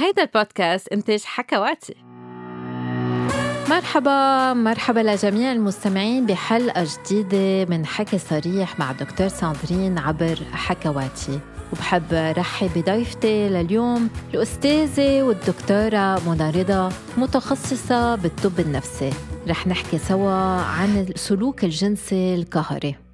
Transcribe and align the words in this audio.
هيدا 0.00 0.22
البودكاست 0.22 0.88
إنتاج 0.88 1.22
حكواتي 1.24 1.94
مرحبا 3.70 4.52
مرحبا 4.54 5.00
لجميع 5.00 5.52
المستمعين 5.52 6.26
بحلقة 6.26 6.86
جديدة 7.04 7.70
من 7.70 7.86
حكي 7.86 8.18
صريح 8.18 8.78
مع 8.78 8.92
دكتور 8.92 9.28
ساندرين 9.28 9.98
عبر 9.98 10.38
حكواتي 10.52 11.40
وبحب 11.72 12.12
رحب 12.12 12.70
بضيفتي 12.76 13.48
لليوم 13.48 14.10
الأستاذة 14.34 15.22
والدكتورة 15.22 16.28
منى 16.28 16.50
رضا 16.50 16.92
متخصصة 17.16 18.14
بالطب 18.14 18.60
النفسي. 18.60 19.10
رح 19.48 19.66
نحكي 19.66 19.98
سوا 19.98 20.62
عن 20.62 21.06
السلوك 21.08 21.64
الجنسي 21.64 22.34
القهري. 22.34 23.09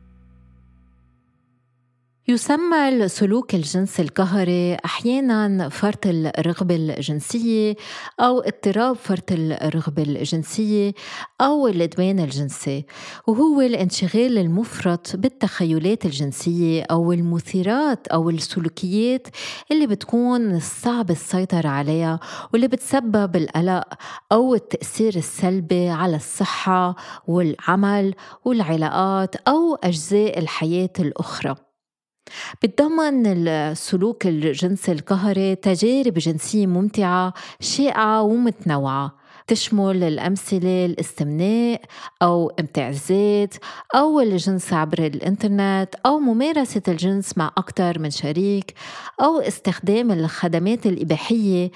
يسمى 2.29 2.89
السلوك 2.89 3.55
الجنسي 3.55 4.03
القهري 4.03 4.75
أحيانا 4.75 5.69
فرط 5.69 6.07
الرغبة 6.07 6.75
الجنسية 6.77 7.77
أو 8.21 8.41
اضطراب 8.41 8.97
فرط 8.97 9.33
الرغبة 9.33 10.03
الجنسية 10.03 10.93
أو 11.41 11.69
الإدمان 11.69 12.21
الجنسي 12.21 12.85
وهو 13.27 13.61
الانشغال 13.61 14.39
المفرط 14.39 15.17
بالتخيلات 15.17 16.05
الجنسية 16.05 16.83
أو 16.83 17.13
المثيرات 17.13 18.09
أو 18.09 18.31
السلوكيات 18.31 19.29
اللي 19.71 19.87
بتكون 19.87 20.61
صعب 20.61 21.11
السيطرة 21.11 21.69
عليها 21.69 22.21
واللي 22.53 22.69
بتسبب 22.69 23.37
القلق 23.37 23.85
أو 24.33 24.55
التأثير 24.55 25.17
السلبي 25.17 25.89
على 25.89 26.17
الصحة 26.17 26.97
والعمل 27.27 28.15
والعلاقات 28.45 29.37
أو 29.37 29.75
أجزاء 29.75 30.39
الحياة 30.39 30.93
الأخرى. 31.01 31.66
بتضمن 32.63 33.27
السلوك 33.27 34.27
الجنسي 34.27 34.93
القهري 34.93 35.55
تجارب 35.55 36.15
جنسية 36.15 36.67
ممتعة 36.67 37.35
شائعة 37.61 38.23
ومتنوعة. 38.23 39.27
تشمل 39.47 40.05
الأمثلة 40.05 40.85
الاستمناء 40.87 41.81
أو 42.23 42.53
امتاع 42.61 42.89
الذات 42.89 43.55
أو 43.95 44.21
الجنس 44.21 44.73
عبر 44.73 44.99
الإنترنت 44.99 45.89
أو 46.07 46.19
ممارسة 46.19 46.83
الجنس 46.89 47.39
مع 47.39 47.53
أكثر 47.59 47.99
من 47.99 48.11
شريك 48.11 48.75
أو 49.23 49.41
استخدام 49.41 50.11
الخدمات 50.11 50.87
الإباحية 50.87 51.71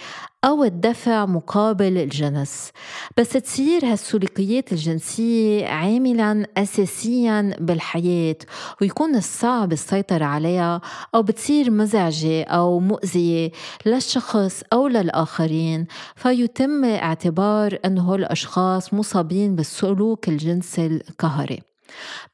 أو 0.44 0.64
الدفع 0.64 1.26
مقابل 1.26 1.98
الجنس. 1.98 2.70
بس 3.16 3.28
تصير 3.28 3.84
هالسلوكيات 3.84 4.72
الجنسية 4.72 5.66
عاملا 5.66 6.46
أساسيا 6.56 7.56
بالحياة 7.60 8.36
ويكون 8.80 9.16
الصعب 9.16 9.72
السيطرة 9.72 10.24
عليها 10.24 10.80
أو 11.14 11.22
بتصير 11.22 11.70
مزعجة 11.70 12.42
أو 12.44 12.80
مؤذية 12.80 13.50
للشخص 13.86 14.62
أو 14.72 14.88
للآخرين. 14.88 15.86
فيتم 16.16 16.84
اعتبار 16.84 17.78
أنه 17.84 18.14
الأشخاص 18.14 18.94
مصابين 18.94 19.56
بالسلوك 19.56 20.28
الجنسي 20.28 20.86
القهري. 20.86 21.69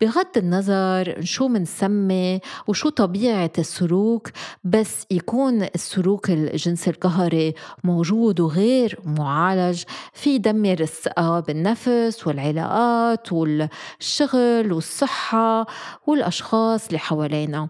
بغض 0.00 0.36
النظر 0.36 1.16
شو 1.24 1.48
منسمي 1.48 2.40
وشو 2.66 2.88
طبيعة 2.88 3.52
السلوك 3.58 4.30
بس 4.64 5.06
يكون 5.10 5.62
السلوك 5.62 6.30
الجنسي 6.30 6.90
القهري 6.90 7.54
موجود 7.84 8.40
وغير 8.40 8.98
معالج 9.04 9.82
في 10.12 10.34
يدمر 10.34 10.80
الثقة 10.80 11.40
بالنفس 11.40 12.26
والعلاقات 12.26 13.32
والشغل 13.32 14.72
والصحة 14.72 15.66
والأشخاص 16.06 16.86
اللي 16.86 16.98
حوالينا. 16.98 17.68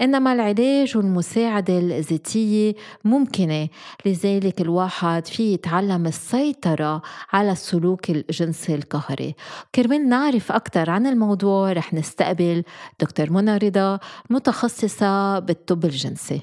إنما 0.00 0.32
العلاج 0.32 0.96
والمساعدة 0.96 1.78
الذاتية 1.78 2.74
ممكنة 3.04 3.68
لذلك 4.06 4.60
الواحد 4.60 5.26
في 5.26 5.52
يتعلم 5.52 6.06
السيطرة 6.06 7.02
على 7.32 7.52
السلوك 7.52 8.10
الجنسي 8.10 8.74
القهري. 8.74 9.34
كرمال 9.74 10.08
نعرف 10.08 10.52
أكثر 10.52 10.90
عن 10.90 11.06
الموضوع 11.06 11.23
الموضوع 11.24 11.72
رح 11.72 11.94
نستقبل 11.94 12.64
دكتور 13.00 13.26
منى 13.30 13.56
رضا 13.56 13.98
متخصصة 14.30 15.38
بالطب 15.38 15.84
الجنسي. 15.84 16.40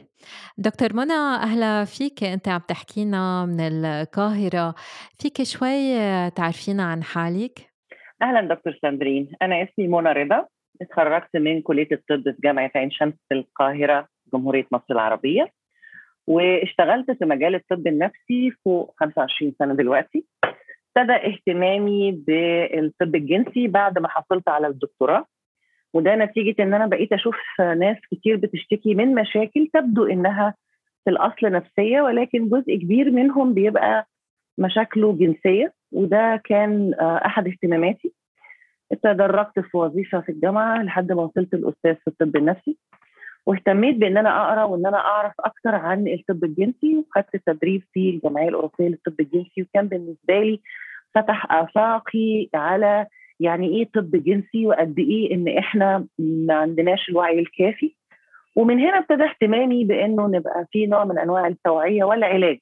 دكتور 0.58 0.94
منى 0.94 1.22
أهلا 1.48 1.86
فيك. 1.86 2.24
أنت 2.24 2.48
عم 2.48 2.62
تحكينا 2.68 3.46
من 3.46 3.60
القاهرة. 3.60 4.76
فيك 5.20 5.44
شوي 5.44 5.80
تعرفينا 6.30 6.84
عن 6.84 7.04
حالك؟ 7.04 7.60
أهلا 8.22 8.56
دكتور 8.56 8.74
ساندرين. 8.82 9.32
أنا 9.42 9.64
اسمي 9.64 9.88
منى 9.88 10.10
رضا. 10.10 10.48
اتخرجت 10.82 11.36
من 11.36 11.62
كلية 11.62 11.88
الطب 11.92 12.24
في 12.24 12.42
جامعة 12.44 12.72
عين 12.76 12.92
شمس 12.92 13.14
في 13.30 13.36
القاهرة 13.36 14.08
جمهورية 14.34 14.68
مصر 14.72 14.86
العربية. 14.92 15.52
واشتغلت 16.28 17.12
في 17.12 17.26
مجال 17.26 17.56
الطب 17.56 17.88
النفسي 17.88 18.52
فوق 18.66 18.96
25 18.98 19.54
سنة 19.60 19.74
دلوقتي. 19.74 20.26
ابتدى 20.98 21.14
اهتمامي 21.14 22.12
بالطب 22.12 23.16
الجنسي 23.16 23.68
بعد 23.68 24.00
ما 24.00 24.08
حصلت 24.08 24.50
على 24.50 24.68
الدكتوراه. 24.68 25.26
وده 25.94 26.16
نتيجة 26.16 26.64
إن 26.64 26.74
أنا 26.74 26.86
بقيت 26.86 27.14
أشوف 27.14 27.36
ناس 27.60 27.98
كتير 28.12 28.36
بتشتكي 28.36 28.96
من 28.96 29.16
مشاكل 29.16 29.68
تبدو 29.74 30.06
إنها 30.06 30.56
في 31.04 31.10
الأصل 31.10 31.52
نفسية 31.52 32.02
ولكن 32.02 32.50
جزء 32.50 32.76
كبير 32.76 33.12
منهم 33.12 33.54
بيبقى 33.54 34.08
مشاكله 34.58 35.14
جنسية 35.14 35.74
وده 35.92 36.42
كان 36.44 36.94
أحد 37.00 37.48
اهتماماتي. 37.48 38.14
تدرجت 39.04 39.60
في 39.60 39.78
وظيفة 39.78 40.22
في 40.22 40.30
الجامعة 40.32 40.84
لحد 40.84 41.12
ما 41.12 41.22
وصلت 41.24 41.54
الأستاذ 41.54 41.96
في 41.96 42.08
الطب 42.08 42.36
النفسي. 42.36 42.78
واهتميت 43.46 43.96
بإن 43.98 44.18
أنا 44.18 44.48
أقرأ 44.50 44.64
وإن 44.64 44.86
أنا 44.86 44.98
أعرف 44.98 45.34
أكثر 45.40 45.76
عن 45.76 46.08
الطب 46.08 46.44
الجنسي 46.44 46.98
وخدت 46.98 47.36
تدريب 47.46 47.84
في 47.94 48.10
الجمعية 48.10 48.50
الأوروبية 48.50 48.88
للطب 48.88 49.20
الجنسي 49.20 49.62
وكان 49.62 49.88
بالنسبة 49.88 50.40
لي 50.40 50.60
فتح 51.16 51.52
آفاقي 51.52 52.50
على 52.54 53.06
يعني 53.40 53.68
إيه 53.78 53.90
طب 53.94 54.12
جنسي 54.12 54.66
وقد 54.68 55.00
إيه 55.00 55.34
إن 55.36 55.48
إحنا 55.58 56.06
ما 56.20 56.54
عندناش 56.54 57.10
الوعي 57.10 57.40
الكافي. 57.40 57.96
ومن 58.56 58.80
هنا 58.80 58.98
ابتدى 58.98 59.24
اهتمامي 59.24 59.86
بإنه 59.86 60.28
نبقى 60.28 60.66
في 60.72 60.86
نوع 60.86 61.06
من 61.06 61.20
أنواع 61.20 61.48
التوعية 61.48 62.04
والعلاج 62.04 62.60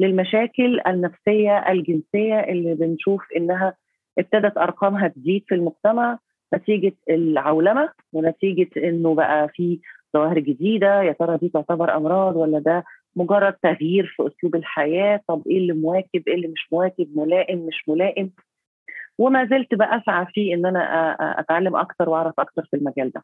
للمشاكل 0.00 0.80
النفسية 0.86 1.58
الجنسية 1.58 2.40
اللي 2.40 2.74
بنشوف 2.74 3.22
إنها 3.36 3.74
ابتدت 4.18 4.56
أرقامها 4.58 5.08
تزيد 5.08 5.44
في 5.48 5.54
المجتمع 5.54 6.18
نتيجة 6.54 6.92
العولمة 7.10 7.88
ونتيجة 8.12 8.68
إنه 8.76 9.14
بقى 9.14 9.48
في 9.48 9.80
ظواهر 10.12 10.38
جديدة 10.38 11.02
يا 11.02 11.12
ترى 11.12 11.36
دي 11.36 11.48
تعتبر 11.48 11.96
أمراض 11.96 12.36
ولا 12.36 12.58
ده 12.58 12.84
مجرد 13.16 13.52
تغيير 13.52 14.14
في 14.16 14.26
أسلوب 14.26 14.54
الحياة؟ 14.54 15.20
طب 15.28 15.42
إيه 15.46 15.58
اللي 15.58 15.72
مواكب 15.72 16.22
إيه 16.28 16.34
اللي 16.34 16.48
مش 16.48 16.68
مواكب 16.72 17.08
ملائم 17.18 17.58
مش 17.66 17.88
ملائم؟ 17.88 18.30
وما 19.18 19.44
زلت 19.44 19.74
بسعى 19.74 20.26
في 20.26 20.54
إن 20.54 20.66
أنا 20.66 21.16
أتعلم 21.40 21.76
أكثر 21.76 22.08
وأعرف 22.08 22.40
أكثر 22.40 22.64
في 22.70 22.76
المجال 22.76 23.10
ده. 23.10 23.22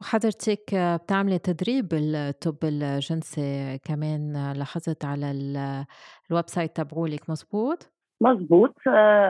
وحضرتك 0.00 0.74
بتعملي 0.74 1.38
تدريب 1.38 1.88
الطب 1.92 2.56
الجنسي 2.64 3.78
كمان 3.84 4.52
لاحظت 4.56 5.04
على 5.04 5.30
ال 6.30 6.44
website 6.48 6.76
تبعولك 6.76 7.30
مزبوط؟ 7.30 7.92
مظبوط. 8.20 8.74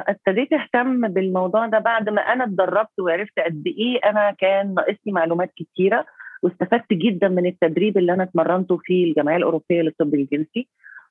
ابتديت 0.09 0.49
أهتم 0.53 1.09
بالموضوع 1.09 1.67
ده 1.67 1.79
بعد 1.79 2.09
ما 2.09 2.21
أنا 2.21 2.45
اتدربت 2.45 2.99
وعرفت 3.01 3.39
قد 3.39 3.63
إيه 3.67 4.11
أنا 4.11 4.31
كان 4.39 4.75
ناقصني 4.75 5.13
معلومات 5.13 5.53
كتيرة. 5.57 6.07
واستفدت 6.47 6.93
جدا 6.93 7.29
من 7.29 7.47
التدريب 7.47 7.99
اللي 7.99 8.13
أنا 8.13 8.23
اتمرنته 8.23 8.77
في 8.77 9.05
الجمعية 9.05 9.37
الأوروبية 9.37 9.83
للطب 9.83 10.15
الجنسي 10.15 10.69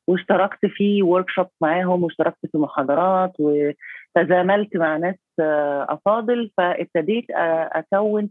واشتركت 0.08 0.66
في 0.66 1.04
ورك 1.04 1.30
شوب 1.30 1.48
معاهم 1.62 2.04
واشتركت 2.04 2.38
في 2.52 2.58
محاضرات 2.58 3.34
وتزاملت 3.40 4.78
مع 4.78 4.98
ناس 4.98 5.16
أفاضل 5.90 6.52
فابتديت 6.58 7.26
أكون 7.32 8.30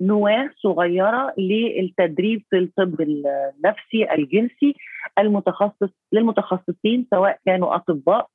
نواة 0.00 0.50
صغيرة 0.56 1.34
للتدريب 1.38 2.42
في 2.50 2.58
الطب 2.58 3.00
النفسي 3.00 4.12
الجنسي 4.14 4.74
المتخصص 5.18 5.90
للمتخصصين 6.12 7.06
سواء 7.10 7.38
كانوا 7.46 7.74
أطباء 7.74 8.26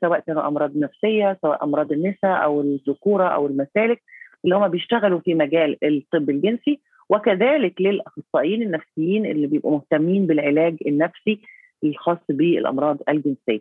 سواء 0.00 0.20
كانوا 0.20 0.48
أمراض 0.48 0.76
نفسية 0.76 1.38
سواء 1.42 1.64
أمراض 1.64 1.92
النساء 1.92 2.44
أو 2.44 2.60
الذكورة 2.60 3.28
أو 3.28 3.46
المسالك 3.46 4.02
اللي 4.44 4.56
هم 4.56 4.68
بيشتغلوا 4.68 5.20
في 5.20 5.34
مجال 5.34 5.76
الطب 5.84 6.30
الجنسي. 6.30 6.80
وكذلك 7.10 7.80
للأخصائيين 7.80 8.62
النفسيين 8.62 9.26
اللي 9.26 9.46
بيبقوا 9.46 9.72
مهتمين 9.72 10.26
بالعلاج 10.26 10.76
النفسي 10.86 11.40
الخاص 11.84 12.18
بالأمراض 12.28 12.98
الجنسية. 13.08 13.60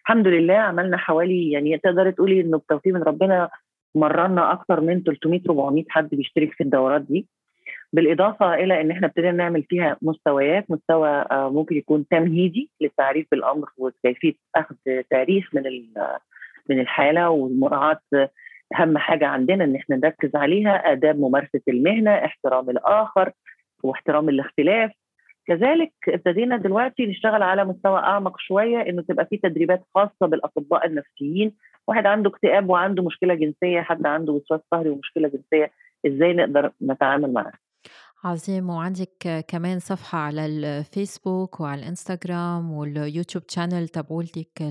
الحمد 0.00 0.26
لله 0.26 0.54
عملنا 0.54 0.96
حوالي 0.96 1.50
يعني 1.50 1.78
تقدر 1.78 2.10
تقولي 2.10 2.40
إنه 2.40 2.58
بتوفيق 2.58 2.94
من 2.94 3.02
ربنا 3.02 3.48
مرنا 3.94 4.52
أكثر 4.52 4.80
من 4.80 5.02
300 5.02 5.40
400 5.48 5.84
حد 5.88 6.08
بيشترك 6.14 6.52
في 6.52 6.62
الدورات 6.62 7.02
دي. 7.02 7.26
بالإضافة 7.92 8.54
إلى 8.54 8.80
إن 8.80 8.90
إحنا 8.90 9.06
ابتدينا 9.06 9.32
نعمل 9.32 9.62
فيها 9.62 9.96
مستويات 10.02 10.70
مستوى 10.70 11.24
ممكن 11.32 11.76
يكون 11.76 12.08
تمهيدي 12.08 12.70
للتعريف 12.80 13.26
بالأمر 13.30 13.68
وكيفية 13.78 14.34
أخذ 14.56 14.76
تاريخ 15.10 15.54
من 15.54 15.62
من 16.70 16.80
الحالة 16.80 17.30
ومراعاة 17.30 18.00
أهم 18.74 18.98
حاجة 18.98 19.26
عندنا 19.26 19.64
إن 19.64 19.76
إحنا 19.76 19.96
نركز 19.96 20.36
عليها 20.36 20.92
آداب 20.92 21.18
ممارسة 21.20 21.60
المهنة 21.68 22.10
احترام 22.10 22.70
الآخر 22.70 23.32
واحترام 23.82 24.28
الاختلاف. 24.28 24.92
كذلك 25.46 25.92
ابتدينا 26.08 26.56
دلوقتي 26.56 27.06
نشتغل 27.06 27.42
على 27.42 27.64
مستوى 27.64 27.98
أعمق 27.98 28.38
شوية 28.38 28.80
إنه 28.80 29.02
تبقى 29.02 29.26
في 29.26 29.36
تدريبات 29.36 29.82
خاصة 29.94 30.26
بالأطباء 30.26 30.86
النفسيين. 30.86 31.52
واحد 31.88 32.06
عنده 32.06 32.30
اكتئاب 32.30 32.70
وعنده 32.70 33.02
مشكلة 33.02 33.34
جنسية 33.34 33.80
حد 33.80 34.06
عنده 34.06 34.32
وسواس 34.32 34.60
قهري 34.72 34.90
ومشكلة 34.90 35.28
جنسية 35.28 35.70
إزاي 36.06 36.32
نقدر 36.32 36.72
نتعامل 36.82 37.32
معاه؟ 37.32 37.52
عظيم. 38.24 38.70
وعندك 38.70 39.44
كمان 39.48 39.78
صفحة 39.78 40.18
على 40.18 40.46
الفيسبوك 40.46 41.60
وعلى 41.60 41.80
الإنستغرام 41.82 42.72
واليوتيوب 42.72 43.44
شانل 43.48 43.88
تبعولتك 43.88 44.62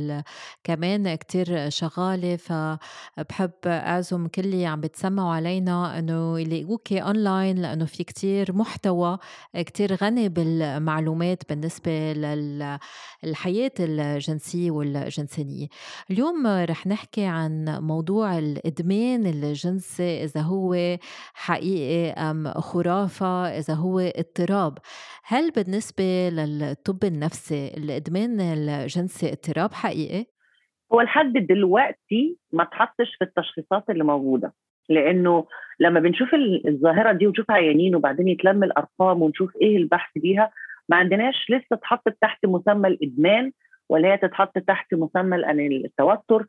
كمان 0.63 1.15
كتير 1.15 1.69
شغالة 1.69 2.35
فبحب 2.35 3.51
أعزم 3.65 4.27
كل 4.27 4.41
اللي 4.41 4.65
عم 4.65 4.81
بتسمعوا 4.81 5.33
علينا 5.33 5.99
إنه 5.99 6.39
يلاقوكي 6.39 6.99
أونلاين 7.01 7.57
لأنه 7.61 7.85
في 7.85 8.03
كتير 8.03 8.53
محتوى 8.53 9.17
كتير 9.55 9.95
غني 9.95 10.29
بالمعلومات 10.29 11.43
بالنسبة 11.49 12.13
للحياة 12.13 13.71
الجنسية 13.79 14.71
والجنسانية 14.71 15.67
اليوم 16.11 16.47
رح 16.47 16.87
نحكي 16.87 17.25
عن 17.25 17.65
موضوع 17.81 18.37
الإدمان 18.37 19.27
الجنسي 19.27 20.23
إذا 20.23 20.41
هو 20.41 20.97
حقيقي 21.33 22.11
أم 22.11 22.51
خرافة. 22.53 23.38
إذا 23.45 23.73
هو 23.73 23.99
اضطراب. 23.99 24.77
هل 25.23 25.51
بالنسبة 25.51 26.29
للطب 26.29 27.03
النفسي 27.03 27.73
الإدمان 27.77 28.39
الجنسي 28.41 29.29
اضطراب 29.29 29.73
حقيقي؟ 29.73 30.25
هو 30.93 31.01
لحد 31.01 31.33
دلوقتي 31.33 32.37
ما 32.53 32.63
تحطش 32.63 33.15
في 33.19 33.25
التشخيصات 33.25 33.89
اللي 33.89 34.03
موجودة 34.03 34.53
لأنه 34.89 35.45
لما 35.79 35.99
بنشوف 35.99 36.29
الظاهرة 36.67 37.11
دي 37.11 37.27
ونشوف 37.27 37.51
عيانين 37.51 37.95
وبعدين 37.95 38.27
يتلم 38.27 38.63
الأرقام 38.63 39.21
ونشوف 39.21 39.55
إيه 39.61 39.77
البحث 39.77 40.11
بيها 40.15 40.51
ما 40.89 40.97
عندناش 40.97 41.35
لسه 41.49 41.65
اتحطت 41.71 42.17
تحت 42.21 42.45
مسمى 42.45 42.87
الإدمان 42.87 43.51
ولا 43.89 44.13
هي 44.13 44.17
تتحط 44.17 44.57
تحت 44.57 44.93
مسمى 44.93 45.35
التوتر. 45.35 46.45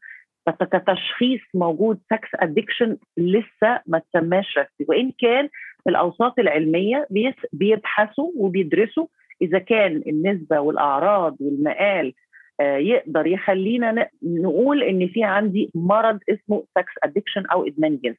فكتشخيص 0.46 1.40
موجود 1.54 2.00
sex 2.10 2.28
addiction 2.34 2.96
لسه 3.16 3.80
ما 3.86 3.98
تسماش 3.98 4.58
رسمي. 4.58 4.86
وإن 4.88 5.12
كان 5.18 5.48
الأوساط 5.88 6.38
العلمية 6.38 7.08
بيبحثوا 7.52 8.30
وبيدرسوا 8.36 9.06
إذا 9.42 9.58
كان 9.58 10.02
النسبة 10.06 10.60
والأعراض 10.60 11.36
والمقال 11.40 12.14
آه، 12.60 12.76
يقدر 12.76 13.26
يخلينا 13.26 14.08
نقول 14.22 14.82
إن 14.82 15.08
في 15.08 15.24
عندي 15.24 15.70
مرض 15.74 16.18
اسمه 16.28 16.64
sex 16.78 16.92
addiction 17.04 17.46
أو 17.46 17.66
إدمان 17.66 17.98
جنس. 18.04 18.16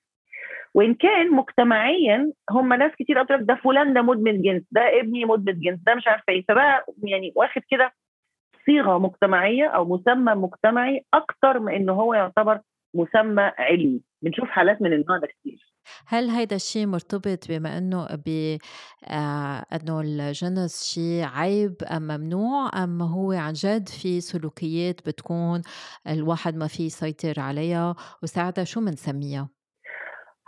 وإن 0.73 0.93
كان 0.93 1.31
مجتمعيا 1.31 2.31
هم 2.51 2.73
ناس 2.73 2.91
كتير 2.99 3.19
قالت 3.19 3.43
ده 3.43 3.55
فلان 3.55 3.93
ده 3.93 4.01
مدمن 4.01 4.41
جنس 4.41 4.63
ده 4.71 4.99
ابني 4.99 5.25
مدمن 5.25 5.59
جنس 5.59 5.79
ده 5.85 5.95
مش 5.95 6.07
عارفة 6.07 6.33
إيه. 6.33 6.45
فبقى 6.47 6.85
يعني 7.03 7.33
واخد 7.35 7.61
كده 7.71 7.93
صيغة 8.65 8.97
مجتمعية 8.97 9.65
أو 9.67 9.85
مسمى 9.85 10.33
مجتمعي 10.35 11.05
أكثر 11.13 11.59
من 11.59 11.73
إنه 11.73 11.93
هو 11.93 12.13
يعتبر 12.13 12.59
مسمى 12.93 13.51
علمي. 13.57 14.01
بنشوف 14.21 14.49
حالات 14.49 14.81
من 14.81 14.93
النوع 14.93 15.17
ده 15.17 15.27
كتير. 15.27 15.70
هل 16.07 16.29
هيدا 16.29 16.55
الشيء 16.55 16.87
مرتبط 16.87 17.47
بما 17.49 17.77
إنه 17.77 18.07
ب 18.25 18.57
آه 19.07 19.65
إنه 19.73 20.01
الجنس 20.01 20.93
شيء 20.93 21.23
عيب 21.23 21.75
أم 21.91 22.01
ممنوع 22.01 22.83
أم 22.83 23.01
هو 23.01 23.31
عن 23.31 23.53
جد 23.53 23.89
في 23.89 24.21
سلوكيات 24.21 25.07
بتكون 25.07 25.61
الواحد 26.09 26.55
ما 26.55 26.67
في 26.67 26.85
يسيطر 26.85 27.39
عليها 27.39 27.95
وساعتها 28.23 28.63
شو 28.63 28.79
بنسميها؟ 28.79 29.49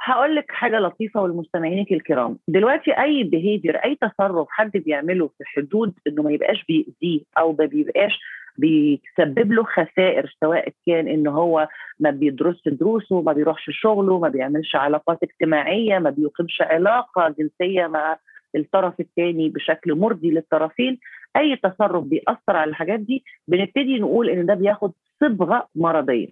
هقول 0.05 0.35
لك 0.35 0.45
حاجة 0.49 0.79
لطيفة 0.79 1.21
ولمستمعينك 1.21 1.91
الكرام 1.91 2.39
دلوقتي 2.47 2.91
أي 2.91 3.23
بيهيفير 3.23 3.75
أي 3.75 3.95
تصرف 3.95 4.47
حد 4.49 4.71
بيعمله 4.71 5.27
في 5.27 5.43
حدود 5.45 5.93
إنه 6.07 6.23
ما 6.23 6.31
يبقاش 6.31 6.65
بيأذيه 6.67 7.21
أو 7.37 7.55
ما 7.59 7.65
بيبقاش 7.65 8.19
بيسبب 8.57 9.51
له 9.51 9.63
خسائر 9.63 10.35
سواء 10.41 10.69
كان 10.87 11.07
إن 11.07 11.27
هو 11.27 11.67
ما 11.99 12.09
بيدرسش 12.09 12.67
دروسه 12.67 13.21
ما 13.21 13.33
بيروحش 13.33 13.69
شغله 13.69 14.19
ما 14.19 14.29
بيعملش 14.29 14.75
علاقات 14.75 15.17
اجتماعية 15.23 15.99
ما 15.99 16.09
بيقيمش 16.09 16.61
علاقة 16.61 17.35
جنسية 17.39 17.87
مع 17.87 18.17
الطرف 18.55 18.99
الثاني 18.99 19.49
بشكل 19.49 19.95
مرضي 19.95 20.31
للطرفين. 20.31 20.99
أي 21.37 21.55
تصرف 21.55 22.03
بيأثر 22.03 22.55
على 22.55 22.69
الحاجات 22.69 22.99
دي 22.99 23.23
بنبتدي 23.47 23.99
نقول 23.99 24.29
إن 24.29 24.45
ده 24.45 24.53
بياخد 24.53 24.91
صبغة 25.21 25.67
مرضية. 25.75 26.27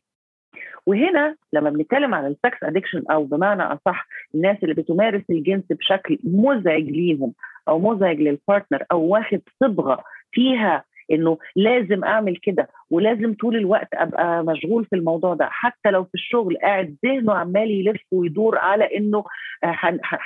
وهنا 0.85 1.35
لما 1.53 1.69
بنتكلم 1.69 2.13
عن 2.15 2.25
ال 2.25 2.35
sex 2.35 2.63
addiction 2.63 3.03
أو 3.11 3.23
بمعنى 3.23 3.63
أصح 3.63 4.07
الناس 4.35 4.57
اللي 4.63 4.73
بتمارس 4.75 5.21
الجنس 5.29 5.63
بشكل 5.69 6.19
مزعج 6.23 6.83
ليهم 6.83 7.33
أو 7.67 7.79
مزعج 7.79 8.19
لل 8.21 8.35
partner 8.35 8.83
أو 8.91 9.01
واخد 9.01 9.41
صبغة 9.59 10.03
فيها 10.31 10.83
إنه 11.11 11.37
لازم 11.55 12.03
أعمل 12.03 12.37
كده 12.37 12.67
ولازم 12.89 13.33
طول 13.33 13.55
الوقت 13.55 13.87
أبقى 13.93 14.43
مشغول 14.43 14.85
في 14.85 14.95
الموضوع 14.95 15.33
ده. 15.33 15.45
حتى 15.51 15.91
لو 15.91 16.03
في 16.03 16.13
الشغل 16.15 16.57
قاعد 16.57 16.95
ذهنه 17.05 17.33
عمال 17.33 17.71
يلف 17.71 18.01
ويدور 18.11 18.57
على 18.57 18.97
إنه 18.97 19.23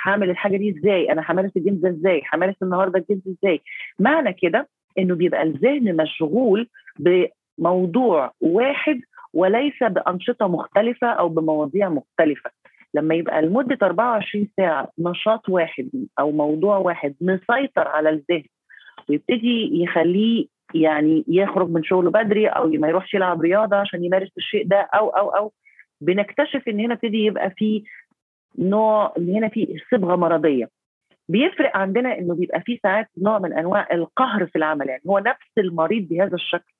هعمل 0.04 0.30
الحاجة 0.30 0.56
دي 0.56 0.70
إزاي؟ 0.78 1.12
أنا 1.12 1.24
همارس 1.28 1.50
الجنس 1.56 1.78
ده 1.80 1.88
إزاي؟ 1.88 2.22
همارس 2.34 2.54
النهارده 2.62 2.98
الجنس 2.98 3.22
إزاي؟ 3.38 3.60
معنى 3.98 4.32
كده 4.32 4.68
إنه 4.98 5.14
بيبقى 5.14 5.42
الذهن 5.42 5.96
مشغول 5.96 6.68
بموضوع 7.58 8.32
واحد 8.40 9.00
وليس 9.34 9.82
بأنشطة 9.82 10.46
مختلفة 10.48 11.06
أو 11.06 11.28
بمواضيع 11.28 11.88
مختلفة. 11.88 12.50
لما 12.94 13.14
يبقى 13.14 13.42
لمدة 13.42 13.78
24 13.82 14.48
ساعة 14.56 14.88
نشاط 14.98 15.48
واحد 15.48 15.88
أو 16.18 16.30
موضوع 16.30 16.76
واحد 16.78 17.14
مسيطر 17.20 17.88
على 17.88 18.10
الذهن 18.10 18.44
ويبتدي 19.08 19.82
يخليه 19.82 20.46
يعني 20.74 21.24
يخرج 21.28 21.70
من 21.70 21.84
شغله 21.84 22.10
بدري 22.10 22.46
أو 22.46 22.68
ما 22.68 22.88
يروحش 22.88 23.14
يلعب 23.14 23.40
رياضة 23.40 23.76
عشان 23.76 24.04
يمارس 24.04 24.30
الشيء 24.38 24.66
ده 24.66 24.76
أو 24.94 25.08
أو 25.08 25.28
أو. 25.28 25.52
بنكتشف 26.00 26.68
إن 26.68 26.80
هنا 26.80 26.94
ابتدي 26.94 27.24
يبقى 27.24 27.50
في 27.50 27.84
نوع 28.58 29.12
إن 29.18 29.30
هنا 29.30 29.48
في 29.48 29.76
صبغة 29.90 30.16
مرضية. 30.16 30.68
بيفرق 31.28 31.76
عندنا 31.76 32.18
إنه 32.18 32.34
بيبقى 32.34 32.60
في 32.60 32.80
ساعات 32.82 33.08
نوع 33.18 33.38
من 33.38 33.52
أنواع 33.52 33.88
القهر 33.92 34.46
في 34.46 34.56
العمل. 34.56 34.88
يعني 34.88 35.02
هو 35.08 35.18
نفس 35.18 35.50
المريض 35.58 36.08
بهذا 36.08 36.34
الشكل. 36.34 36.72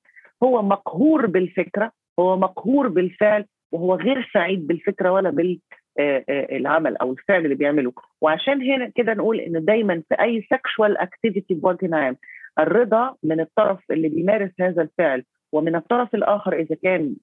هو 0.43 0.61
مقهور 0.61 1.25
بالفكرة 1.25 1.91
هو 2.19 2.37
مقهور 2.37 2.87
بالفعل 2.87 3.45
وهو 3.71 3.95
غير 3.95 4.29
سعيد 4.33 4.67
بالفكرة 4.67 5.11
ولا 5.11 5.29
بالعمل 5.29 6.97
أو 6.97 7.11
الفعل 7.11 7.43
اللي 7.45 7.55
بيعمله. 7.55 7.93
وعشان 8.21 8.61
هنا 8.61 8.91
كده 8.95 9.13
نقول 9.13 9.39
إن 9.39 9.65
دايما 9.65 10.03
في 10.09 10.15
أي 10.21 10.47
sexual 10.51 10.97
activity 10.97 11.53
بوجه 11.53 11.95
عام 11.95 12.17
الرضا 12.59 13.15
من 13.23 13.39
الطرف 13.39 13.79
اللي 13.91 14.09
بيمارس 14.09 14.51
هذا 14.59 14.81
الفعل 14.81 15.23
ومن 15.51 15.75
الطرف 15.75 16.15
الآخر 16.15 16.53
إذا 16.53 16.75
كان 16.83 17.15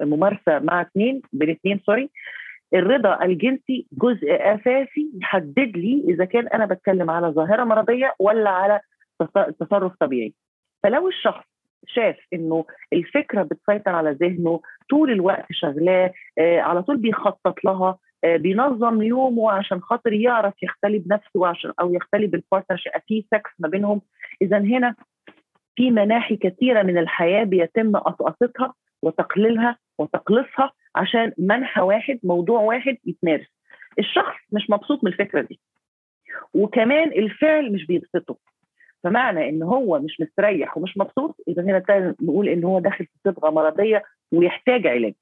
ممارسة 0.00 0.58
مع 0.58 0.80
اثنين 0.82 1.22
بين 1.32 1.50
اثنين 1.50 1.80
sorry 1.86 2.10
الرضا 2.74 3.24
الجنسي 3.24 3.86
جزء 3.92 4.26
أساسي 4.30 5.10
يحدد 5.22 5.76
لي 5.76 6.04
إذا 6.08 6.24
كان 6.24 6.48
أنا 6.48 6.66
بتكلم 6.66 7.10
على 7.10 7.26
ظاهرة 7.26 7.64
مرضية 7.64 8.14
ولا 8.18 8.50
على 8.50 8.80
تصرف 9.60 9.92
طبيعي. 10.00 10.34
فلو 10.82 11.08
الشخص 11.08 11.44
شاف 11.86 12.16
إنه 12.32 12.64
الفكرة 12.92 13.42
بتسيطر 13.42 13.90
على 13.90 14.10
ذهنه 14.10 14.60
طول 14.90 15.10
الوقت 15.10 15.46
شغلاه 15.50 16.12
آه 16.38 16.60
على 16.60 16.82
طول 16.82 16.96
بيخطط 16.96 17.64
لها 17.64 17.88
آه 17.88 17.98
بينظم 18.24 19.02
يومه 19.02 19.52
عشان 19.52 19.80
خاطر 19.80 20.12
يعرف 20.12 20.62
يختلي 20.62 20.98
بنفسه 20.98 21.46
عشان 21.46 21.72
أو 21.80 21.94
يختلي 21.94 22.26
بال 22.26 22.38
partner 22.38 22.82
في 23.08 23.24
سكس 23.34 23.50
ما 23.58 23.68
بينهم. 23.68 24.02
إذا 24.42 24.58
هنا 24.58 24.94
في 25.76 25.90
مناحي 25.90 26.36
كثيرة 26.36 26.82
من 26.82 26.98
الحياة 26.98 27.44
بيتم 27.44 27.96
قصقصتها 27.96 28.74
وتقليلها 29.02 29.78
وتقليصها 29.98 30.72
عشان 30.94 31.32
منحى 31.38 31.80
واحد 31.80 32.18
موضوع 32.22 32.60
واحد 32.60 32.96
يتمارس. 33.04 33.46
الشخص 33.98 34.36
مش 34.52 34.70
مبسوط 34.70 35.04
من 35.04 35.12
الفكرة 35.12 35.40
دي. 35.40 35.60
وكمان 36.54 37.08
الفعل 37.08 37.72
مش 37.72 37.86
بيبسطه. 37.86 38.36
فمعنى 39.04 39.48
إن 39.48 39.62
هو 39.62 39.98
مش 39.98 40.20
مستريح 40.20 40.76
ومش 40.76 40.98
مبسوط 40.98 41.36
اذا 41.48 41.62
هنا 41.62 42.14
نقول 42.22 42.48
إن 42.48 42.64
هو 42.64 42.80
داخل 42.80 43.04
في 43.04 43.18
صبغه 43.24 43.50
مرضية 43.50 44.02
ويحتاج 44.32 44.86
علاج. 44.86 45.14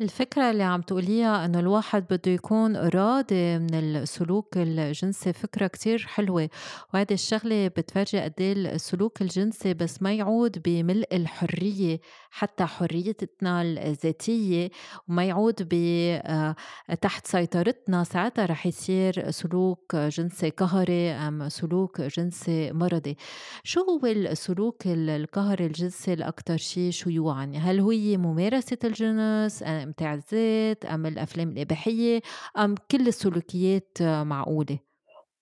الفكرة 0.00 0.50
اللي 0.50 0.62
عم 0.62 0.80
تقوليها 0.80 1.44
إنه 1.44 1.58
الواحد 1.58 2.04
بده 2.10 2.32
يكون 2.32 2.76
راضي 2.76 3.58
من 3.58 3.74
السلوك 3.74 4.56
الجنسي 4.56 5.32
فكرة 5.32 5.66
كتير 5.66 5.98
حلوة 6.06 6.48
وهذه 6.94 7.12
الشغلة 7.12 7.68
بتفرجي 7.68 8.20
قد 8.20 8.32
إيه 8.40 8.52
السلوك 8.52 9.22
الجنسي 9.22 9.74
بس 9.74 10.02
ما 10.02 10.14
يعود 10.14 10.62
بملء 10.64 11.16
الحرية 11.16 12.00
حتى 12.30 12.64
حريتنا 12.64 13.62
الذاتية 13.62 14.70
وما 15.08 15.24
يعود 15.24 15.68
آه، 15.72 16.56
تحت 17.00 17.26
سيطرتنا 17.26 18.04
ساعتها 18.04 18.46
رح 18.46 18.66
يصير 18.66 19.30
سلوك 19.30 19.96
جنسي 19.96 20.50
قهري 20.50 21.10
أم 21.10 21.48
سلوك 21.48 22.00
جنسي 22.00 22.72
مرضي. 22.72 23.16
شو 23.64 23.80
هو 23.80 24.06
السلوك 24.06 24.82
القهري 24.86 25.66
الجنسي 25.66 26.12
الأكثر 26.12 26.56
شيء 26.56 26.90
شيوعا 26.90 27.52
هل 27.56 27.80
هو 27.80 27.90
ممارسة 28.18 28.78
الجنس؟ 28.84 29.55
إمتاع 29.62 30.14
الذات 30.14 30.84
أم 30.84 31.06
الأفلام 31.06 31.48
الإباحية 31.48 32.20
أم 32.58 32.74
كل 32.90 33.06
السلوكيات 33.06 33.98
معقولة 34.02 34.78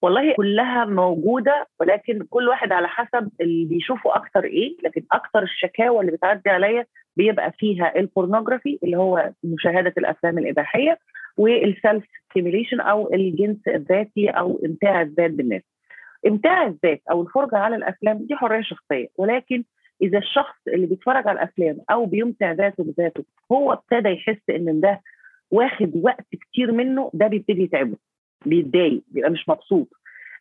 والله 0.02 0.35
كلها 0.37 0.85
موجودة 0.85 1.66
ولكن 1.80 2.26
كل 2.30 2.49
واحد 2.49 2.73
على 2.73 2.88
حسب 2.88 3.30
اللي 3.40 3.64
بيشوفه 3.64 4.16
أكتر 4.16 4.44
إيه 4.44 4.76
لكن 4.85 5.02
أكتر 5.12 5.42
الشكاوى 5.42 6.00
اللي 6.00 6.12
بتعدي 6.12 6.50
عليا 6.50 6.87
بيبقى 7.16 7.52
فيها 7.59 7.92
ال 7.96 8.03
pornography 8.03 8.78
اللي 8.83 8.97
هو 8.97 9.30
مشاهدة 9.44 9.92
الأفلام 9.99 10.38
الإباحية 10.38 10.99
وال 11.36 11.59
self 11.59 12.04
stimulation 12.30 12.80
أو 12.80 13.14
الجنس 13.14 13.68
الذاتي 13.68 14.28
أو 14.30 14.61
إمتاع 14.64 15.02
الذات 15.02 15.30
بالذات. 15.30 15.62
إمتاع 16.26 16.66
الذات 16.66 17.02
أو 17.11 17.23
الفرجة 17.23 17.56
على 17.56 17.76
الأفلام 17.76 18.18
دي 18.18 18.37
حرية 18.37 18.62
شخصية 18.62 19.09
ولكن 19.16 19.64
إذا 20.02 20.18
الشخص 20.18 20.56
اللي 20.68 20.86
بيتفرج 20.86 21.28
على 21.28 21.32
الأفلام 21.38 21.78
أو 21.90 22.06
بيمتع 22.06 22.52
ذاته 22.52 22.84
بذاته 22.84 23.24
هو 23.52 23.72
ابتدى 23.72 24.08
يحس 24.08 24.50
إن 24.50 24.80
ده 24.80 25.00
واخد 25.50 25.92
وقت 26.02 26.26
كتير 26.40 26.72
منه 26.72 27.10
ده 27.14 27.26
بيبتدي 27.26 27.62
يتعبه 27.62 27.96
بيتضايق 28.46 29.02
بيبقى 29.08 29.30
مش 29.30 29.48
مبسوط. 29.48 29.88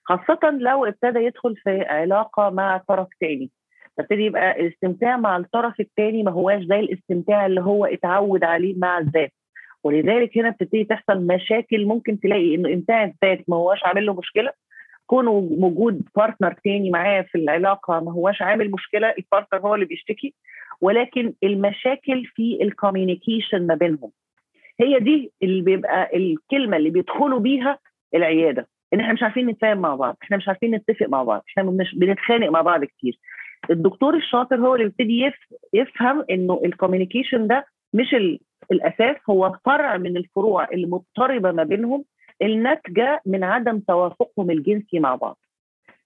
خاصة 0.04 0.50
لو 0.60 0.86
ابتدى 0.86 1.20
يدخل 1.20 1.56
في 1.56 1.82
علاقة 1.82 2.50
مع 2.50 2.78
طرف 2.88 3.08
تاني. 3.20 3.50
فابتدي 3.98 4.22
يبقى 4.26 4.62
الاستمتاع 4.62 5.18
مع 5.18 5.38
الطرف 5.38 5.80
التاني 5.80 6.24
ما 6.24 6.32
هواش 6.32 6.64
زي 6.64 6.80
الاستمتاع 6.80 7.46
اللي 7.46 7.62
هو 7.62 7.86
اتعود 7.86 8.44
عليه 8.44 8.76
مع 8.78 8.98
الذات. 8.98 9.32
ولذلك 9.84 10.38
هنا 10.38 10.50
بتبتدي 10.50 10.84
تحصل 10.84 11.28
مشاكل 11.28 11.86
ممكن 11.86 12.20
تلاقي 12.20 12.56
إنه 12.56 12.74
امتاع 12.74 13.04
الذات 13.04 13.50
ما 13.50 13.56
هواش 13.56 13.84
عامل 13.84 14.06
له 14.06 14.14
مشكلة. 14.14 14.52
كونه 15.08 15.32
وجود 15.32 16.02
partner 16.16 16.54
تاني 16.64 16.90
معاه 16.90 17.22
في 17.22 17.38
العلاقة 17.38 18.00
ما 18.00 18.12
هواش 18.12 18.42
عامل 18.42 18.72
مشكلة 18.72 19.14
ال 19.18 19.23
partner 19.23 19.60
هو 19.62 19.76
اللي 19.76 19.86
بيشتكي. 19.86 20.34
ولكن 20.82 21.34
المشاكل 21.44 22.26
في 22.26 22.60
ال 22.62 22.70
communication 22.70 23.68
ما 23.68 23.76
بينهم. 23.76 24.12
هي 24.80 25.00
دي 25.00 25.32
اللي 25.44 25.62
بيبقى 25.62 26.18
الكلمة 26.18 26.78
اللي 26.78 26.90
بيدخلوا 26.90 27.40
بيها 27.40 27.80
العيادة. 28.16 28.68
إن 28.94 29.00
إحنا 29.00 29.14
مش 29.14 29.24
عارفين 29.24 29.48
نتفاهم 29.48 29.78
مع 29.78 29.96
بعض 29.96 30.18
إحنا 30.24 30.38
مش 30.38 30.48
عارفين 30.48 30.76
نتفق 30.76 31.06
مع 31.10 31.24
بعض 31.24 31.44
إحنا 31.50 31.64
مش 31.64 31.96
بنتخانق 31.96 32.50
مع 32.50 32.62
بعض 32.62 32.84
كتير. 32.86 33.20
الدكتور 33.70 34.16
الشاطر 34.16 34.56
هو 34.56 34.76
اللي 34.76 34.86
بيبتدي 34.86 35.32
يفهم 35.74 36.26
إنه 36.30 36.62
ال 36.66 36.72
communication 36.72 37.48
ده 37.48 37.66
مش 37.94 38.16
الأساس 38.72 39.16
هو 39.30 39.58
فرع 39.66 39.98
من 39.98 40.18
الفروع 40.18 40.68
اللي 40.74 40.88
مضطربه 40.88 41.52
ما 41.52 41.64
بينهم 41.64 42.04
الناتجة 42.42 43.22
من 43.26 43.44
عدم 43.44 43.80
توافقهم 43.80 44.52
الجنسي 44.52 45.00
مع 45.00 45.16
بعض. 45.16 45.38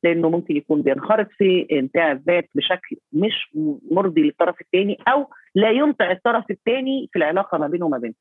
لأنه 0.04 0.30
ممكن 0.30 0.56
يكون 0.56 0.82
بينخرط 0.82 1.28
في 1.38 1.68
امتاع 1.80 2.12
الذات 2.12 2.50
بشكل 2.56 2.96
مش 3.14 3.50
مرضي 3.92 4.22
للطرف 4.22 4.62
الثاني 4.62 4.98
أو 5.08 5.28
لا 5.56 5.70
يمتع 5.70 6.12
الطرف 6.12 6.52
الثاني 6.52 7.10
في 7.12 7.20
العلاقة 7.20 7.58
ما 7.58 7.68
بينه 7.68 7.86
وما 7.86 7.98
بينه. 7.98 8.14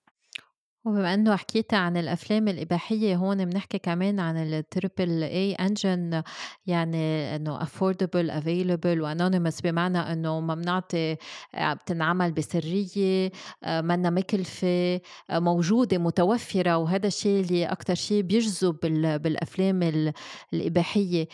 وبما 0.86 1.14
انه 1.14 1.36
حكيت 1.36 1.74
عن 1.74 1.96
الأفلام 1.96 2.48
الإباحية 2.48 3.16
هون 3.16 3.44
بنحكي 3.44 3.78
كمان 3.78 4.20
عن 4.20 4.36
ال 4.36 4.49
triple 4.49 5.22
A 5.22 5.54
engine 5.54 6.22
يعني 6.66 6.96
إنه 7.36 7.62
affordable 7.62 8.30
available 8.30 9.02
و 9.02 9.08
anonymous 9.08 9.60
بمعنى 9.60 9.98
إنه 9.98 10.40
ما 10.40 10.54
بنعطي 10.54 11.16
بتنعمل 11.58 12.32
بسرية 12.32 13.30
منا 13.66 14.10
مكلفة 14.10 15.00
موجودة 15.32 15.98
متوفرة 15.98 16.76
وهذا 16.76 17.06
الشيء 17.06 17.40
اللي 17.40 17.66
أكثر 17.66 17.94
شيء 17.94 18.22
بيجذب 18.22 18.76
بالأفلام 19.22 19.82
الإباحية. 20.54 21.28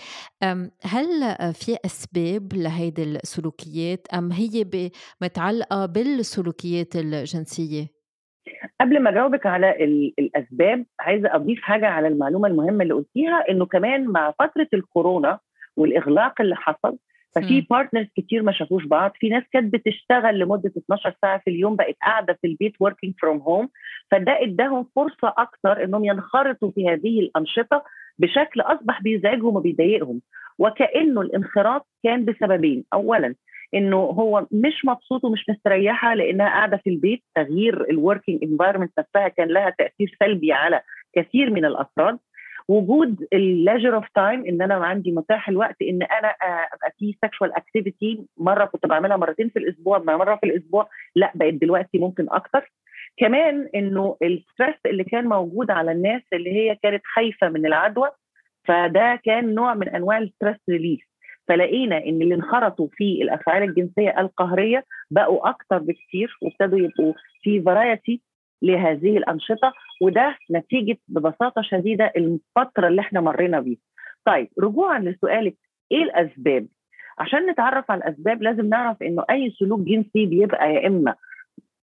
هل 0.83 1.37
في 1.55 1.77
أسباب 1.85 2.53
لهيدي 2.55 3.03
السلوكيات؟ 3.03 4.07
أم 4.15 4.33
هي 4.33 4.91
متعلقة 5.23 5.87
بالسلوكيات 5.87 6.97
الجنسية؟ 6.97 7.92
قبل 8.83 9.01
ما 9.01 9.11
اجاوبك 9.11 9.47
على 9.47 9.85
الاسباب 10.19 10.85
عايزة 11.01 11.35
اضيف 11.35 11.63
حاجة 11.63 11.87
على 11.87 12.09
المعلومة 12.09 12.49
المهمة 12.49 12.83
اللي 12.83 12.95
قلتيها 12.95 13.45
انه 13.51 13.67
كمان 13.67 14.05
مع 14.05 14.35
فترة 14.39 14.69
الكورونا 14.75 15.39
والاغلاق 15.77 16.41
اللي 16.41 16.57
حصل 16.57 16.99
ففي 17.35 17.61
partners 17.61 18.07
كتير 18.17 18.43
ما 18.43 18.53
شافوش 18.53 18.85
بعض 18.85 19.13
في 19.15 19.29
ناس 19.29 19.43
كانت 19.53 19.73
بتشتغل 19.75 20.39
لمدة 20.39 20.73
12 20.79 21.15
ساعة 21.23 21.39
في 21.45 21.51
اليوم 21.51 21.77
بقت 21.77 21.97
قاعدة 22.03 22.39
في 22.43 22.47
البيت 22.47 22.73
working 22.81 23.15
from 23.21 23.39
home 23.39 23.69
فده 24.11 24.43
اداهم 24.43 24.87
فرصة 24.97 25.35
أكثر 25.39 25.85
إنهم 25.85 26.05
ينخرطوا 26.05 26.71
في 26.71 26.89
هذه 26.89 27.21
الأنشطة 27.21 27.85
بشكل 28.19 28.61
أصبح 28.61 29.03
بيزعجهم 29.03 29.57
وبيضايقهم. 29.57 30.21
وكأنه 30.59 31.21
الانخراط 31.21 31.87
كان 32.05 32.25
بسببين. 32.25 32.85
اولا 32.93 33.35
إنه 33.75 33.97
هو 33.97 34.47
مش 34.51 34.85
مبسوط 34.85 35.25
ومش 35.25 35.45
مستريحة 35.49 36.15
لأنها 36.15 36.47
قاعدة 36.47 36.77
في 36.77 36.91
البيت. 36.91 37.23
تغيير 37.35 37.91
ال 37.91 37.98
working 37.98 38.45
environment 38.45 38.93
نفسها 38.99 39.29
كان 39.29 39.49
لها 39.49 39.71
تأثير 39.79 40.17
سلبي 40.21 40.53
على 40.53 40.81
كثير 41.17 41.51
من 41.51 41.65
الأفراد. 41.65 42.19
وجود 42.69 43.27
ال 43.33 43.41
leisure 43.41 43.95
of 43.95 44.05
time 44.15 44.47
إن 44.47 44.63
أنا 44.63 44.75
عندي 44.75 45.13
متاح 45.13 45.49
الوقت 45.49 45.77
إن 45.83 46.03
أنا 46.03 46.29
أبقى 46.75 46.93
في 46.99 47.17
sexual 47.25 47.53
activity 47.57 48.27
مرة 48.39 48.65
كنت 48.65 48.87
بعملها 48.87 49.17
مرتين 49.17 49.49
في 49.49 49.59
الأسبوع 49.59 49.99
مرة 49.99 50.37
في 50.37 50.47
الأسبوع 50.47 50.89
لأ 51.17 51.33
بقت 51.35 51.55
دلوقتي 51.55 51.99
ممكن 51.99 52.27
أكتر. 52.31 52.73
كمان 53.17 53.69
إنه 53.75 54.17
ال 54.23 54.30
stress 54.30 54.75
اللي 54.87 55.05
كان 55.05 55.25
موجود 55.25 55.71
على 55.71 55.93
الناس 55.93 56.23
اللي 56.33 56.51
هي 56.53 56.75
كانت 56.83 57.03
خايفة 57.15 57.49
من 57.49 57.67
العدوى 57.67 58.11
فده 58.65 59.21
كان 59.25 59.55
نوع 59.55 59.75
من 59.75 59.89
أنواع 59.89 60.19
ال 60.19 60.24
stress 60.24 60.57
relief 60.71 61.01
فلقينا 61.49 61.97
إن 61.99 62.23
اللي 62.23 62.35
انخرطوا 62.35 62.89
في 62.93 63.23
الأفعال 63.23 63.63
الجنسية 63.63 64.21
القهرية 64.21 64.85
بقوا 65.11 65.49
أكثر 65.51 65.79
بكثير 65.79 66.39
وابتدوا 66.43 66.79
يبقوا 66.79 67.13
في 67.43 67.63
variety 67.63 68.21
لهذه 68.63 69.17
الأنشطة 69.17 69.73
وده 70.03 70.37
نتيجة 70.51 70.99
ببساطة 71.09 71.63
شديدة 71.63 72.13
الفترة 72.17 72.89
اللي 72.89 73.01
إحنا 73.01 73.21
مرينا 73.21 73.61
بيها. 73.61 73.79
طيب 74.25 74.49
رجوعا 74.61 74.99
لسؤالك 74.99 75.57
إيه 75.93 76.03
الأسباب؟ 76.03 76.67
عشان 77.19 77.47
نتعرف 77.51 77.91
على 77.91 77.99
الأسباب 77.99 78.43
لازم 78.43 78.67
نعرف 78.69 79.03
إنه 79.03 79.25
أي 79.31 79.51
سلوك 79.59 79.81
جنسي 79.81 80.27
بيبقى 80.27 80.75
يا 80.75 80.87
إما 80.87 81.15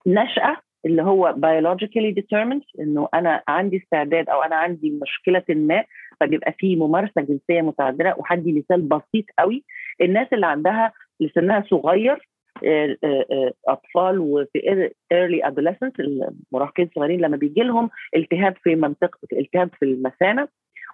نشأة 0.07 0.57
اللي 0.87 1.03
هو 1.03 1.35
biologically 1.35 2.15
determined 2.21 2.81
إنه 2.81 3.09
أنا 3.15 3.43
عندي 3.49 3.77
استعداد 3.77 4.29
أو 4.29 4.43
أنا 4.43 4.57
عندي 4.57 4.99
مشكلة 5.03 5.45
ما 5.49 5.85
فبيبقى 6.21 6.53
في 6.59 6.77
ممارسة 6.77 7.21
جنسية 7.21 7.63
متعذرة 7.63 8.15
وحدي 8.19 8.53
مثال 8.53 8.83
بسيط 8.83 9.25
قوي. 9.39 9.65
الناس 10.01 10.29
اللي 10.33 10.47
عندها 10.47 10.93
اللي 11.21 11.33
سنها 11.35 11.65
صغير 11.71 12.29
آه، 12.67 12.97
آه، 13.05 13.27
آه، 13.31 13.53
أطفال 13.69 14.19
وفي 14.19 14.91
ايرلي 15.13 15.47
ادوليسنس 15.47 15.93
المراهقين 16.01 16.87
الصغيرين 16.87 17.21
لما 17.21 17.37
بيجي 17.37 17.61
لهم 17.61 17.91
التهاب 18.17 18.57
في 18.63 18.75
منطقه 18.75 19.19
التهاب 19.33 19.71
في 19.79 19.85
المثانة 19.85 20.49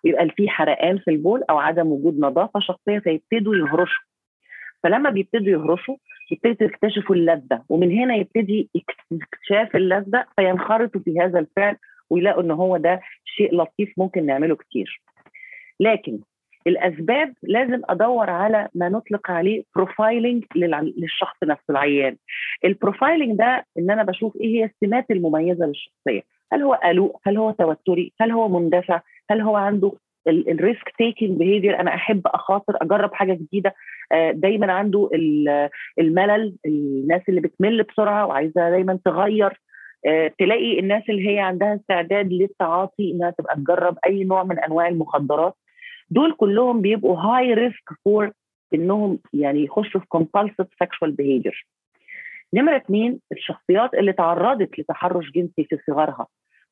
ويبقى 0.04 0.28
في 0.28 0.48
حرقان 0.48 0.98
في 0.98 1.10
البول 1.10 1.42
أو 1.50 1.58
عدم 1.58 1.86
وجود 1.86 2.18
نظافة 2.18 2.60
شخصية 2.60 2.98
فيبتدوا 2.98 3.56
يهرشوا. 3.56 4.04
فلما 4.82 5.10
بيبتدوا 5.10 5.52
يهرشوا 5.52 5.96
يبتدوا 6.30 6.68
يكتشفوا 6.68 7.16
اللذة 7.16 7.62
ومن 7.68 7.92
هنا 7.98 8.14
يبتدي 8.14 8.70
اكتشاف 9.12 9.76
اللذة 9.76 10.24
فينخرطوا 10.36 11.00
في 11.00 11.20
هذا 11.20 11.38
الفعل 11.38 11.76
ويلاقوا 12.10 12.42
إن 12.42 12.50
هو 12.50 12.76
ده 12.76 13.00
شيء 13.24 13.56
لطيف 13.56 13.92
ممكن 13.96 14.26
نعمله 14.26 14.56
كتير. 14.56 15.02
لكن 15.80 16.18
الأسباب 16.66 17.34
لازم 17.42 17.80
أدور 17.88 18.30
على 18.30 18.68
ما 18.74 18.88
نطلق 18.88 19.30
عليه 19.30 19.62
profiling 19.76 20.44
للشخص 20.56 21.36
نفسه 21.44 21.64
العيان. 21.70 22.16
ال 22.64 22.72
profiling 22.72 23.38
ده 23.38 23.66
إن 23.78 23.90
أنا 23.90 24.02
بشوف 24.02 24.36
إيه 24.36 24.46
هي 24.56 24.64
السمات 24.64 25.10
المميزة 25.10 25.66
للشخصية؟ 25.66 26.22
هل 26.52 26.62
هو 26.62 26.74
قلق 26.74 27.20
هل 27.26 27.36
هو 27.36 27.50
توتري؟ 27.50 28.12
هل 28.20 28.30
هو 28.30 28.48
مندفع؟ 28.48 29.00
هل 29.30 29.40
هو 29.40 29.56
عنده 29.56 29.92
ال 30.28 30.41
risk 30.41 30.92
taking 30.98 31.38
behavior 31.38 31.80
أنا 31.80 31.94
أحب 31.94 32.22
أخاطر 32.26 32.76
أجرب 32.82 33.14
حاجة 33.14 33.32
جديدة؟ 33.32 33.74
دايما 34.30 34.72
عنده 34.72 35.10
الملل 35.98 36.56
الناس 36.66 37.22
اللي 37.28 37.40
بتمل 37.40 37.82
بسرعة 37.82 38.26
وعايزة 38.26 38.70
دايما 38.70 38.98
تغير. 39.04 39.60
آه، 40.06 40.32
تلاقي 40.38 40.78
الناس 40.80 41.02
اللي 41.08 41.28
هي 41.28 41.38
عندها 41.38 41.74
استعداد 41.74 42.32
للتعاطي 42.32 43.12
إنها 43.12 43.30
تبقى 43.30 43.56
تجرب 43.56 43.98
أي 44.06 44.24
نوع 44.24 44.44
من 44.44 44.58
أنواع 44.58 44.88
المخدرات. 44.88 45.54
دول 46.10 46.32
كلهم 46.32 46.80
بيبقوا 46.80 47.18
high 47.18 47.54
risk 47.54 47.88
for 48.04 48.30
إنهم 48.74 49.18
يعني 49.32 49.64
يخشوا 49.64 50.00
في 50.00 50.06
compulsive 50.16 50.66
sexual 50.84 51.10
behavior. 51.10 51.64
نمرة 52.54 52.76
اثنين 52.76 53.20
الشخصيات 53.32 53.94
اللي 53.94 54.12
تعرضت 54.12 54.78
لتحرش 54.78 55.30
جنسي 55.30 55.64
في 55.64 55.78
صغرها. 55.86 56.26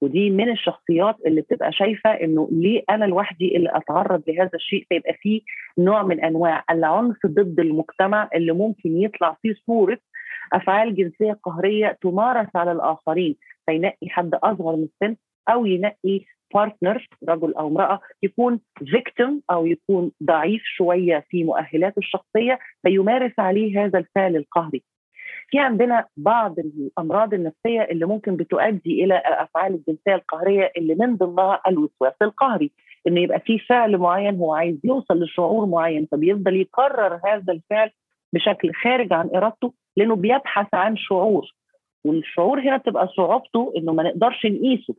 ودي 0.04 0.30
من 0.30 0.50
الشخصيات 0.50 1.16
اللي 1.26 1.40
بتبقى 1.40 1.72
شايفة 1.72 2.10
إنه 2.10 2.48
ليه 2.52 2.82
أنا 2.90 3.04
لوحدي 3.04 3.56
اللي 3.56 3.70
أتعرض 3.72 4.22
لهذا 4.28 4.50
الشيء 4.54 4.86
فيبقى 4.88 5.14
فيه 5.14 5.40
نوع 5.78 6.02
من 6.02 6.24
أنواع 6.24 6.64
العنف 6.70 7.26
ضد 7.26 7.60
المجتمع 7.60 8.28
اللي 8.34 8.52
ممكن 8.52 8.96
يطلع 9.02 9.36
فيه 9.42 9.54
صورة 9.66 9.98
أفعال 10.52 10.94
جنسية 10.94 11.32
قهرية 11.42 11.98
تمارس 12.02 12.48
على 12.54 12.72
الآخرين 12.72 13.36
فينقي 13.66 14.08
حد 14.08 14.34
أصغر 14.34 14.76
من 14.76 14.84
السن 14.84 15.16
أو 15.48 15.66
ينقي 15.66 16.20
partner 16.54 17.08
رجل 17.28 17.54
أو 17.54 17.68
امرأة 17.68 18.00
يكون 18.22 18.60
victim 18.78 19.42
أو 19.50 19.66
يكون 19.66 20.10
ضعيف 20.22 20.62
شوية 20.64 21.24
في 21.30 21.44
مؤهلاته 21.44 21.98
الشخصية 21.98 22.58
فيمارس 22.82 23.32
عليه 23.38 23.84
هذا 23.84 23.98
الفعل 23.98 24.36
القهري. 24.36 24.82
في 25.50 25.58
عندنا 25.58 26.04
بعض 26.16 26.58
الأمراض 26.58 27.34
النفسية 27.34 27.82
اللي 27.82 28.06
ممكن 28.06 28.36
بتؤدي 28.36 29.04
إلى 29.04 29.18
الأفعال 29.18 29.74
الجنسية 29.74 30.14
القهرية 30.14 30.72
اللي 30.76 30.94
من 30.94 31.16
ضمنها 31.16 31.60
الوسواس 31.68 32.14
القهري. 32.22 32.70
انه 33.06 33.20
يبقى 33.20 33.40
في 33.40 33.58
فعل 33.58 33.98
معين 33.98 34.36
هو 34.36 34.54
عايز 34.54 34.76
يوصل 34.84 35.22
لشعور 35.22 35.66
معين 35.66 36.08
فبيفضل 36.12 36.56
يكرر 36.60 37.20
هذا 37.24 37.52
الفعل 37.52 37.90
بشكل 38.32 38.72
خارج 38.72 39.12
عن 39.12 39.30
إرادته 39.34 39.72
لأنه 39.96 40.16
بيبحث 40.16 40.74
عن 40.74 40.96
شعور. 40.96 41.46
والشعور 42.04 42.60
هنا 42.60 42.76
بتبقى 42.76 43.08
صعوبته 43.08 43.72
إنه 43.76 43.92
ما 43.92 44.02
نقدرش 44.02 44.46
نقيسه. 44.46 44.94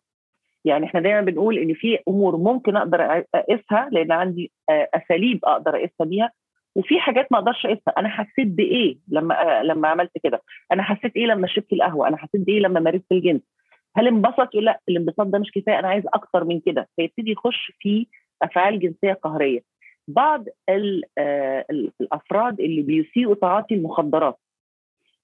يعني 0.66 0.86
إحنا 0.86 1.00
دايما 1.00 1.22
بنقول 1.22 1.58
إن 1.58 1.74
في 1.74 2.00
أمور 2.08 2.38
ممكن 2.38 2.76
أقدر 2.76 3.24
أقيسها 3.36 3.90
لأن 3.92 4.12
عندي 4.12 4.52
أساليب 4.70 5.46
أقدر 5.46 5.76
أقيسها 5.76 6.06
بيها 6.06 6.32
وفي 6.76 7.00
حاجات 7.00 7.32
ما 7.32 7.38
أقدرش 7.38 7.66
اقيسها. 7.66 7.94
أنا 7.98 8.10
حسيت 8.10 8.48
بإيه 8.48 8.98
لما 9.08 9.64
لما 9.64 9.88
عملت 9.88 10.12
كده؟ 10.24 10.42
أنا 10.72 10.84
حسيت 10.84 11.16
إيه 11.16 11.26
لما 11.26 11.48
شربت 11.48 11.74
القهوة؟ 11.74 12.08
أنا 12.08 12.18
حسيت 12.18 12.42
بإيه 12.42 12.60
لما 12.60 12.80
مارست 12.80 13.12
الجنس؟ 13.12 13.42
هل 13.96 14.08
انبسط؟ 14.08 14.50
يقول 14.54 14.66
لا 14.66 14.80
الانبساط 14.90 15.28
ده 15.28 15.40
مش 15.40 15.52
كفاية 15.52 15.80
أنا 15.80 15.88
عايز 15.88 16.04
أكتر 16.14 16.44
من 16.44 16.60
كده. 16.60 16.90
فيبتدي 16.96 17.32
يخش 17.32 17.72
في 17.80 18.08
أفعال 18.42 18.80
جنسية 18.80 19.14
قهرية. 19.14 19.62
بعض 20.08 20.46
آه، 20.70 21.66
الأفراد 22.02 22.60
اللي 22.60 22.82
بيسيئوا 22.82 23.36
تعاطي 23.36 23.76
المخدرات. 23.76 24.40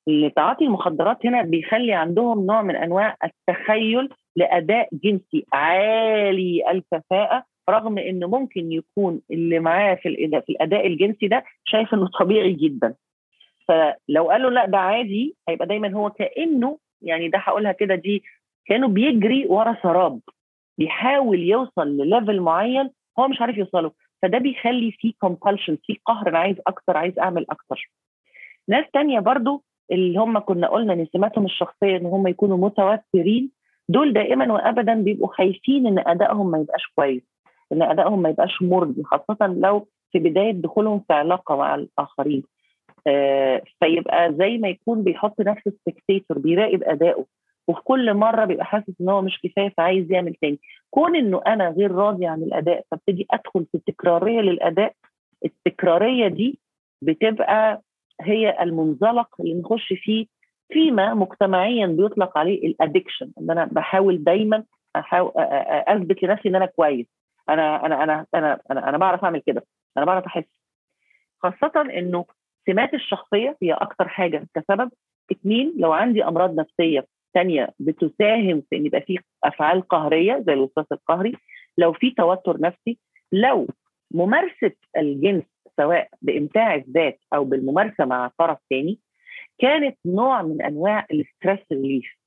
اللي 0.08 0.30
تعاطي 0.30 0.66
المخدرات 0.66 1.26
هنا 1.26 1.42
بيخلي 1.42 1.94
عندهم 1.94 2.46
نوع 2.46 2.62
من 2.62 2.76
أنواع 2.76 3.18
التخيل 3.24 4.10
لأداء 4.36 4.90
جنسي 4.94 5.46
عالي 5.54 6.72
الكفاءة 6.72 7.44
رغم 7.72 7.98
إنه 7.98 8.28
ممكن 8.28 8.72
يكون 8.72 9.22
اللي 9.32 9.60
معاه 9.60 9.96
في 9.96 10.42
في 10.46 10.50
الأداء 10.52 10.88
الجنسي 10.88 11.28
ده 11.28 11.44
شايف 11.66 11.94
إنه 11.94 12.08
طبيعي 12.20 12.54
جدا. 12.54 12.96
فلو 13.68 14.30
قالوا 14.32 14.50
لأ 14.52 14.66
ده 14.66 14.78
عادي 14.78 15.36
هيبقى 15.50 15.68
دايما 15.68 15.94
هو 15.94 16.10
كأنه 16.10 16.78
يعني 17.02 17.30
ده 17.30 17.38
هقولها 17.40 17.72
كده 17.72 17.96
دي 17.96 18.24
كأنه 18.66 18.88
بيجري 18.88 19.46
ورا 19.48 19.78
سراب 19.84 20.20
بيحاول 20.78 21.40
يوصل 21.40 21.88
ل 21.88 21.96
level 21.96 22.40
معين 22.42 22.90
هو 23.20 23.28
مش 23.28 23.42
عارف 23.42 23.58
يوصله. 23.58 23.92
فده 24.22 24.38
بيخلي 24.38 24.92
فيه 24.92 25.14
compulsion 25.20 25.78
فيه 25.84 25.96
قهر 26.06 26.30
أنا 26.30 26.40
عايز 26.40 26.58
أكتر 26.68 26.98
عايز 26.98 27.20
أعمل 27.20 27.46
أكتر. 27.50 27.92
ناس 28.68 28.86
تانية 28.94 29.20
برضو 29.20 29.64
اللي 29.92 30.20
هم 30.20 30.40
كنا 30.40 30.68
قلنا 30.68 30.94
ان 30.94 31.08
سماتهم 31.14 31.46
الشخصية 31.46 31.98
إن 31.98 32.06
هم 32.06 32.28
يكونوا 32.28 32.58
متوترين 32.58 33.52
دول 33.90 34.14
دائما 34.14 34.54
وابدا 34.54 34.94
بيبقوا 34.94 35.34
خايفين 35.34 35.88
إن 35.88 36.00
أدائهم 36.08 36.52
ما 36.52 36.58
يبقاش 36.58 36.88
كويس. 36.96 37.24
إن 37.72 37.82
أدائهم 37.82 38.22
ما 38.22 38.30
يبقاش 38.30 38.62
مرضي 38.62 39.04
خاصة 39.04 39.48
لو 39.48 39.88
في 40.12 40.20
بداية 40.20 40.52
دخولهم 40.52 41.00
في 41.00 41.14
علاقة 41.14 41.56
مع 41.56 41.76
الآخرين. 41.76 42.44
آه 43.08 43.62
فيبقى 43.80 44.34
زي 44.34 44.58
ما 44.58 44.68
يكون 44.70 45.04
بيحط 45.04 45.42
نفسه 45.42 45.72
سبكتيتور 45.86 46.38
بيراقب 46.40 46.84
أدائه. 46.84 47.26
وفي 47.68 47.82
كل 47.84 48.14
مرة 48.14 48.46
بيبقى 48.46 48.66
حاسس 48.66 49.02
إن 49.02 49.10
هو 49.10 49.22
مش 49.22 49.40
كفاية 49.44 49.70
فعايز 49.78 50.12
يعمل 50.12 50.34
تاني. 50.42 50.60
كون 50.90 51.16
إنه 51.16 51.42
أنا 51.48 51.70
غير 51.70 51.92
راضي 51.92 52.26
عن 52.26 52.44
الأداء 52.44 52.86
فابتدي 52.92 53.28
أدخل 53.32 53.66
في 53.72 53.76
التكرارية 53.78 54.42
للأداء. 54.42 54.94
التكرارية 55.46 56.28
دي 56.28 56.60
بتبقى 57.02 57.82
هي 58.22 58.64
المنزلق 58.64 59.28
اللي 59.40 59.54
نخش 59.54 59.94
فيه 59.94 60.26
فيما 60.74 61.14
مجتمعيا 61.14 61.88
بيطلق 61.88 62.38
عليه 62.38 62.68
الادكشن 62.68 63.32
إن 63.40 63.52
أنا 63.52 63.66
بحاول 63.66 64.24
دايما 64.24 64.64
أثبت 65.88 66.24
لنفسي 66.24 66.50
إن 66.50 66.56
أنا 66.56 66.66
كويس. 66.66 67.06
أنا 67.50 67.86
أنا 67.86 68.04
أنا 68.04 68.26
أنا 68.36 68.60
أنا, 68.72 68.90
أنا 68.90 68.98
بعرف 68.98 69.24
أعمل 69.24 69.42
كده. 69.46 69.66
أنا 69.98 70.06
بعرف 70.06 70.26
أحس. 70.26 70.44
خاصة 71.40 71.82
إنه 71.82 72.26
سمات 72.66 72.94
الشخصية 72.94 73.58
هي 73.62 73.74
أكتر 73.74 74.08
حاجة 74.08 74.48
كسبب. 74.56 74.92
اثنين 75.32 75.74
لو 75.78 75.92
عندي 75.92 76.24
أمراض 76.26 76.60
نفسية 76.60 77.06
ثانية 77.34 77.70
بتساهم 77.80 78.64
في 78.70 78.76
إن 78.76 78.86
يبقى 78.86 79.02
في 79.02 79.20
أفعال 79.44 79.88
قهرية 79.88 80.44
زي 80.48 80.54
الوسواس 80.54 80.86
القهري 80.92 81.34
لو 81.78 81.94
في 81.94 82.12
توتر 82.12 82.62
نفسي 82.62 82.98
لو 83.32 83.68
ممارسة 84.12 84.72
الجنس 84.98 85.44
سواء 85.78 86.10
بإمتاع 86.22 86.76
الذات 86.76 87.20
أو 87.34 87.44
بالممارسة 87.44 88.06
مع 88.06 88.32
طرف 88.38 88.58
ثاني 88.70 89.00
كانت 89.60 89.98
نوع 90.06 90.42
من 90.42 90.62
أنواع 90.62 91.06
ال 91.12 91.20
stress 91.20 91.72
relief 91.72 92.18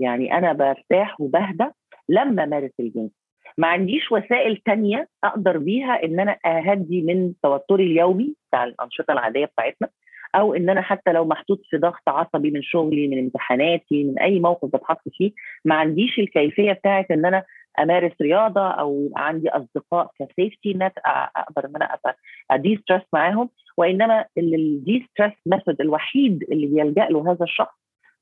يعني 0.00 0.38
أنا 0.38 0.52
برتاح 0.52 1.20
وبهدى 1.20 1.64
لما 2.08 2.46
مارس 2.46 2.72
الجنس. 2.80 3.10
ما 3.58 3.68
عنديش 3.68 4.12
وسائل 4.12 4.56
تانية 4.56 5.08
أقدر 5.24 5.58
بيها 5.58 6.04
إن 6.04 6.20
أنا 6.20 6.36
أهدي 6.46 7.02
من 7.02 7.32
توتري 7.42 7.84
اليومي 7.86 8.34
بتاع 8.48 8.64
الأنشطة 8.64 9.12
العادية 9.12 9.44
بتاعتنا 9.44 9.88
أو 10.34 10.54
إن 10.54 10.70
أنا 10.70 10.80
حتى 10.80 11.12
لو 11.12 11.24
محطوط 11.24 11.60
في 11.70 11.76
ضغط 11.76 12.08
عصبي 12.08 12.50
من 12.50 12.62
شغلي 12.62 13.08
من 13.08 13.18
امتحاناتي 13.18 14.04
من 14.04 14.18
أي 14.18 14.40
موقف 14.40 14.76
بتحط 14.76 15.02
فيه 15.12 15.32
ما 15.64 15.74
عنديش 15.74 16.18
الكيفية 16.18 16.72
بتاعت 16.72 17.10
إن 17.10 17.26
أنا 17.26 17.44
أمارس 17.78 18.12
رياضة 18.22 18.70
أو 18.70 19.10
عندي 19.16 19.48
أصدقاء 19.48 20.10
ك 20.18 20.26
safety 20.26 20.74
net 20.74 20.92
أقدر 21.36 21.66
إن 21.68 21.76
أنا 21.76 21.98
a 22.50 22.76
de-stress 22.76 23.02
معاهم 23.12 23.50
وإنما 23.76 24.24
ال 24.38 25.06
de-stress 25.10 25.32
method 25.46 25.80
الوحيد 25.80 26.42
اللي 26.52 26.66
بيلجأ 26.66 27.04
له 27.04 27.32
هذا 27.32 27.44
الشخص 27.44 27.74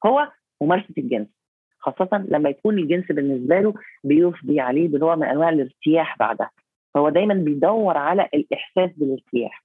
هو 0.07 0.29
ممارسة 0.63 0.95
الجنس. 0.99 1.40
خاصة 1.81 2.25
لما 2.29 2.49
يكون 2.51 2.79
الجنس 2.79 3.05
بالنسبة 3.13 3.61
له 3.61 3.75
بيفضي 4.05 4.61
عليه 4.61 4.89
بنوع 4.89 5.15
من 5.17 5.27
أنواع 5.27 5.49
الارتياح 5.49 6.19
بعدها. 6.19 6.51
فهو 6.95 7.09
دايما 7.09 7.35
بيدور 7.35 7.97
على 7.97 8.29
الإحساس 8.35 8.91
بالارتياح. 8.97 9.65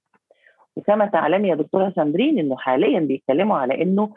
وكما 0.76 1.06
تعلمي 1.06 1.48
يا 1.48 1.54
دكتورة 1.54 1.92
ساندرين 1.96 2.38
إنه 2.38 2.56
حاليا 2.56 3.00
بيتكلموا 3.00 3.56
على 3.58 3.82
إنه 3.82 4.12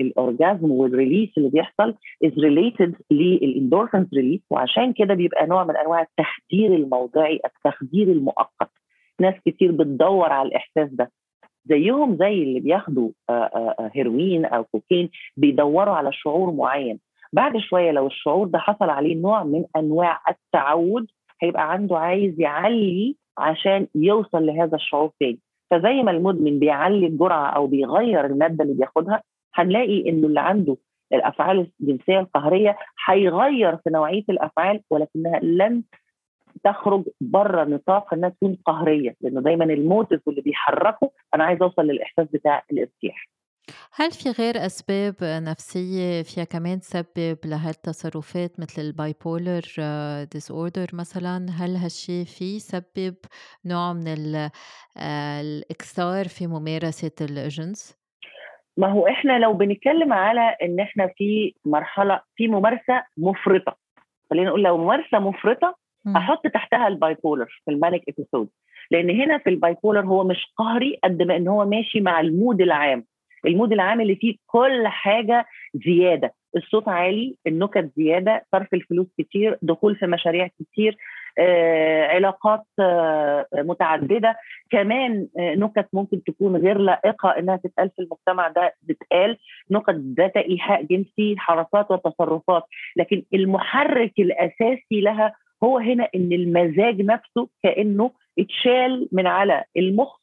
ال 0.00 0.10
orgasm 0.10 0.70
وال 0.70 0.83
release 0.83 1.30
اللي 1.38 1.48
بيحصل 1.48 1.94
is 2.24 2.38
related 2.38 2.94
لل 3.10 3.26
endorphins 3.26 4.06
release 4.14 4.40
وعشان 4.50 4.92
كده 4.92 5.14
بيبقى 5.14 5.46
نوع 5.46 5.64
من 5.64 5.76
أنواع 5.76 6.00
التخدير 6.02 6.74
الموضعي 6.74 7.40
التخدير 7.44 8.08
المؤقت. 8.08 8.70
ناس 9.20 9.34
كتير 9.46 9.72
بتدور 9.72 10.32
على 10.32 10.48
الإحساس 10.48 10.88
ده. 10.92 11.10
زيهم 11.70 12.16
زي 12.16 12.42
اللي 12.42 12.60
بياخدوا 12.60 13.10
هيروين 13.94 14.44
أو 14.44 14.64
كوكين 14.64 15.10
بيدوروا 15.36 15.94
على 15.94 16.12
شعور 16.12 16.52
معين. 16.52 17.00
بعد 17.32 17.56
شوية 17.56 17.90
لو 17.90 18.06
الشعور 18.06 18.46
ده 18.46 18.58
حصل 18.58 18.90
عليه 18.90 19.16
نوع 19.16 19.42
من 19.44 19.64
أنواع 19.76 20.20
التعود 20.28 21.06
هيبقى 21.42 21.72
عنده 21.72 21.98
عايز 21.98 22.40
يعلي 22.40 23.16
عشان 23.38 23.86
يوصل 23.94 24.46
لهذا 24.46 24.76
الشعور 24.76 25.10
تاني. 25.20 25.38
فزي 25.70 26.02
ما 26.02 26.10
المدمن 26.10 26.58
بيعلي 26.58 27.06
الجرعة 27.06 27.46
أو 27.50 27.66
بيغير 27.66 28.26
المادة 28.26 28.64
اللي 28.64 28.74
بياخدها 28.74 29.22
هنلاقي 29.54 30.08
إنه 30.08 30.26
اللي 30.26 30.40
عنده 30.40 30.76
الأفعال 31.12 31.66
الجنسية 31.80 32.20
القهرية 32.20 32.76
هيغير 33.06 33.76
في 33.76 33.90
نوعية 33.90 34.24
الأفعال 34.30 34.80
ولكنها 34.90 35.40
لن 35.42 35.82
تخرج 36.64 37.04
بره 37.20 37.64
نطاق 37.64 38.14
انها 38.14 38.28
تكون 38.28 38.58
قهريه 38.66 39.16
لأنه 39.20 39.40
دايما 39.40 39.64
ال 39.64 39.72
motive 39.72 40.20
واللي 40.26 40.42
بيحركه 40.42 41.10
أنا 41.34 41.44
عايز 41.44 41.62
أوصل 41.62 41.82
للإحساس 41.82 42.26
بتاع 42.32 42.64
الارتياح 42.72 43.28
هل 43.94 44.10
في 44.10 44.30
غير 44.30 44.66
أسباب 44.66 45.14
نفسية 45.22 46.22
فيها 46.22 46.44
كمان 46.44 46.80
تسبب 46.80 47.38
لهالتصرفات 47.44 48.60
مثل 48.60 48.82
ال 48.82 49.14
bipolar 49.24 49.62
disorder 50.32 50.86
مثلا 50.92 51.46
هل 51.50 51.76
هالشي 51.76 52.24
في 52.24 52.56
يسبب 52.56 53.14
نوع 53.64 53.92
من 53.92 54.34
آه، 54.34 55.40
الإكثار 55.40 56.24
في 56.28 56.46
ممارسة 56.46 57.12
الجنس؟ 57.20 58.00
ما 58.76 58.92
هو 58.92 59.06
إحنا 59.06 59.38
لو 59.38 59.52
بنتكلم 59.52 60.12
على 60.12 60.56
إن 60.62 60.80
إحنا 60.80 61.10
في 61.16 61.54
مرحلة 61.64 62.20
في 62.36 62.48
ممارسة 62.48 63.02
مفرطة 63.16 63.76
خلينا 64.30 64.48
نقول 64.48 64.62
لو 64.62 64.78
ممارسة 64.78 65.18
مفرطة 65.18 65.79
أحط 66.16 66.46
تحتها 66.46 66.88
ال 66.88 67.16
bipolar 67.24 67.60
في 67.64 67.70
ال 67.70 67.75
manic 67.75 68.02
episode 68.08 68.48
لأن 68.90 69.10
هنا 69.10 69.38
في 69.38 69.50
ال 69.50 69.76
bipolar 69.82 70.00
هو 70.00 70.24
مش 70.24 70.52
قهري 70.56 70.98
قد 71.04 71.22
ما 71.22 71.36
إن 71.36 71.48
هو 71.48 71.64
ماشي 71.64 72.00
مع 72.00 72.20
ال 72.20 72.28
mood 72.28 72.60
العام. 72.60 73.04
ال 73.46 73.51
mood 73.51 73.72
العام 73.72 74.00
اللي 74.00 74.16
فيه 74.16 74.36
كل 74.46 74.86
حاجة 74.86 75.46
زيادة. 75.86 76.34
الصوت 76.56 76.88
عالي 76.88 77.36
النكت 77.46 77.90
زيادة 77.96 78.44
صرف 78.52 78.74
الفلوس 78.74 79.06
كتير 79.18 79.58
دخول 79.62 79.96
في 79.96 80.06
مشاريع 80.06 80.46
كتير 80.46 80.96
آه، 81.38 82.06
علاقات 82.06 82.62
آه، 82.80 83.46
متعددة. 83.54 84.36
كمان 84.70 85.28
آه، 85.38 85.54
نكت 85.54 85.88
ممكن 85.92 86.22
تكون 86.24 86.56
غير 86.56 86.78
لائقة 86.78 87.30
إنها 87.38 87.56
تتقال 87.56 87.90
في 87.96 88.02
المجتمع 88.02 88.48
ده 88.48 88.74
تتقال 88.88 89.36
نكت 89.70 90.00
ذات 90.18 90.36
إيحاء 90.36 90.82
جنسي 90.82 91.34
حركات 91.38 91.90
وتصرفات. 91.90 92.62
لكن 92.96 93.22
المحرك 93.34 94.12
الأساسي 94.18 95.00
لها 95.00 95.34
هو 95.64 95.78
هنا 95.78 96.08
إن 96.14 96.32
المزاج 96.32 97.02
نفسه 97.02 97.48
كأنه 97.62 98.10
اتشال 98.38 99.08
من 99.12 99.26
على 99.26 99.64
المخ 99.76 100.20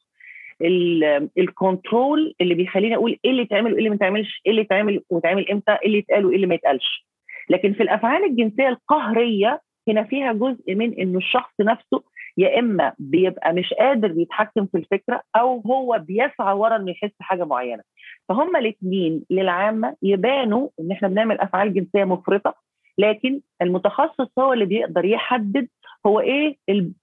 الكنترول 1.38 2.34
اللي 2.40 2.54
بيخليني 2.54 2.94
أقول 2.94 3.18
إيه 3.24 3.30
اللي 3.30 3.42
يتعمل 3.42 3.70
وإيه 3.72 3.78
اللي 3.78 3.88
ما 3.88 3.94
يتعملش 3.94 4.40
إيه 4.46 4.50
اللي 4.50 4.62
يتعمل 4.62 5.00
ويتعمل 5.10 5.50
إمتى 5.50 5.72
إيه 5.72 5.86
اللي 5.86 5.98
يتقال 5.98 6.26
وإيه 6.26 6.36
اللي 6.36 6.46
ما 6.46 6.54
يتقالش. 6.54 7.06
لكن 7.50 7.72
في 7.72 7.82
الأفعال 7.82 8.24
الجنسية 8.24 8.68
القهرية 8.68 9.60
هنا 9.88 10.02
فيها 10.04 10.32
جزء 10.32 10.74
من 10.74 10.94
إنه 10.94 11.18
الشخص 11.18 11.52
نفسه 11.60 12.02
يا 12.38 12.58
إما 12.58 12.92
بيبقى 12.98 13.52
مش 13.52 13.74
قادر 13.74 14.14
يتحكم 14.20 14.66
في 14.66 14.78
الفكرة 14.78 15.22
أو 15.36 15.60
هو 15.66 15.98
بيسعى 16.06 16.54
ورا 16.54 16.76
إنه 16.76 16.90
يحس 16.90 17.12
حاجة 17.20 17.44
معينة. 17.44 17.82
فهم 18.28 18.56
الاثنين 18.56 19.24
للعامة 19.30 19.96
يبانوا 20.02 20.68
إن 20.80 20.90
إحنا 20.92 21.08
بنعمل 21.08 21.40
أفعال 21.40 21.74
جنسية 21.74 22.04
مفرطة 22.04 22.54
لكن 22.98 23.40
المتخصص 23.62 24.38
هو 24.38 24.52
اللي 24.52 24.64
بيقدر 24.64 25.04
يحدد 25.04 25.68
هو 26.06 26.20
إيه 26.20 26.56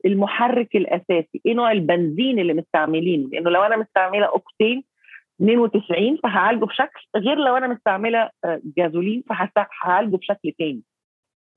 المحرك 0.05 0.75
الأساسي 0.75 1.41
إيه 1.45 1.53
نوع 1.53 1.71
البنزين 1.71 2.39
اللي 2.39 2.53
مستعملينه 2.53 3.29
لأنه 3.29 3.49
لو 3.49 3.63
أنا 3.63 3.77
مستعملة 3.77 4.25
أوكتين 4.25 4.83
92 5.41 6.17
فهعالجه 6.23 6.65
بشكل 6.65 7.01
غير 7.15 7.37
لو 7.37 7.57
أنا 7.57 7.67
مستعملة 7.67 8.29
آه، 8.45 8.61
جازولين 8.77 9.23
فهعالجه 9.29 10.15
بشكل 10.17 10.51
تاني. 10.59 10.81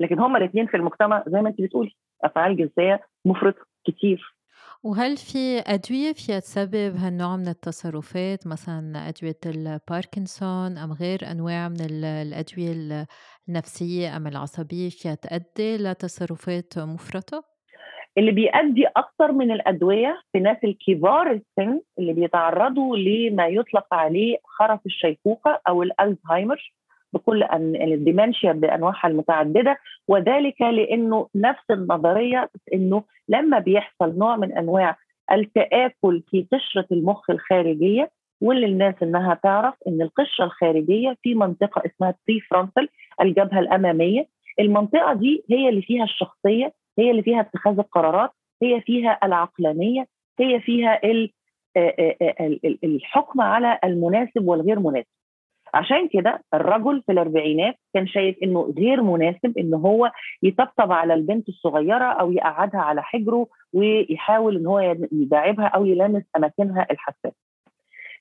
لكن 0.01 0.19
هما 0.19 0.39
الاثنين 0.39 0.67
في 0.67 0.77
المجتمع 0.77 1.25
زي 1.27 1.41
ما 1.43 1.49
أنت 1.49 1.61
بتقولي 1.61 1.93
أفعال 2.25 2.57
جنسية 2.57 3.01
مفرطه 3.25 3.67
كتير. 3.85 4.38
وهل 4.83 5.17
في 5.17 5.59
أدوية 5.67 6.13
فيها 6.13 6.39
تسبب 6.39 6.97
هالنوع 6.97 7.37
من 7.37 7.49
التصرفات؟ 7.49 8.47
مثلا 8.47 9.09
أدوية 9.09 9.41
الباركنسون 9.47 10.79
أم 10.79 10.93
غير 10.93 11.31
أنواع 11.31 11.69
من 11.69 11.81
الأدوية 11.81 13.07
النفسية 13.49 14.17
أم 14.17 14.27
العصبية؟ 14.27 14.89
فيها 14.89 15.15
تؤدي 15.15 15.77
لتصرفات 15.77 16.79
مفرطة؟ 16.79 17.45
اللي 18.19 18.31
بيؤدي 18.31 18.87
أكثر 18.97 19.33
من 19.33 19.51
الأدوية 19.51 20.21
في 20.33 20.41
ناس 20.41 20.57
الكبار 20.65 21.31
السن 21.31 21.81
اللي 21.99 22.13
بيتعرضوا 22.13 22.97
لما 22.97 23.47
يطلق 23.47 23.95
عليه 23.95 24.37
خرف 24.45 24.81
الشيخوخة 24.87 25.61
أو 25.69 25.83
الألزهايمر. 25.83 26.73
بكل 27.13 27.43
أن 27.43 27.77
ال 27.93 28.00
dementia 28.00 28.53
بأنواعها 28.53 29.07
المتعددة 29.09 29.79
وذلك 30.09 30.61
لأنه 30.63 31.29
نفس 31.35 31.71
النظرية 31.71 32.51
إنه 32.75 33.03
لما 33.29 33.59
بيحصل 33.59 34.19
نوع 34.19 34.37
من 34.37 34.53
أنواع 34.53 34.97
التآكل 35.33 36.23
في 36.31 36.47
قشرة 36.53 36.87
المخ 36.93 37.31
الخارجية 37.31 38.11
واللي 38.41 38.67
الناس 38.67 38.95
إنها 39.03 39.35
تعرف 39.35 39.75
إن 39.89 40.03
القشرة 40.03 40.45
الخارجية 40.45 41.17
في 41.23 41.35
منطقة 41.35 41.83
اسمها 41.87 42.15
ال 42.29 42.41
prefrontal 42.41 42.89
الجبهة 43.21 43.59
الأمامية. 43.59 44.27
المنطقة 44.61 45.13
دي 45.13 45.45
هي 45.51 45.69
اللي 45.69 45.83
فيها 45.83 46.05
الشخصية 46.05 46.73
هي 46.99 47.11
اللي 47.11 47.23
فيها 47.23 47.41
اتخاذ 47.41 47.79
القرارات 47.79 48.31
هي 48.63 48.81
فيها 48.81 49.19
العقلانية 49.25 50.07
هي 50.41 50.61
فيها 50.61 51.01
الحكم 52.85 53.41
على 53.41 53.79
المناسب 53.85 54.49
والغير 54.49 54.79
مناسب. 54.81 55.18
عشان 55.75 56.09
كده 56.09 56.43
الرجل 56.55 57.03
في 57.07 57.13
الأربعينات 57.13 57.75
كان 57.95 58.07
شايف 58.07 58.37
إنه 58.43 58.75
غير 58.79 59.03
مناسب 59.03 59.59
إن 59.59 59.75
هو 59.75 60.11
يطبطب 60.43 60.93
على 60.93 61.15
البنت 61.15 61.49
الصغيرة 61.49 62.05
أو 62.05 62.33
يقعدها 62.33 62.81
على 62.81 63.03
حجره 63.03 63.47
ويحاول 63.73 64.57
إن 64.57 64.67
هو 64.67 64.97
يداعبها 65.13 65.67
أو 65.67 65.85
يلامس 65.87 66.23
أماكنها 66.37 66.87
الحساسة. 66.91 67.49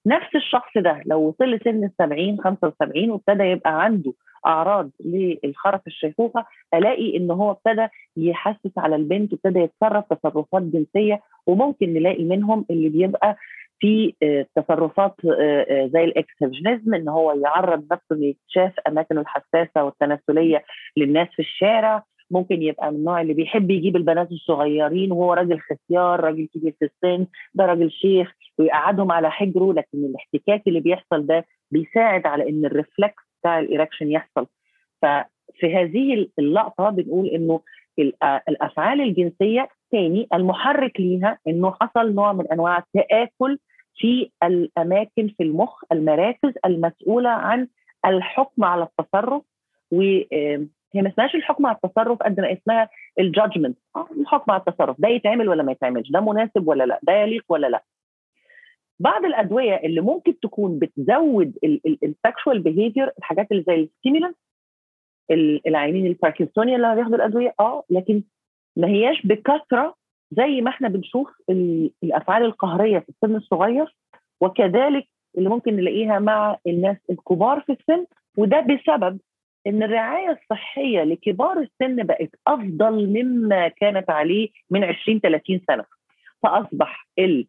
نفس 0.06 0.36
الشخص 0.36 0.72
ده 0.78 1.02
لو 1.06 1.20
وصل 1.28 1.46
لسن 1.46 1.84
ال 1.84 1.92
70 1.98 2.38
75 2.42 3.10
وابتدى 3.12 3.44
يبقى 3.44 3.84
عنده 3.84 4.14
أعراض 4.46 4.90
للخرف 5.06 5.82
الشيخوخه 5.88 6.46
ألاقي 6.74 7.18
إن 7.18 7.32
هو 7.32 7.52
ابتدى 7.52 7.88
يحسس 8.18 8.78
على 8.78 8.96
البنت 8.96 9.34
وابتدى 9.34 9.60
يتصرف 9.60 10.14
تصرفات 10.14 10.62
جنسية 10.62 11.22
وممكن 11.48 11.94
نلاقي 11.94 12.24
منهم 12.24 12.66
اللي 12.70 12.90
بيبقى 12.90 13.36
في 13.80 14.14
آه، 14.24 14.46
تصرفات 14.56 15.16
آه، 15.26 15.66
آه، 15.70 15.88
زي 15.88 16.04
ال 16.04 16.10
exhibitionism 16.10 16.94
إن 16.94 17.08
هو 17.10 17.32
يعرض 17.32 17.84
نفسه 17.94 18.16
انه 18.16 18.26
يتشاف 18.26 18.74
أماكنه 18.88 19.22
الحساسة 19.22 19.84
والتناسلية 19.84 20.64
للناس 20.98 21.28
في 21.28 21.40
الشارع. 21.40 22.04
ممكن 22.32 22.62
يبقى 22.62 22.92
من 22.92 22.98
النوع 22.98 23.22
اللي 23.22 23.34
بيحب 23.34 23.72
يجيب 23.72 23.96
البنات 23.96 24.32
الصغيرين 24.32 25.12
وهو 25.12 25.34
راجل 25.34 25.60
ختيار 25.60 26.20
راجل 26.20 26.48
كبير 26.54 26.74
في 26.80 26.86
السن 26.86 27.28
ده 27.54 27.66
راجل 27.66 27.92
شيخ 27.92 28.34
ويقعدهم 28.60 29.12
على 29.12 29.32
حجره. 29.32 29.74
لكن 29.74 29.98
الاحتكاك 30.06 30.68
اللي 30.68 30.80
بيحصل 30.80 31.26
ده 31.26 31.46
بيساعد 31.72 32.28
على 32.28 32.50
إن 32.50 32.66
ال 32.66 32.74
reflex 32.74 33.24
بتاع 33.42 33.60
ال 33.60 33.66
erection 33.66 34.12
يحصل. 34.12 34.48
ففي 35.02 35.76
هذه 35.76 36.28
اللقطة 36.40 36.90
بنقول 36.90 37.28
إنه 37.28 37.62
الأفعال 38.50 39.02
الجنسية 39.02 39.70
تاني 39.92 40.28
المحرك 40.34 41.00
ليها 41.00 41.38
إنه 41.48 41.72
حصل 41.82 42.16
نوع 42.16 42.34
من 42.34 42.48
أنواع 42.52 42.78
التآكل 42.78 43.60
في 43.96 44.32
الأماكن 44.44 45.28
في 45.38 45.44
المخ 45.44 45.84
المراكز 45.92 46.54
المسؤولة 46.66 47.30
عن 47.30 47.68
الحكم 48.06 48.64
على 48.64 48.84
التصرف 48.84 49.42
وهي 49.92 50.28
ما 50.96 51.10
اسمهاش 51.10 51.36
الحكم 51.36 51.66
على 51.66 51.78
التصرف 51.84 52.18
قد 52.20 52.40
ما 52.40 52.54
اسمها 52.54 52.90
ال 53.20 53.26
judgment 53.26 53.78
آه، 53.96 54.08
الحكم 54.20 54.52
على 54.52 54.64
التصرف 54.68 55.02
ده 55.02 55.08
يتعمل 55.10 55.50
ولا 55.50 55.64
ما 55.64 55.72
يتعملش 55.72 56.12
ده 56.12 56.20
مناسب 56.20 56.68
ولا 56.68 56.84
لأ 56.84 57.00
ده 57.04 57.14
يليق 57.14 57.44
ولا 57.50 57.68
لأ. 57.68 57.84
بعض 59.00 59.26
الأدوية 59.26 59.76
اللي 59.76 60.02
ممكن 60.02 60.40
تكون 60.40 60.80
بتزود 60.80 61.58
ال 62.04 62.12
sexual 62.12 62.60
behavior 62.60 63.12
الحاجات 63.18 63.52
اللي 63.52 63.64
زي 63.68 63.76
ال 63.76 63.82
stimulant 63.82 64.38
العيانين 65.68 66.06
الباركنسونيا 66.06 66.76
اللي 66.76 66.96
بياخدوا 66.96 67.16
الأدوية 67.16 67.54
آه 67.60 67.84
لكن 67.90 68.24
ما 68.78 68.88
هياش 68.88 69.26
بكثرة 69.26 69.96
زي 70.32 70.62
ما 70.62 70.70
إحنا 70.70 70.88
بنشوف 70.88 71.28
الأفعال 72.04 72.44
القهرية 72.44 73.00
في 73.00 73.10
السن 73.10 73.36
الصغير 73.36 73.96
وكذلك 74.42 75.08
اللي 75.38 75.50
ممكن 75.50 75.76
نلاقيها 75.76 76.20
مع 76.20 76.58
الناس 76.68 76.98
الكبار 77.10 77.62
في 77.62 77.72
السن 77.72 78.06
وده 78.38 78.60
بسبب 78.60 79.20
إن 79.68 79.84
الرعاية 79.84 80.40
الصحية 80.42 81.04
لكبار 81.04 81.60
السن 81.60 82.04
بقت 82.04 82.30
أفضل 82.48 83.08
مما 83.08 83.68
كانت 83.68 84.10
عليه 84.10 84.50
من 84.70 84.84
20 84.84 85.20
30 85.20 85.62
سنة. 85.68 85.86
فأصبح 86.44 87.08
ال 87.20 87.48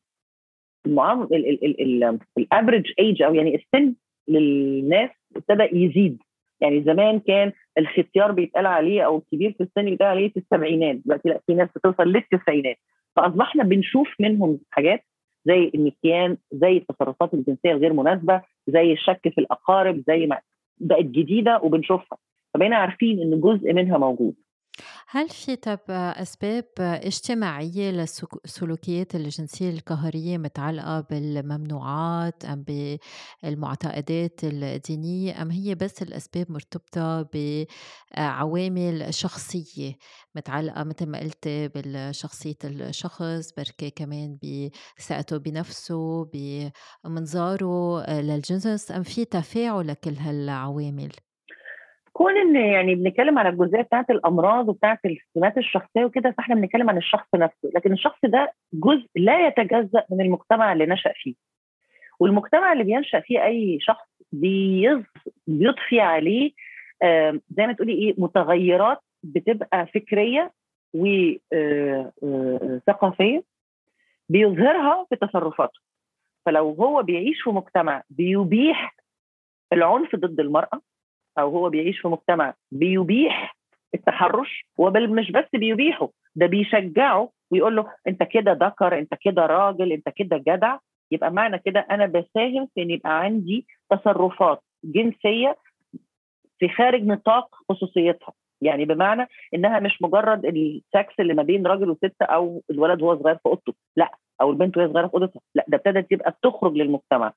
average 2.38 2.92
age 2.98 3.22
أو 3.22 3.34
يعني 3.34 3.54
السن 3.54 3.94
للناس 4.28 5.10
ابتدى 5.36 5.84
يزيد. 5.84 6.22
يعني 6.60 6.82
زمان 6.82 7.20
كان 7.20 7.52
الختيار 7.78 8.32
بيتقال 8.32 8.66
عليه 8.66 9.02
أو 9.02 9.18
الكبير 9.18 9.52
في 9.52 9.62
السن 9.62 9.84
بيتقال 9.84 10.08
عليه 10.08 10.28
في 10.28 10.36
السبعينات 10.36 10.96
دلوقتي 10.96 11.28
لأ 11.28 11.40
في 11.46 11.54
ناس 11.54 11.68
بتوصل 11.76 12.08
للتسعينات. 12.08 12.76
فأصبحنا 13.16 13.64
بنشوف 13.64 14.08
منهم 14.20 14.58
حاجات 14.70 15.04
زي 15.44 15.70
النسيان 15.74 16.36
زي 16.52 16.76
التصرفات 16.76 17.34
الجنسية 17.34 17.72
الغير 17.72 17.92
مناسبة 17.92 18.42
زي 18.66 18.92
الشك 18.92 19.28
في 19.34 19.38
الأقارب 19.38 20.02
زي 20.06 20.26
ما 20.26 20.38
بقت 20.78 21.04
جديدة 21.04 21.60
وبنشوفها. 21.62 22.18
فبقينا 22.54 22.76
عارفين 22.76 23.22
إن 23.22 23.40
جزء 23.40 23.72
منها 23.72 23.98
موجود. 23.98 24.34
هل 25.08 25.28
في 25.28 25.56
طب 25.56 25.78
أسباب 25.90 26.64
اجتماعية 26.78 27.90
للسلوكيات 27.90 29.14
الجنسية 29.14 29.70
القهرية 29.70 30.38
متعلقة 30.38 31.00
بالممنوعات 31.00 32.44
أم 32.44 32.64
بالمعتقدات 33.42 34.40
الدينية 34.44 35.42
أم 35.42 35.50
هي 35.50 35.74
بس 35.74 36.02
الأسباب 36.02 36.52
مرتبطة 36.52 37.28
بعوامل 38.16 39.14
شخصية 39.14 39.94
متعلقة 40.34 40.84
مثل 40.84 41.06
ما 41.06 41.18
قلت 41.20 41.48
بالشخصية 41.48 42.56
الشخص 42.64 43.52
بركي 43.56 43.90
كمان 43.90 44.38
بثقته 44.98 45.36
بنفسه 45.36 46.24
بمنظاره 47.04 48.00
للجنس 48.10 48.90
أم 48.90 49.02
في 49.02 49.24
تفاعل 49.24 49.88
لكل 49.88 50.14
هالعوامل؟ 50.16 51.12
كون 52.18 52.36
إن 52.36 52.56
يعني 52.56 52.94
بنتكلم 52.94 53.38
على 53.38 53.48
الجزئية 53.48 53.82
بتاعت 53.82 54.10
الأمراض 54.10 54.68
وبتاعت 54.68 54.98
السمات 55.04 55.58
الشخصية 55.58 56.04
وكده 56.04 56.30
فإحنا 56.38 56.54
بنتكلم 56.54 56.90
عن 56.90 56.96
الشخص 56.96 57.26
نفسه 57.34 57.70
لكن 57.74 57.92
الشخص 57.92 58.18
ده 58.24 58.52
جزء 58.72 59.06
لا 59.16 59.46
يتجزأ 59.46 60.04
من 60.10 60.20
المجتمع 60.20 60.72
اللي 60.72 60.86
نشأ 60.86 61.12
فيه. 61.14 61.34
والمجتمع 62.20 62.72
اللي 62.72 62.84
بينشأ 62.84 63.20
فيه 63.20 63.44
أي 63.44 63.78
شخص 63.80 64.06
بيضفي 64.32 66.00
عليه 66.00 66.52
زي 67.50 67.66
ما 67.66 67.72
تقولي 67.72 67.92
إيه 67.92 68.14
متغيرات 68.18 68.98
بتبقى 69.22 69.86
فكرية 69.86 70.52
وثقافيه 72.22 73.42
بيظهرها 74.28 75.06
في 75.10 75.16
تصرفاته. 75.16 75.80
فلو 76.46 76.70
هو 76.72 77.02
بيعيش 77.02 77.42
في 77.42 77.50
مجتمع 77.50 78.02
بيبيح 78.10 78.96
العنف 79.72 80.16
ضد 80.16 80.40
المرأة 80.40 80.80
أو 81.38 81.50
هو 81.50 81.68
بيعيش 81.70 82.00
في 82.00 82.08
مجتمع 82.08 82.54
بيبيح 82.72 83.56
التحرش 83.94 84.66
وبل 84.78 85.10
مش 85.14 85.30
بس 85.30 85.44
بيبيحه 85.54 86.08
ده 86.34 86.46
بيشجعه 86.46 87.30
ويقول 87.50 87.76
له 87.76 87.86
أنت 88.06 88.22
كده 88.22 88.52
ذكر 88.52 88.98
أنت 88.98 89.14
كده 89.20 89.46
راجل 89.46 89.92
أنت 89.92 90.08
كده 90.08 90.36
جدع. 90.36 90.78
يبقى 91.10 91.30
معنى 91.32 91.58
كده 91.58 91.86
أنا 91.90 92.06
بساهم 92.06 92.68
في 92.74 92.82
إن 92.82 92.90
يبقى 92.90 93.20
عندي 93.20 93.66
تصرفات 93.90 94.62
جنسية 94.84 95.56
في 96.58 96.68
خارج 96.68 97.02
نطاق 97.06 97.54
خصوصيتها. 97.68 98.32
يعني 98.60 98.84
بمعنى 98.84 99.26
إنها 99.54 99.80
مش 99.80 100.02
مجرد 100.02 100.46
السكس 100.46 101.20
اللي 101.20 101.34
ما 101.34 101.42
بين 101.42 101.66
راجل 101.66 101.90
وست 101.90 102.22
أو 102.22 102.62
الولد 102.70 103.02
وهو 103.02 103.18
صغير 103.22 103.34
في 103.36 103.46
أوضته 103.46 103.74
لا 103.96 104.10
أو 104.40 104.50
البنت 104.50 104.76
وهي 104.76 104.88
صغيرة 104.88 105.06
في 105.06 105.14
أوضتها 105.14 105.40
لا 105.54 105.64
ده 105.68 105.76
ابتدت 105.76 106.10
تبقى 106.10 106.30
بتخرج 106.30 106.74
للمجتمع. 106.76 107.32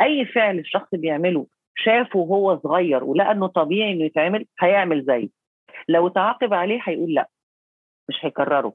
أي 0.00 0.24
فعل 0.24 0.58
الشخص 0.58 0.88
بيعمله 0.94 1.46
شافه 1.76 2.18
وهو 2.18 2.58
صغير 2.58 3.04
ولقى 3.04 3.32
انه 3.32 3.46
طبيعي 3.46 3.92
إنه 3.92 4.04
يتعمل 4.04 4.46
هيعمل 4.60 5.04
زيه. 5.04 5.28
لو 5.88 6.08
تعاقب 6.08 6.54
عليه 6.54 6.80
هيقول 6.84 7.14
لأ 7.14 7.28
مش 8.08 8.16
هيكرره. 8.20 8.72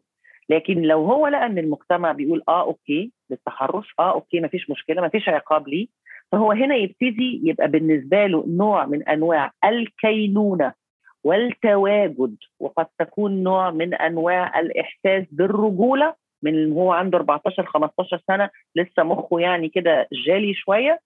لكن 0.49 0.81
لو 0.81 1.05
هو 1.05 1.27
لقى 1.27 1.45
إن 1.45 1.57
المجتمع 1.57 2.11
بيقول 2.11 2.43
آه 2.49 2.61
okay 2.61 3.11
للتحرش 3.29 3.93
آه 3.99 4.11
okay 4.13 4.39
ما 4.39 4.47
فيش 4.47 4.69
مشكلة 4.69 5.01
ما 5.01 5.09
فيش 5.09 5.29
عقاب 5.29 5.67
ليه 5.67 5.87
فهو 6.31 6.51
هنا 6.51 6.75
يبتدي 6.75 7.41
يبقى 7.43 7.67
بالنسبة 7.67 8.25
له 8.25 8.45
نوع 8.47 8.85
من 8.85 9.07
أنواع 9.09 9.51
الكينونة 9.65 10.73
والتواجد 11.23 12.35
وقد 12.59 12.85
تكون 12.99 13.43
نوع 13.43 13.71
من 13.71 13.93
أنواع 13.93 14.59
الإحساس 14.59 15.25
بالرجولة 15.31 16.13
من 16.43 16.71
هو 16.73 16.91
عنده 16.91 17.17
14 17.17 17.65
15 17.65 18.21
سنة 18.27 18.49
لسه 18.75 19.03
مخه 19.03 19.39
يعني 19.39 19.69
كده 19.69 20.07
جالي 20.25 20.53
شوية 20.53 20.99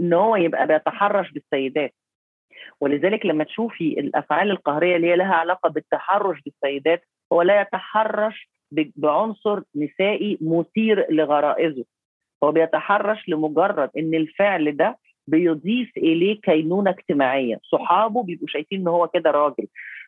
إن 0.00 0.12
هو 0.12 0.36
يبقى 0.36 0.66
بيتحرش 0.66 1.30
بالسيدات. 1.30 1.94
ولذلك 2.80 3.26
لما 3.26 3.44
تشوفي 3.44 4.00
الأفعال 4.00 4.50
القهرية 4.50 4.96
اللي 4.96 5.06
هي 5.06 5.16
لها 5.16 5.34
علاقة 5.34 5.70
بالتحرش 5.70 6.40
بالسيدات 6.40 7.04
هو 7.32 7.42
لا 7.42 7.60
يتحرش 7.60 8.48
بعنصر 8.96 9.60
نسائي 9.76 10.38
مثير 10.40 11.06
لغرائزه. 11.10 11.84
هو 12.44 12.52
بيتحرش 12.52 13.28
لمجرد 13.28 13.90
إن 13.98 14.14
الفعل 14.14 14.76
ده 14.76 14.98
بيضيف 15.26 15.96
إليه 15.96 16.40
كينونة 16.40 16.90
اجتماعية. 16.90 17.60
صحابه 17.62 18.22
بيبقوا 18.22 18.48
شايفين 18.48 18.80
إن 18.80 18.88
هو 18.88 19.08
كده 19.08 19.30
راجل. 19.30 19.66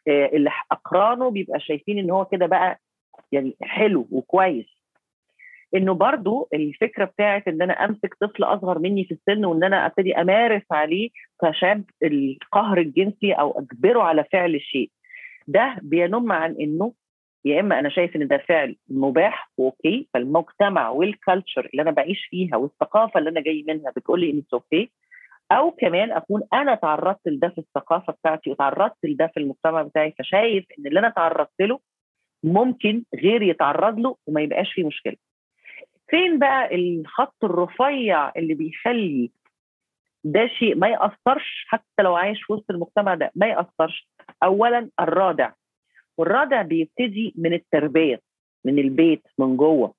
آه، 0.09 0.27
اللي 0.27 0.51
أقرانه 0.73 1.31
بيبقى 1.31 1.61
شايفين 1.61 1.99
إن 1.99 2.11
هو 2.11 2.25
كده 2.25 2.47
بقى 2.47 2.81
يعني 3.33 3.57
حلو 3.63 4.09
وكويس. 4.11 4.76
انه 5.77 5.95
برضو 5.95 6.49
الفكرة 6.55 7.05
بتاعت 7.05 7.49
إن 7.49 7.63
أنا 7.63 7.73
أمسك 7.73 8.15
طفل 8.21 8.45
أصغر 8.45 8.79
مني 8.79 9.05
في 9.05 9.13
السن 9.15 9.45
وإن 9.45 9.65
أنا 9.65 9.87
أبتدي 9.87 10.15
أمارس 10.21 10.63
عليه 10.71 11.11
كشاب 11.43 11.85
القهر 12.03 12.79
الجنسي 12.79 13.33
أو 13.33 13.59
أجبره 13.59 14.03
على 14.03 14.25
فعل 14.33 14.55
الشيء 14.55 14.91
ده 15.49 15.77
بينم 15.83 16.33
عن 16.33 16.57
إنه 16.61 16.93
يا 17.45 17.61
إما 17.61 17.79
أنا 17.79 17.89
شايف 17.89 18.17
إن 18.17 18.29
ده 18.29 18.37
فعل 18.49 18.77
مباح 18.89 19.51
و 19.59 19.69
okay 19.69 20.09
فالمجتمع 20.15 20.89
وال 20.89 21.06
culture 21.06 21.67
اللي 21.71 21.83
أنا 21.83 21.91
بعيش 21.91 22.27
فيها 22.31 22.57
والثقافة 22.57 23.19
اللي 23.19 23.31
أنا 23.31 23.41
جاي 23.41 23.65
منها 23.69 23.91
بتقول 23.97 24.21
لي 24.21 24.31
إن 24.31 24.43
okay 24.53 24.91
أو 25.53 25.71
كمان 25.71 26.13
أكون 26.13 26.43
أنا 26.53 26.75
تعرضت 26.75 27.29
لده 27.29 27.49
في 27.49 27.59
الثقافة 27.59 28.13
بتاعتي 28.13 28.51
وتعرضت 28.51 28.97
لده 29.05 29.27
في 29.27 29.41
المجتمع 29.41 29.83
بتاعي 29.83 30.15
فشايف 30.19 30.65
إن 30.79 30.87
اللي 30.87 31.01
أنا 31.01 31.09
تعرضت 31.11 31.61
له 31.61 31.81
ممكن 32.45 33.03
غيري 33.23 33.49
يتعرض 33.49 33.99
له 33.99 34.17
وما 34.27 34.41
يبقاش 34.41 34.73
فيه 34.73 34.85
مشكلة. 34.85 35.17
فين 36.09 36.39
بقى 36.39 36.75
الخط 36.75 37.45
الرفيع 37.45 38.33
اللي 38.37 38.55
بيخلي 38.55 39.31
ده 40.25 40.47
شيء 40.47 40.77
ما 40.77 40.89
يأثرش 40.89 41.65
حتى 41.69 42.03
لو 42.03 42.17
عايش 42.17 42.43
في 42.43 42.53
وسط 42.53 42.71
المجتمع 42.71 43.15
ده 43.15 43.31
ما 43.35 43.47
يأثرش؟ 43.47 44.09
اولا 44.43 44.91
الرادع. 45.01 45.53
والرادع 46.19 46.63
بيبتدي 46.63 47.35
من 47.37 47.53
التربية 47.53 48.21
من 48.65 48.79
البيت 48.79 49.23
من 49.39 49.57
جوه. 49.57 49.95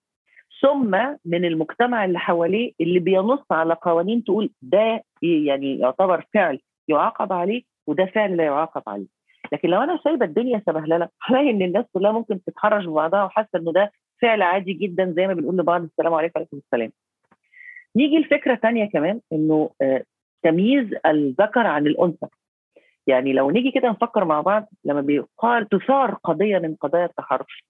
ثم 0.61 0.91
من 1.25 1.45
المجتمع 1.45 2.05
اللي 2.05 2.19
حواليه 2.19 2.71
اللي 2.81 2.99
بينص 2.99 3.45
على 3.51 3.73
قوانين 3.73 4.23
تقول 4.23 4.49
ده 4.61 5.03
يعني 5.21 5.79
يعتبر 5.79 6.25
فعل 6.33 6.59
يعاقب 6.87 7.33
عليه 7.33 7.61
وده 7.87 8.05
فعل 8.05 8.37
لا 8.37 8.43
يعاقب 8.43 8.83
عليه. 8.87 9.07
لكن 9.53 9.69
لو 9.69 9.81
أنا 9.81 9.99
سايبة 10.03 10.25
الدنيا 10.25 10.61
سبهلله 10.65 11.09
هلاقي 11.21 11.49
إن 11.49 11.61
الناس 11.61 11.85
كلها 11.93 12.11
ممكن 12.11 12.43
تتحرش 12.43 12.85
ببعضها 12.85 13.23
وحاسة 13.23 13.49
إنه 13.55 13.71
ده 13.71 13.91
فعل 14.21 14.41
عادي 14.41 14.73
جدا 14.73 15.13
زي 15.17 15.27
ما 15.27 15.33
بنقول 15.33 15.57
لبعض 15.57 15.83
السلام 15.83 16.13
عليكم 16.13 16.33
وعليكم 16.35 16.57
السلام. 16.57 16.91
نيجي 17.95 18.17
لفكرة 18.17 18.55
ثانية 18.55 18.85
كمان 18.85 19.19
إنه 19.33 19.69
آه 19.81 20.03
تمييز 20.43 20.87
الذكر 21.05 21.67
عن 21.67 21.87
الأنثى. 21.87 22.27
يعني 23.07 23.33
لو 23.33 23.51
نيجي 23.51 23.71
كده 23.71 23.89
نفكر 23.89 24.25
مع 24.25 24.41
بعض 24.41 24.69
لما 24.85 25.01
بيقال 25.01 25.69
تثار 25.69 26.13
قضية 26.23 26.57
من 26.59 26.75
قضايا 26.75 27.05
التحرش 27.05 27.63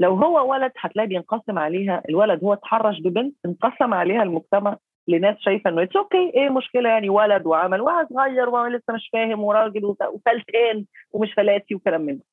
لو 0.00 0.14
هو 0.14 0.50
ولد 0.52 0.72
هتلاقي 0.78 1.06
بينقسم 1.06 1.58
عليها 1.58 2.02
الولد 2.08 2.44
هو 2.44 2.52
اتحرش 2.52 3.00
ببنت 3.00 3.34
انقسم 3.46 3.94
عليها 3.94 4.22
المجتمع 4.22 4.76
لناس 5.08 5.36
شايفة 5.38 5.70
إنه 5.70 5.82
it's 5.82 5.96
okay 5.96 6.32
إيه 6.34 6.46
المشكلة 6.46 6.88
يعني 6.88 7.08
ولد 7.08 7.46
وعمل 7.46 7.80
واحد 7.80 8.06
صغير 8.08 8.48
ولسه 8.48 8.94
مش 8.94 9.10
فاهم 9.12 9.44
وراجل 9.44 9.84
وفلتان 9.84 10.84
ومش 11.12 11.34
فلاتي 11.34 11.74
وكلام 11.74 12.00
من 12.00 12.18
ده 12.18 12.24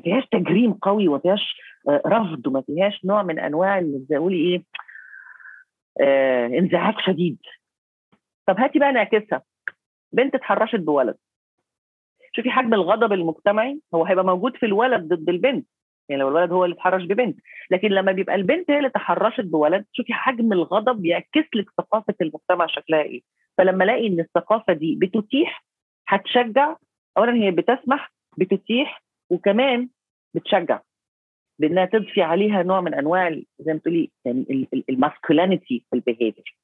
ما 0.00 0.04
فيهاش 0.04 0.26
تجريم 0.26 0.72
قوي 0.72 1.08
وما 1.08 1.18
فيهاش 1.18 1.60
آه، 1.88 2.02
رفض 2.06 2.46
وما 2.46 2.60
فيهاش 2.60 3.04
نوع 3.04 3.22
من 3.22 3.38
أنواع 3.38 3.78
اللي 3.78 4.04
زي 4.10 4.28
إيه 4.28 4.62
آه 6.00 6.46
إنزعاج 6.46 6.94
شديد. 7.06 7.38
طب 8.46 8.58
هاتي 8.58 8.78
بقى 8.78 8.92
نعكسها 8.92 9.42
بنت 10.12 10.34
اتحرشت 10.34 10.80
بولد. 10.80 11.16
شوفي 12.32 12.50
حجم 12.50 12.74
الغضب 12.74 13.12
المجتمعي 13.12 13.80
هو 13.94 14.04
هيبقى 14.04 14.24
موجود 14.24 14.56
في 14.56 14.66
الولد 14.66 15.08
ضد 15.14 15.28
البنت. 15.28 15.66
يعني 16.08 16.22
لو 16.22 16.28
الولد 16.28 16.52
هو 16.52 16.64
اللي 16.64 16.74
اتحرش 16.74 17.02
ببنت. 17.04 17.38
لكن 17.70 17.88
لما 17.88 18.12
بيبقى 18.12 18.34
البنت 18.34 18.70
هي 18.70 18.78
اللي 18.78 18.90
تحرشت 18.90 19.44
بولد 19.44 19.84
شوفي 19.92 20.12
حجم 20.12 20.52
الغضب 20.52 21.02
بيعكس 21.02 21.48
لك 21.54 21.70
ثقافة 21.78 22.14
المجتمع 22.20 22.66
شكلها 22.66 23.02
إيه. 23.02 23.22
فلما 23.58 23.84
ألاقي 23.84 24.06
إن 24.06 24.20
الثقافة 24.20 24.72
دي 24.72 24.98
بتتيح 25.02 25.64
هتشجع. 26.08 26.76
اولا 27.18 27.34
هي 27.34 27.50
بتسمح 27.50 28.12
بتتيح. 28.38 29.02
وكمان 29.30 29.88
بتشجع 30.34 30.80
بأنها 31.58 31.84
تضفي 31.84 32.22
عليها 32.22 32.62
نوع 32.62 32.80
من 32.80 32.94
أنواع 32.94 33.40
زي 33.58 33.72
ما 33.72 33.78
تقولي 33.78 34.10
يعني 34.24 34.68
ال 34.88 34.96
masculinity 34.96 35.84
في 35.90 35.96
ال 35.96 36.02
behavior. 36.02 36.56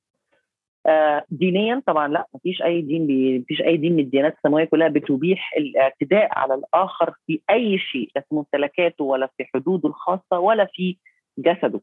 آه، 0.87 1.25
دينيا 1.31 1.83
طبعا 1.87 2.09
لا 2.09 2.27
ما 2.35 2.41
فيش 2.43 2.63
أي 2.63 2.83
دين 2.83 3.07
بي... 3.07 3.45
فيش 3.49 3.63
أي 3.63 3.77
دين 3.77 3.93
من 3.93 4.01
الديانات 4.01 4.37
السماوية 4.37 4.65
كلها 4.65 4.89
بتبيح 4.89 5.53
الاعتداء 5.57 6.39
على 6.39 6.55
الآخر 6.55 7.15
في 7.27 7.41
أي 7.51 7.79
شيء 7.79 8.11
لا 8.17 8.23
في 8.29 8.35
ممتلكاته 8.35 9.05
ولا 9.05 9.31
في 9.37 9.45
حدوده 9.55 9.89
الخاصة 9.89 10.39
ولا 10.39 10.65
في 10.73 10.97
جسده. 11.39 11.81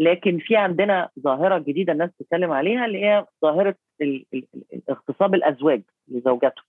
لكن 0.00 0.38
في 0.38 0.56
عندنا 0.56 1.08
ظاهرة 1.20 1.58
جديدة 1.58 1.92
الناس 1.92 2.10
بتتكلم 2.10 2.52
عليها 2.52 2.86
اللي 2.86 3.04
هي 3.04 3.26
ظاهرة 3.42 3.76
اغتصاب 4.90 5.34
الأزواج 5.34 5.82
لزوجاتهم 6.08 6.64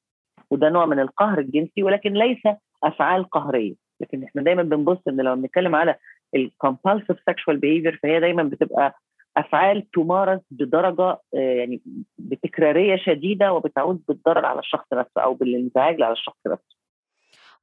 وده 0.50 0.70
نوع 0.70 0.86
من 0.86 1.00
القهر 1.00 1.40
الجنسي 1.40 1.84
ولكن 1.84 2.14
ليس 2.14 2.42
أفعال 2.84 3.30
قهرية. 3.30 3.74
لكن 4.02 4.24
إحنا 4.24 4.42
دايما 4.42 4.64
بنبص 4.64 4.98
إن 5.08 5.22
لو 5.22 5.36
بنتكلم 5.36 5.76
على 5.76 5.96
ال 6.36 6.43
compulsive 6.43 7.18
sexual 7.28 7.58
behavior 7.58 8.00
فهي 8.04 8.20
دايما 8.20 8.44
بتبقى 8.44 9.00
أفعال 9.38 9.92
تمارس 9.92 10.40
بدرجة 10.52 11.04
آه، 11.12 11.20
يعني 11.34 11.82
بتكرارية 12.18 12.96
شديدة 12.96 13.54
وبتعود 13.54 14.04
بالضرر 14.08 14.46
على 14.46 14.60
الشخص 14.60 14.94
نفسه 14.94 15.22
أو 15.22 15.34
بالانزعاج 15.34 16.02
على 16.02 16.14
الشخص 16.14 16.38
نفسه. 16.48 16.83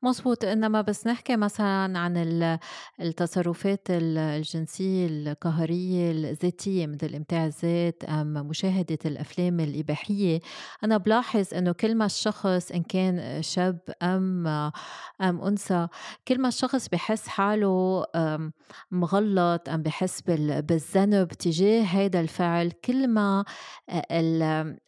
مظبوط 0.02 0.44
إنما 0.44 0.80
بس 0.80 1.06
نحكي 1.06 1.36
مثلا 1.36 1.98
عن 1.98 2.16
التصرفات 3.00 3.86
الجنسية 3.90 5.06
القهرية 5.06 6.10
الذاتية 6.10 6.86
مثل 6.86 7.14
إمتاع 7.14 7.46
الذات 7.46 8.04
أم 8.04 8.32
مشاهدة 8.32 8.98
الأفلام 9.06 9.60
الإباحية 9.60 10.40
أنا 10.84 10.96
بلاحظ 10.96 11.54
إنه 11.54 11.72
كل 11.72 11.94
ما 11.94 12.06
الشخص 12.06 12.70
إن 12.72 12.82
كان 12.82 13.42
شاب 13.42 13.78
أم 14.02 14.46
أم 14.46 14.72
أنثى 15.20 15.88
كل 16.28 16.40
ما 16.40 16.48
الشخص 16.48 16.88
بحس 16.88 17.28
حاله 17.28 18.04
مغلط 18.90 19.68
أم 19.68 19.82
بحس 19.82 20.20
بالذنب 20.20 21.28
تجاه 21.28 21.82
هذا 21.82 22.20
الفعل 22.20 22.70
كل 22.70 23.08
ما 23.08 23.44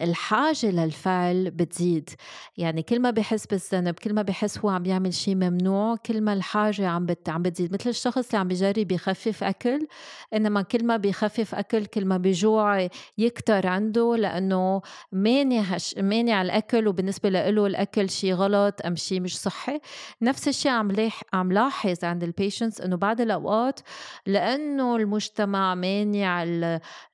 الحاجة 0.03 0.71
للفعل 0.71 1.51
بتزيد. 1.51 2.11
يعني 2.57 2.83
كل 2.83 3.01
ما 3.01 3.11
بحس 3.11 3.47
بالذنب 3.47 3.95
كل 3.95 4.15
ما 4.15 4.23
بحس 4.23 4.59
هو 4.59 4.69
عم 4.69 4.87
يعمل 4.87 5.02
يعمل 5.03 5.15
شيء 5.15 5.35
ممنوع 5.35 5.97
كل 5.97 6.21
ما 6.21 6.33
الحاجة 6.33 6.89
عم 6.89 7.07
بت 7.07 7.29
عم 7.29 7.43
بتزيد. 7.43 7.73
مثل 7.75 7.91
الشخص 7.91 8.27
اللي 8.27 8.39
عم 8.39 8.49
بيجرب 8.49 8.93
يخفف 8.93 9.45
أكل 9.45 9.87
إنما 10.35 10.63
كل 10.63 10.85
ما 10.87 10.97
بيخفف 10.97 11.55
أكل 11.55 11.87
كل 11.87 12.05
ما 12.05 12.17
بيجوع 12.17 12.89
يكتر 13.19 13.67
عنده 13.67 14.17
لأنه 14.17 14.83
مانع 15.13 15.65
مانع 15.99 16.43
الأكل 16.43 16.89
وبالنسبة 16.89 17.29
له 17.29 17.67
الأكل 17.67 18.11
شيء 18.11 18.35
غلط 18.35 18.87
أم 18.87 18.97
شيء 18.97 19.21
مش 19.21 19.39
صحي. 19.39 19.81
نفس 20.23 20.49
الشيء 20.49 20.73
عم 20.73 20.93
عم 21.33 21.53
لاحظ 21.53 22.05
عند 22.05 22.23
البيشنتس 22.25 22.81
إنه 22.81 22.97
بعض 22.97 23.21
الأوقات 23.21 23.81
لأنه 24.27 24.97
المجتمع 24.97 25.75
مانع 25.75 26.43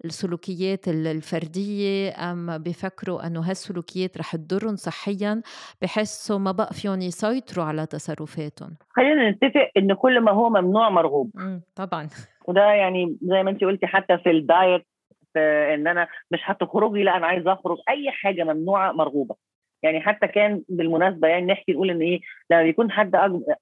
السلوكيات 0.04 0.88
الفردية 0.88 2.30
أم 2.30 2.58
بيفكروا 2.58 3.26
إنه 3.26 3.40
هالسلوكيات 3.40 4.18
رح 4.18 4.36
تضرهم 4.36 4.76
صحيا 4.76 5.42
بحسوا 5.82 6.38
ما 6.38 6.52
بقى 6.52 6.74
فيهم 6.74 7.00
يسيطروا 7.00 7.64
على 7.64 7.77
على 7.78 7.86
تصرفاتهم. 7.86 8.76
خلينا 8.90 9.30
نتفق 9.30 9.70
إن 9.76 9.94
كل 9.94 10.20
ما 10.20 10.32
هو 10.32 10.48
ممنوع 10.48 10.88
مرغوب. 10.90 11.30
طبعا. 11.76 12.08
وده 12.48 12.64
يعني 12.72 13.16
زي 13.22 13.42
ما 13.42 13.50
انت 13.50 13.64
قلتي 13.64 13.86
حتى 13.86 14.18
في 14.18 14.30
ال 14.30 14.42
diet 14.42 14.86
في 15.32 15.40
إن 15.74 15.86
أنا 15.86 16.08
مش 16.30 16.40
هتخرجي 16.44 17.02
لأ 17.02 17.16
أنا 17.16 17.26
عايز 17.26 17.46
أخرج. 17.46 17.78
أي 17.88 18.10
حاجة 18.10 18.44
ممنوعة 18.44 18.92
مرغوبة. 18.92 19.34
يعني 19.82 20.00
حتى 20.00 20.26
كان 20.26 20.62
بالمناسبة 20.68 21.28
يعني 21.28 21.46
نحكي 21.46 21.72
نقول 21.72 21.90
إن 21.90 22.00
إيه 22.00 22.20
لما 22.50 22.62
يكون 22.62 22.90
حد 22.90 23.10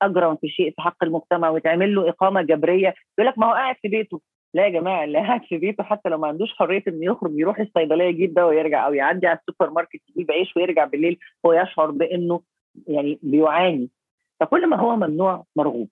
اجرم 0.02 0.36
في 0.36 0.48
شيء 0.48 0.70
في 0.70 0.82
حق 0.82 1.04
المجتمع 1.04 1.50
ويتعمل 1.50 1.94
له 1.94 2.08
إقامة 2.08 2.42
جبرية 2.42 2.94
يقول 3.18 3.30
لك 3.30 3.38
ما 3.38 3.46
هو 3.46 3.52
قاعد 3.52 3.76
في 3.82 3.88
بيته. 3.88 4.20
لا 4.54 4.64
يا 4.64 4.68
جماعة 4.68 5.04
اللي 5.04 5.18
قاعد 5.18 5.44
في 5.44 5.58
بيته 5.58 5.84
حتى 5.84 6.08
لو 6.08 6.18
ما 6.18 6.28
عندوش 6.28 6.54
حرية 6.54 6.82
إنه 6.88 7.04
يخرج 7.04 7.32
يروح 7.34 7.60
الصيدلية 7.60 8.04
يجيب 8.04 8.34
دواء 8.34 8.48
ويرجع 8.48 8.86
أو 8.86 8.94
يعدي 8.94 9.26
على 9.26 9.38
السوبر 9.38 9.70
ماركت 9.70 10.00
يجيب 10.08 10.30
عيش 10.30 10.56
ويرجع 10.56 10.84
بالليل 10.84 11.18
هو 11.46 11.52
يشعر 11.52 11.90
بإنه 11.90 12.40
يعني 12.88 13.18
بيعاني. 13.22 13.90
فكل 14.40 14.66
ما 14.66 14.76
هو 14.76 14.96
ممنوع 14.96 15.44
مرغوب. 15.56 15.88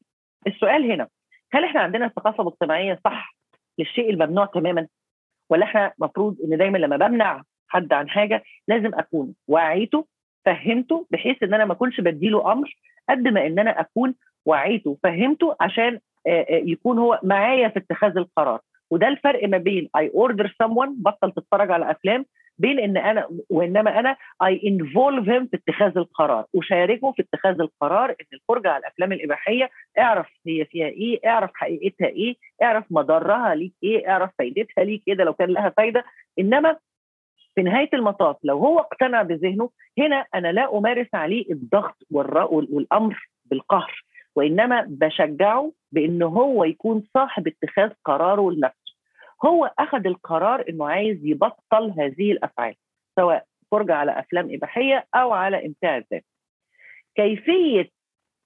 السؤال 0.46 0.92
هنا 0.92 1.09
هل 1.52 1.64
إحنا 1.64 1.80
عندنا 1.80 2.09
ثقافه 2.09 2.44
مجتمعيه 2.44 3.00
صح 3.04 3.37
للشيء 3.78 4.11
الممنوع 4.11 4.46
تماما؟ 4.46 4.87
ولا 5.50 5.64
إحنا 5.64 5.92
المفروض 5.98 6.37
إن 6.44 6.59
دايما 6.59 6.78
لما 6.78 6.96
بمنع 6.96 7.42
حد 7.68 7.92
عن 7.92 8.09
حاجة 8.09 8.42
لازم 8.68 8.94
أكون 8.94 9.35
وعيته 9.48 10.07
فهمته 10.44 11.07
بحيث 11.11 11.42
إن 11.42 11.54
أنا 11.54 11.64
ما 11.64 11.72
أكونش 11.72 12.00
بديله 12.00 12.52
أمر 12.52 12.76
قد 13.09 13.28
ما 13.28 13.46
إن 13.46 13.59
أنا 13.59 13.80
أكون 13.80 14.14
وعيته 14.46 14.90
وفهمته 14.90 15.57
عشان 15.61 16.00
يكون 16.50 16.98
هو 16.98 17.20
معايا 17.22 17.68
في 17.68 17.78
اتخاذ 17.78 18.16
القرار. 18.16 18.61
وده 18.90 19.09
الفرق 19.09 19.48
ما 19.48 19.59
بين 19.59 19.88
اي 19.96 20.11
اوردر 20.14 20.48
someone 20.62 20.90
بطل 20.96 21.33
تتفرج 21.33 21.70
على 21.70 21.90
أفلام 21.90 22.26
بين 22.58 22.78
ان 22.80 22.96
أنا 22.96 23.28
وإنما 23.50 23.98
أنا 24.00 24.16
اي 24.46 24.60
انفولف 24.66 25.28
هيم 25.28 25.46
في 25.46 25.56
اتخاذ 25.56 25.98
القرار. 25.98 26.44
أشاركه 26.56 27.12
في 27.12 27.22
اتخاذ 27.22 27.60
القرار 27.60 28.10
إن 28.10 28.26
الفرجة 28.32 28.68
على 28.70 28.80
الأفلام 28.80 29.12
الإباحية 29.12 29.70
اعرف 29.98 30.26
هي 30.46 30.64
فيها 30.64 30.86
إيه 30.86 31.20
اعرف 31.26 31.50
حقيقتها 31.54 32.06
إيه 32.08 32.34
اعرف 32.62 32.84
مضرها 32.90 33.54
ليك 33.54 33.72
إيه 33.82 34.10
اعرف 34.10 34.30
فايدتها 34.38 34.84
ليك 34.84 35.02
إيه 35.08 35.14
ده 35.14 35.24
لو 35.24 35.32
كان 35.34 35.50
لها 35.50 35.68
فايدة. 35.76 36.04
إنما 36.38 36.76
في 37.54 37.62
نهاية 37.62 37.90
المطاف 37.94 38.36
لو 38.44 38.58
هو 38.58 38.78
اقتنع 38.78 39.22
بذهنه 39.22 39.70
هنا 39.98 40.24
أنا 40.34 40.52
لا 40.52 40.78
أمارس 40.78 41.08
عليه 41.14 41.50
الضغط 41.52 41.96
والأمر 42.10 43.28
بالقهر. 43.44 44.04
وإنما 44.36 44.86
بشجعه 44.88 45.72
بإن 45.92 46.22
هو 46.22 46.64
يكون 46.64 47.02
صاحب 47.14 47.46
اتخاذ 47.46 47.90
قراره 48.04 48.50
لنفسه. 48.50 48.83
هو 49.46 49.70
أخذ 49.78 50.07
القرار 50.07 50.64
إنه 50.68 50.88
عايز 50.88 51.18
يبطل 51.24 51.94
هذه 51.98 52.33
الأفعال 52.33 52.74
سواء 53.16 53.44
فرجة 53.70 53.94
على 53.94 54.18
أفلام 54.18 54.54
إباحية 54.54 55.07
أو 55.14 55.33
على 55.33 55.66
امتاع 55.66 55.96
الذات 55.96 56.24
كيفية 57.14 57.90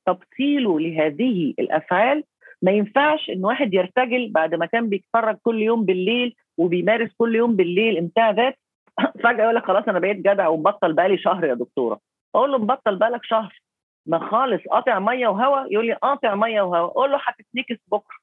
تبطيله 0.07 0.81
لهذه 0.81 1.55
الأفعال 1.59 2.25
ما 2.63 2.73
ينفعش 2.73 3.31
إن 3.31 3.45
واحد 3.45 3.75
يرتجل 3.75 4.33
بعد 4.33 4.55
ما 4.55 4.67
كان 4.67 4.89
بيتفرج 4.89 5.37
كل 5.43 5.63
يوم 5.63 5.85
بالليل 5.85 6.37
وبيمارس 6.59 7.11
كل 7.19 7.37
يوم 7.37 7.57
بالليل 7.57 7.99
امتاع 7.99 8.31
ذات 8.31 8.59
فجأة 9.25 9.43
يقول 9.43 9.55
لك 9.55 9.65
خلاص 9.65 9.85
أنا 9.89 9.99
بقيت 9.99 10.17
جدع 10.17 10.49
ومبطل 10.49 10.93
بقالي 10.93 11.19
شهر 11.19 11.45
يا 11.45 11.55
دكتورة. 11.55 12.01
أقول 12.35 12.53
له 12.53 12.59
مبطل 12.59 12.97
بقالك 12.97 13.25
شهر 13.25 13.61
ما 14.07 14.31
خالص 14.31 14.63
قاطع 14.71 14.99
مية 14.99 15.29
وهواء 15.29 15.73
يقول 15.73 15.87
لي 15.87 15.93
قاطع 15.93 16.35
مية 16.35 16.63
وهواء 16.63 16.91
أقول 16.91 17.11
له 17.11 17.19
هتتنكس 17.25 17.83
بكرة. 17.87 18.17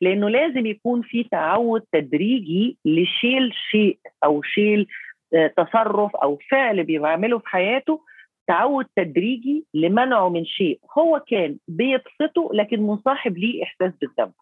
لأنه 0.00 0.28
لازم 0.28 0.66
يكون 0.66 1.02
في 1.02 1.24
تعود 1.24 1.82
تدريجي 1.92 2.78
لشيل 2.84 3.52
شيء 3.70 3.98
أو 4.24 4.42
شيل 4.42 4.86
آه، 5.34 5.46
تصرف 5.56 6.16
أو 6.16 6.38
فعل 6.50 6.84
بيعمله 6.84 7.38
في 7.38 7.48
حياته 7.48 8.00
تعود 8.46 8.86
تدريجي 8.96 9.64
لمنعه 9.74 10.28
من 10.28 10.44
شيء. 10.44 10.80
هو 10.98 11.20
كان 11.28 11.58
بيبسطه 11.68 12.50
لكن 12.52 12.80
مصاحب 12.82 13.38
ليه 13.38 13.62
إحساس 13.62 13.92
بالذنب. 14.00 14.32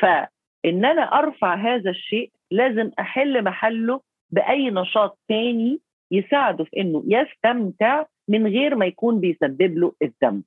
فإن 0.00 0.84
أنا 0.84 1.02
أرفع 1.02 1.54
هذا 1.54 1.90
الشيء 1.90 2.30
لازم 2.50 2.90
أحل 2.98 3.44
محله 3.44 4.00
بأي 4.30 4.70
نشاط 4.70 5.18
تاني 5.28 5.80
يساعده 6.10 6.64
في 6.64 6.80
إنه 6.80 7.04
يستمتع 7.06 8.04
من 8.28 8.46
غير 8.46 8.74
ما 8.74 8.86
يكون 8.86 9.20
بيسبب 9.20 9.78
له 9.78 9.92
الذنب. 10.02 10.42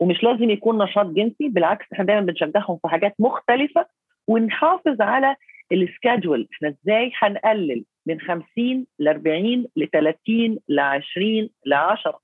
ومش 0.00 0.22
لازم 0.24 0.50
يكون 0.50 0.82
نشاط 0.82 1.06
جنسي 1.06 1.48
بالعكس 1.48 1.86
إحنا 1.92 2.04
دايما 2.04 2.20
بنشجعهم 2.20 2.78
في 2.82 2.88
حاجات 2.88 3.14
مختلفة 3.18 3.86
ونحافظ 4.28 5.00
على 5.00 5.36
السكادجول 5.72 6.48
إحنا 6.52 6.68
إزاي 6.68 7.12
هنقلل 7.14 7.84
من 8.06 8.20
50 8.20 8.86
ل 8.98 9.08
40 9.08 9.66
ل 9.76 9.86
30 9.92 10.58
ل 10.68 10.80
20 10.80 11.48
ل 11.66 11.72
10 11.72 12.20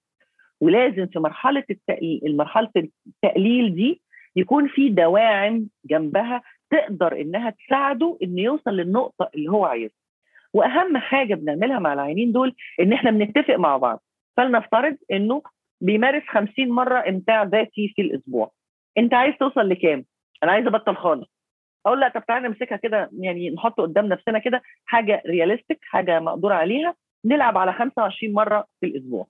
ولازم 0.61 1.07
في 1.07 1.19
مرحلة 1.19 1.65
التقليل 1.71 2.37
مرحله 2.37 2.69
التقليل 3.07 3.75
دي 3.75 4.01
يكون 4.37 4.69
في 4.69 4.89
دواعم 4.89 5.69
جنبها 5.85 6.43
تقدر 6.71 7.21
إنها 7.21 7.51
تساعده 7.51 8.19
إنه 8.23 8.41
يوصل 8.43 8.71
للنقطة 8.71 9.31
اللي 9.35 9.51
هو 9.51 9.65
عايزها. 9.65 9.97
وأهم 10.55 10.97
حاجة 10.97 11.35
بنعملها 11.35 11.79
مع 11.79 11.93
العينين 11.93 12.33
دول 12.33 12.55
إن 12.81 12.93
إحنا 12.93 13.11
بنتفق 13.11 13.55
مع 13.57 13.77
بعض. 13.77 14.03
فلنفترض 14.37 14.97
إنه 15.13 15.43
بيمارس 15.83 16.23
50 16.29 16.69
مرة 16.69 17.09
إمتاع 17.09 17.43
ذاتي 17.43 17.93
في 17.97 18.03
الأسبوع. 18.03 18.51
أنت 18.99 19.15
عايز 19.15 19.35
توصل 19.41 19.69
لكام؟ 19.69 20.05
أنا 20.43 20.53
عايز 20.53 20.67
أبطل 20.67 20.97
خالص. 20.97 21.29
أقول 21.87 22.01
لا 22.01 22.09
طب 22.09 22.25
تعالى 22.27 22.49
نمسكها 22.49 22.77
كده 22.77 23.11
يعني 23.21 23.51
نحط 23.51 23.81
قدام 23.81 24.07
نفسنا 24.07 24.39
كده 24.39 24.63
حاجة 24.85 25.23
realistic 25.27 25.79
حاجة 25.83 26.21
مقدور 26.21 26.53
عليها 26.53 26.95
نلعب 27.25 27.59
على 27.59 27.73
25 27.73 28.35
مرة 28.35 28.67
في 28.81 28.87
الأسبوع. 28.87 29.27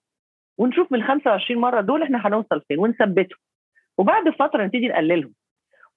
ونشوف 0.59 0.93
من 0.93 0.99
ال 0.99 1.05
25 1.05 1.61
مرة 1.61 1.81
دول 1.81 2.03
إحنا 2.03 2.27
هنوصل 2.27 2.63
فين 2.69 2.79
ونثبتهم. 2.79 3.39
وبعد 3.99 4.29
فترة 4.31 4.65
نبتدي 4.65 4.89
نقللهم. 4.89 5.35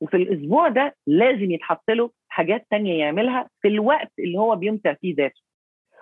وفي 0.02 0.18
الأسبوع 0.18 0.68
ده 0.70 0.96
لازم 1.08 1.52
يتحط 1.52 1.90
له 1.92 2.12
حاجات 2.28 2.68
تانية 2.70 3.00
يعملها 3.00 3.50
في 3.62 3.68
الوقت 3.68 4.12
اللي 4.20 4.38
هو 4.40 4.56
بيمتع 4.56 4.94
فيه 4.94 5.16
ذاته. 5.16 5.42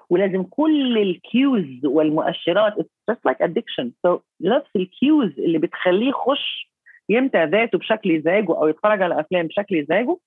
ولازم 0.09 0.43
كل 0.43 0.97
ال 0.97 1.15
cues 1.15 1.85
والمؤشرات 1.85 2.73
just 3.11 3.29
like 3.29 3.47
addiction. 3.47 3.87
So 4.07 4.19
نفس 4.41 4.75
الكيوز 4.75 5.39
اللي 5.39 5.57
بتخليه 5.57 6.09
يخش 6.09 6.71
يمتع 7.09 7.43
ذاته 7.43 7.77
بشكل 7.77 8.11
يزعجه 8.11 8.57
أو 8.57 8.67
يتفرج 8.67 9.01
على 9.01 9.19
أفلام 9.19 9.47
بشكل 9.47 9.75
يزعجه 9.75 10.17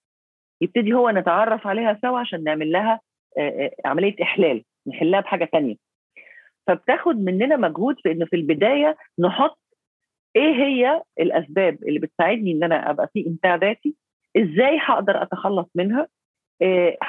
يبتدي 0.60 0.92
هو 0.92 1.10
نتعرف 1.10 1.66
عليها 1.66 1.98
سوا 2.02 2.18
عشان 2.18 2.44
نعمل 2.44 2.72
لها 2.72 3.00
عملية 3.84 4.16
إحلال 4.22 4.64
نحلها 4.86 5.20
بحاجة 5.20 5.44
ثانية 5.44 5.74
فبتاخد 6.66 7.16
مننا 7.16 7.56
مجهود 7.56 7.96
في 8.02 8.12
إنه 8.12 8.26
في 8.26 8.36
البداية 8.36 8.96
نحط 9.18 9.58
إيه 10.36 10.54
هي 10.54 11.02
الأسباب 11.20 11.78
اللي 11.88 11.98
بتساعدني 11.98 12.52
إن 12.52 12.64
أنا 12.64 12.90
أبقى 12.90 13.08
في 13.12 13.26
إمتاع 13.26 13.54
ذاتي 13.54 13.94
إزاي 14.36 14.78
هقدر 14.80 15.22
أتخلص 15.22 15.66
منها 15.74 16.00
آه، 16.00 16.08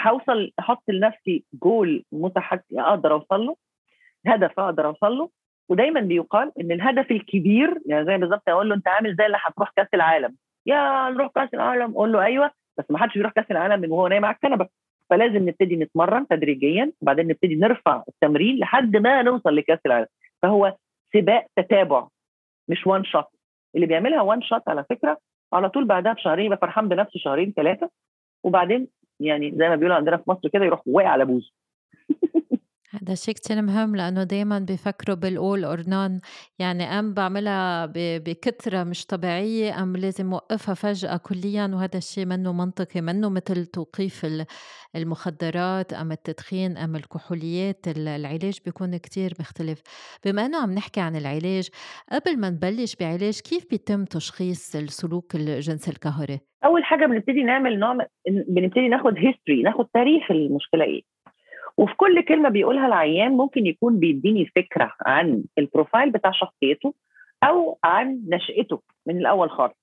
هوصل 0.05 0.51
أحط 0.59 0.83
لنفسي 0.89 1.43
جول 1.63 2.03
متحدي 2.11 2.63
أقدر 2.81 3.13
أوصل 3.13 3.45
له 3.45 3.55
هدف 4.27 4.59
أقدر 4.59 4.85
أوصل 4.87 5.17
له. 5.17 5.29
ودايما 5.69 5.99
بيقال 6.01 6.51
إن 6.61 6.71
الهدف 6.71 7.11
الكبير 7.11 7.79
يعني 7.85 8.05
زي 8.05 8.17
بالظبط 8.17 8.49
أقول 8.49 8.69
له 8.69 8.75
أنت 8.75 8.87
عامل 8.87 9.15
زي 9.15 9.25
اللي 9.25 9.37
هتروح 9.41 9.69
كأس 9.75 9.87
العالم. 9.93 10.35
يا 10.65 11.09
نروح 11.09 11.31
كأس 11.35 11.49
العالم. 11.53 11.91
أقول 11.91 12.11
له 12.11 12.21
أيوه 12.23 12.51
بس 12.77 12.85
ما 12.89 12.97
حدش 12.97 13.13
بيروح 13.13 13.31
كأس 13.31 13.45
العالم 13.51 13.81
من 13.81 13.91
وهو 13.91 14.07
نايم 14.07 14.25
على 14.25 14.35
الكنبة. 14.35 14.67
فلازم 15.09 15.49
نبتدي 15.49 15.75
نتمرن 15.75 16.27
تدريجيا 16.27 16.91
وبعدين 17.01 17.27
نبتدي 17.27 17.55
نرفع 17.55 18.03
التمرين 18.07 18.57
لحد 18.59 18.97
ما 18.97 19.21
نوصل 19.21 19.55
لكأس 19.55 19.79
العالم. 19.85 20.07
فهو 20.41 20.75
سباق 21.13 21.45
تتابع 21.55 22.07
مش 22.67 22.87
وان 22.87 23.03
شوت 23.03 23.25
اللي 23.75 23.85
بيعملها 23.85 24.21
وان 24.21 24.41
شوت 24.41 24.69
على 24.69 24.85
فكرة 24.89 25.17
على 25.53 25.69
طول 25.69 25.85
بعدها 25.85 26.13
بشهرين 26.13 26.45
يبقى 26.45 26.57
فرحان 26.57 26.87
بنفسه 26.87 27.19
شهرين 27.19 27.53
ثلاثة 27.55 27.89
وبعدين 28.43 28.87
يعني 29.19 29.51
زي 29.51 29.69
ما 29.69 29.75
بيقولوا 29.75 29.95
عندنا 29.95 30.17
في 30.17 30.23
مصر 30.27 30.49
كده 30.53 30.65
يروح 30.65 30.81
واقع 30.85 31.09
على 31.09 31.25
بوزه 31.25 31.51
هذا 33.01 33.15
شيء 33.15 33.33
كتير 33.33 33.61
مهم 33.61 33.95
لأنه 33.95 34.23
دايما 34.23 34.59
بيفكروا 34.59 35.15
بالأول 35.15 35.63
أور 35.63 35.83
نون 35.87 36.21
يعني 36.59 36.83
أم 36.83 37.13
بعملها 37.13 37.85
بكثرة 37.95 38.83
مش 38.83 39.05
طبيعية 39.05 39.83
أم 39.83 39.97
لازم 39.97 40.33
وقفها 40.33 40.75
فجأة 40.75 41.17
كليا 41.17 41.71
وهذا 41.73 41.97
الشيء 41.97 42.25
منه 42.25 42.53
منطقي 42.53 43.01
منه 43.01 43.29
مثل 43.29 43.65
توقيف 43.65 44.45
المخدرات 44.95 45.93
أم 45.93 46.11
التدخين 46.11 46.77
أم 46.77 46.95
الكحوليات 46.95 47.87
العلاج 47.87 48.59
بيكون 48.65 48.97
كتير 48.97 49.33
مختلف 49.39 49.81
بما 50.25 50.45
أنه 50.45 50.61
عم 50.61 50.71
نحكي 50.71 50.99
عن 50.99 51.15
العلاج 51.15 51.69
قبل 52.11 52.39
ما 52.39 52.49
نبلش 52.49 52.95
بعلاج 52.95 53.39
كيف 53.39 53.65
بيتم 53.69 54.05
تشخيص 54.05 54.75
السلوك 54.75 55.35
الجنسي 55.35 55.91
القهري؟ 55.91 56.46
أول 56.67 56.83
حاجة 56.83 57.05
بنبتدي 57.05 57.43
نعمل 57.43 57.79
نوع 57.79 57.97
بنبتدي 58.27 58.87
ناخد 58.87 59.17
history 59.17 59.61
ناخد 59.61 59.87
تاريخ 59.93 60.31
المشكلة 60.31 60.83
إيه. 60.83 61.01
وفي 61.77 61.93
كل 61.95 62.21
كلمة 62.21 62.49
بيقولها 62.49 62.87
العيان 62.87 63.31
ممكن 63.31 63.65
يكون 63.65 63.99
بيديني 63.99 64.45
فكرة 64.55 64.93
عن 65.05 65.43
ال 65.57 65.64
profile 65.64 66.11
بتاع 66.11 66.31
شخصيته 66.31 66.93
أو 67.43 67.79
عن 67.83 68.21
نشأته 68.27 68.81
من 69.05 69.17
الأول 69.17 69.49
خالص. 69.49 69.75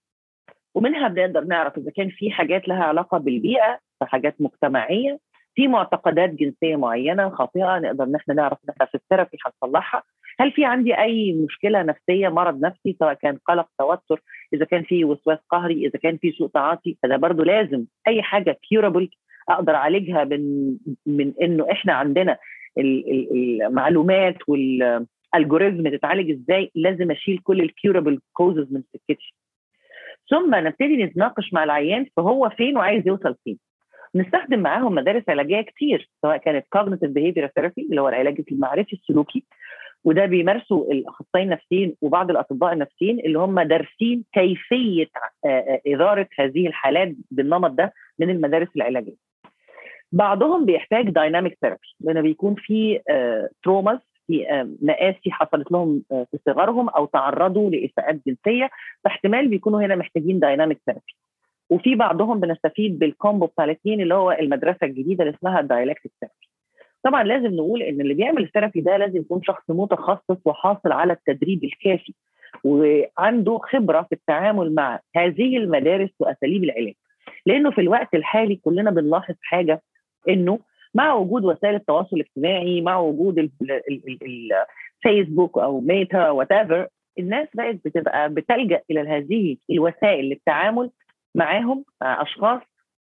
ومنها 0.74 1.08
بنقدر 1.08 1.44
نعرف 1.44 1.78
إذا 1.78 1.90
كان 1.90 2.10
في 2.10 2.30
حاجات 2.30 2.68
لها 2.68 2.84
علاقة 2.84 3.18
بالبيئة 3.18 3.78
حاجات 4.02 4.34
مجتمعية 4.40 5.18
في 5.54 5.68
معتقدات 5.68 6.30
جنسية 6.30 6.76
معينة 6.76 7.30
خاطئة 7.30 7.78
نقدر 7.78 8.04
إن 8.04 8.14
إحنا 8.14 8.34
نعرف 8.34 8.58
إن 8.64 8.70
إحنا 8.70 8.86
في 8.86 8.94
ال 8.94 9.00
therapy 9.00 9.38
هنصلحها. 9.46 10.02
هل 10.40 10.52
في 10.52 10.64
عندي 10.64 10.98
أي 10.98 11.32
مشكلة 11.32 11.82
نفسية 11.82 12.28
مرض 12.28 12.60
نفسي 12.60 12.96
سواء 12.98 13.14
كان 13.14 13.38
قلق 13.46 13.68
توتر 13.78 14.22
إذا 14.54 14.64
كان 14.64 14.82
في 14.82 15.04
وسواس 15.04 15.38
قهري 15.50 15.86
إذا 15.86 15.98
كان 15.98 16.16
في 16.16 16.32
سوء 16.32 16.48
تعاطي 16.48 16.96
فده 17.02 17.16
برضو 17.16 17.42
لازم 17.42 17.84
أي 18.08 18.22
حاجة 18.22 18.58
curable 18.68 19.08
أقدر 19.48 19.74
أعالجها 19.74 20.24
من 20.24 20.74
من 21.06 21.32
إنه 21.42 21.66
إحنا 21.72 21.92
عندنا 21.92 22.38
المعلومات 22.78 24.36
وال 24.48 24.74
algorithm 24.74 25.88
تتعالج 25.88 26.30
إزاي 26.30 26.70
لازم 26.74 27.10
أشيل 27.10 27.38
كل 27.38 27.60
ال 27.60 27.68
curable 27.68 28.20
causes 28.32 28.72
من 28.72 28.82
سكتي. 28.92 29.34
ثم 30.30 30.54
نبتدي 30.54 31.04
نتناقش 31.04 31.52
مع 31.52 31.64
العيان 31.64 32.06
فهو 32.16 32.50
فين 32.56 32.76
وعايز 32.76 33.06
يوصل 33.06 33.36
فين. 33.44 33.58
نستخدم 34.14 34.58
معاهم 34.58 34.94
مدارس 34.94 35.22
علاجية 35.28 35.60
كتير 35.60 36.08
سواء 36.22 36.36
كانت 36.36 36.66
cognitive 36.76 37.10
behavior 37.18 37.48
therapy 37.60 37.84
اللي 37.90 38.00
هو 38.00 38.08
العلاج 38.08 38.42
المعرفي 38.52 38.92
السلوكي 38.92 39.44
وده 40.04 40.26
بيمارسوا 40.26 40.92
الأخصائيين 40.92 41.52
النفسيين 41.52 41.96
وبعض 42.02 42.30
الأطباء 42.30 42.72
النفسيين 42.72 43.20
اللي 43.20 43.38
هم 43.38 43.60
دارسين 43.60 44.24
كيفية 44.32 45.06
إدارة 45.86 46.28
هذه 46.38 46.66
الحالات 46.66 47.12
بالنمط 47.30 47.70
ده 47.70 47.92
من 48.18 48.30
المدارس 48.30 48.68
العلاجية. 48.76 49.14
بعضهم 50.12 50.64
بيحتاج 50.64 51.10
dynamic 51.10 51.58
therapy 51.60 51.88
لأن 52.00 52.22
بيكون 52.22 52.54
في 52.58 53.00
traumas 53.64 53.98
في 54.26 54.46
مآسي 54.82 55.30
حصلت 55.30 55.72
لهم 55.72 56.02
في 56.08 56.38
صغرهم 56.46 56.88
أو 56.88 57.06
تعرضوا 57.06 57.70
لإساءات 57.70 58.20
جنسية. 58.26 58.70
فاحتمال 59.04 59.48
بيكونوا 59.48 59.80
هنا 59.82 59.96
محتاجين 59.96 60.38
dynamic 60.40 60.80
therapy 60.86 61.14
وفي 61.70 61.94
بعضهم 61.94 62.40
بنستفيد 62.40 62.98
بال 62.98 63.12
combo 63.12 63.46
بتاع 63.46 63.64
الاثنين 63.64 64.00
اللي 64.00 64.14
هو 64.14 64.32
المدرسة 64.32 64.78
الجديدة 64.82 65.24
اللي 65.24 65.36
اسمها 65.36 65.60
ال 65.60 65.65
dialectic 65.65 66.12
therapy 66.20 66.48
طبعا 67.04 67.22
لازم 67.24 67.54
نقول 67.54 67.82
إن 67.82 68.00
اللي 68.00 68.14
بيعمل 68.14 68.42
الثيرابي 68.42 68.80
ده 68.80 68.96
لازم 68.96 69.16
يكون 69.16 69.40
شخص 69.42 69.62
متخصص 69.68 70.36
وحاصل 70.44 70.92
على 70.92 71.12
التدريب 71.12 71.64
الكافي 71.64 72.14
وعنده 72.64 73.58
خبرة 73.58 74.02
في 74.02 74.12
التعامل 74.14 74.74
مع 74.74 75.00
هذه 75.16 75.56
المدارس 75.56 76.10
وأساليب 76.20 76.64
العلاج. 76.64 76.94
لأنه 77.46 77.70
في 77.70 77.80
الوقت 77.80 78.14
الحالي 78.14 78.56
كلنا 78.56 78.90
بنلاحظ 78.90 79.34
حاجة 79.42 79.82
إنه 80.28 80.58
مع 80.94 81.14
وجود 81.14 81.44
وسائل 81.44 81.74
التواصل 81.74 82.16
الاجتماعي 82.16 82.80
مع 82.80 82.98
وجود 82.98 83.50
الفيسبوك 85.04 85.58
أو 85.58 85.80
ميتا 85.80 86.30
وات 86.30 86.52
الناس 87.18 87.48
بقت 87.54 87.74
بتبقى 87.84 88.28
بتلجأ 88.30 88.80
إلى 88.90 89.00
هذه 89.00 89.56
الوسائل 89.70 90.24
للتعامل 90.24 90.90
معاهم 91.34 91.84
مع 92.02 92.22
أشخاص 92.22 92.60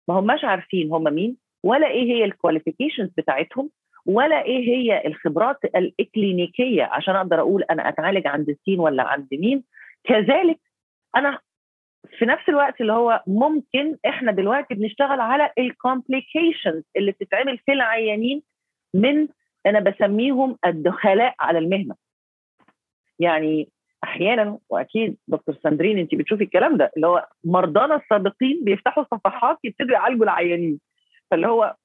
ما 0.07 0.19
هماش 0.19 0.43
عارفين 0.45 0.91
هم 0.93 1.03
مين 1.13 1.37
ولا 1.63 1.87
إيه 1.87 2.03
هي 2.03 2.25
ال 2.25 2.31
qualifications 2.31 3.09
بتاعتهم 3.17 3.69
ولا 4.05 4.43
إيه 4.45 4.67
هي 4.69 5.07
الخبرات 5.07 5.57
الإكلينيكية 5.65 6.83
عشان 6.83 7.15
أقدر 7.15 7.39
أقول 7.39 7.63
أنا 7.63 7.89
أتعالج 7.89 8.27
عند 8.27 8.57
سين 8.65 8.79
ولا 8.79 9.03
عند 9.03 9.27
مين. 9.31 9.63
كذلك 10.03 10.59
أنا 11.15 11.39
في 12.17 12.25
نفس 12.25 12.49
الوقت 12.49 12.81
اللي 12.81 12.93
هو 12.93 13.23
ممكن 13.27 13.97
إحنا 14.05 14.31
دلوقتي 14.31 14.73
بنشتغل 14.75 15.19
على 15.19 15.51
ال 15.59 15.68
complications 15.68 16.83
اللي 16.95 17.11
بتتعمل 17.11 17.57
في 17.57 17.71
العيانين 17.73 18.41
من 18.93 19.27
أنا 19.65 19.79
بسميهم 19.79 20.57
الدخلاء 20.65 21.35
على 21.39 21.59
المهنة. 21.59 21.95
يعني 23.19 23.69
أحيانا 24.03 24.57
وأكيد 24.69 25.17
دكتور 25.27 25.55
ساندرين 25.63 25.97
انت 25.99 26.15
بتشوفي 26.15 26.43
الكلام 26.43 26.77
ده 26.77 26.91
اللي 26.95 27.07
هو 27.07 27.27
مرضانا 27.43 27.95
السابقين 27.95 28.63
بيفتحوا 28.63 29.03
صفحات 29.03 29.57
يبتدوا 29.63 29.93
يعالجوا 29.93 30.23
العيانين. 30.23 30.79
فاللي 31.31 31.47
هو 31.47 31.75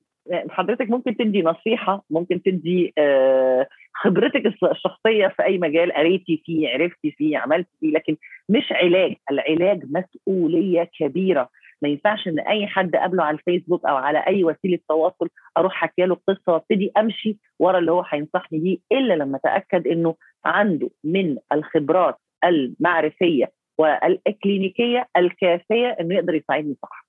حضرتك 0.50 0.90
ممكن 0.90 1.16
تدي 1.16 1.42
نصيحة 1.42 2.04
ممكن 2.10 2.42
تدي 2.42 2.92
آه، 2.98 3.66
خبرتك 3.94 4.46
الشخصية 4.46 5.28
في 5.28 5.44
أي 5.44 5.58
مجال 5.58 5.92
قريتي 5.92 6.42
فيه 6.44 6.68
عرفتي 6.68 7.10
فيه 7.10 7.38
عملتي 7.38 7.70
فيه 7.80 7.92
لكن 7.92 8.16
مش 8.48 8.72
علاج 8.72 9.14
العلاج 9.30 9.82
مسؤولية 9.90 10.90
كبيرة 10.98 11.48
ما 11.82 11.88
ينفعش 11.88 12.28
إن 12.28 12.38
أي 12.38 12.66
حد 12.66 12.96
قابله 12.96 13.22
على 13.22 13.36
الفيسبوك 13.36 13.84
أو 13.84 13.96
على 13.96 14.18
أي 14.18 14.44
وسيلة 14.44 14.78
تواصل 14.88 15.28
أروح 15.58 15.72
حكي 15.74 16.02
له 16.02 16.14
القصة 16.14 16.52
وأبتدي 16.52 16.92
أمشي 16.98 17.36
ورا 17.58 17.78
اللي 17.78 17.92
هو 17.92 18.04
هينصحني 18.08 18.58
بيه 18.58 18.78
إلا 18.92 19.14
لما 19.14 19.36
أتأكد 19.36 19.86
إنه 19.86 20.14
عنده 20.44 20.90
من 21.04 21.36
الخبرات 21.52 22.16
المعرفية 22.44 23.52
والإكلينيكية 23.78 25.08
الكافية 25.16 25.96
إنه 26.00 26.14
يقدر 26.14 26.34
يساعدني 26.34 26.76
صح. 26.82 27.05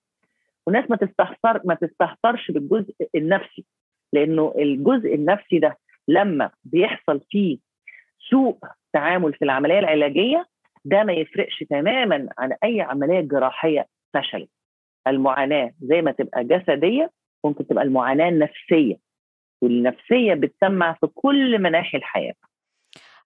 وناس 0.68 0.90
ما 0.90 0.96
تستهتر 0.96 1.62
ما 1.66 1.74
تستهترش 1.76 2.52
بالجزء 2.52 2.94
النفسي 3.16 3.66
لأنه 4.14 4.54
الجزء 4.58 5.16
النفسي 5.16 5.60
ده 5.60 5.78
لما 6.08 6.52
بيحصل 6.64 7.22
فيه 7.30 7.58
سوء 8.30 8.58
تعامل 8.94 9.34
في 9.34 9.46
العملية 9.46 9.80
العلاجية 9.80 10.46
ده 10.86 11.04
ما 11.04 11.14
يفرقش 11.14 11.64
تماما 11.70 12.30
عن 12.38 12.54
أي 12.64 12.82
عملية 12.82 13.22
جراحية 13.22 13.86
فشلت. 14.14 14.50
المعاناة 15.08 15.72
زي 15.82 16.02
ما 16.02 16.12
تبقى 16.12 16.44
جسدية 16.44 17.12
ممكن 17.46 17.68
تبقى 17.68 17.84
المعاناة 17.84 18.30
النفسية. 18.30 18.96
والنفسية 19.62 20.34
بتسمع 20.34 20.94
في 20.94 21.08
كل 21.08 21.62
مناحي 21.62 21.98
الحياة. 21.98 22.34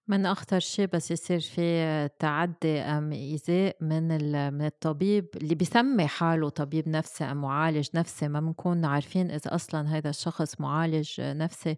من 0.08 0.26
أخطر 0.26 0.60
شيء 0.60 0.86
بس 0.92 1.10
يصير 1.10 1.40
في 1.40 2.08
تعدي 2.18 2.80
أم 2.80 3.12
إيذاء 3.12 3.76
من 3.80 4.08
من 4.54 4.66
الطبيب 4.66 5.28
اللي 5.36 5.54
بيسمي 5.54 6.06
حاله 6.06 6.48
طبيب 6.48 6.88
نفسي 6.88 7.24
أم 7.24 7.36
معالج 7.36 7.88
نفسي 7.94 8.28
ما 8.28 8.40
بنكون 8.40 8.84
عارفين 8.84 9.30
إذا 9.30 9.54
أصلا 9.54 9.98
هذا 9.98 10.10
الشخص 10.10 10.60
معالج 10.60 11.20
نفسي. 11.20 11.76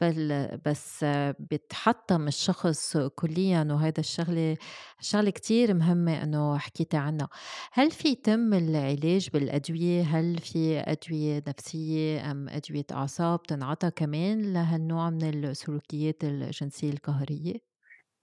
بل 0.00 0.48
بس 0.66 1.04
بتحطم 1.50 2.26
الشخص 2.28 2.96
كليا 2.96 3.66
وهذا 3.70 3.98
الشغلة 3.98 4.56
شغلة 5.00 5.30
كتير 5.30 5.74
مهمة 5.74 6.22
إنه 6.22 6.58
حكيتي 6.58 6.96
عنها. 6.96 7.28
هل 7.72 7.90
في 7.90 8.08
يتم 8.08 8.54
العلاج 8.54 9.28
بالأدوية؟ 9.34 10.02
هل 10.02 10.38
في 10.38 10.78
أدوية 10.86 11.42
نفسية؟ 11.48 12.30
أم 12.30 12.48
أدوية 12.48 12.84
أعصاب 12.92 13.42
تنعطى 13.42 13.90
كمان 13.96 14.52
لهالنوع 14.52 15.10
من 15.10 15.24
السلوكيات 15.44 16.24
الجنسية 16.24 16.90
القهرية؟ 16.90 17.72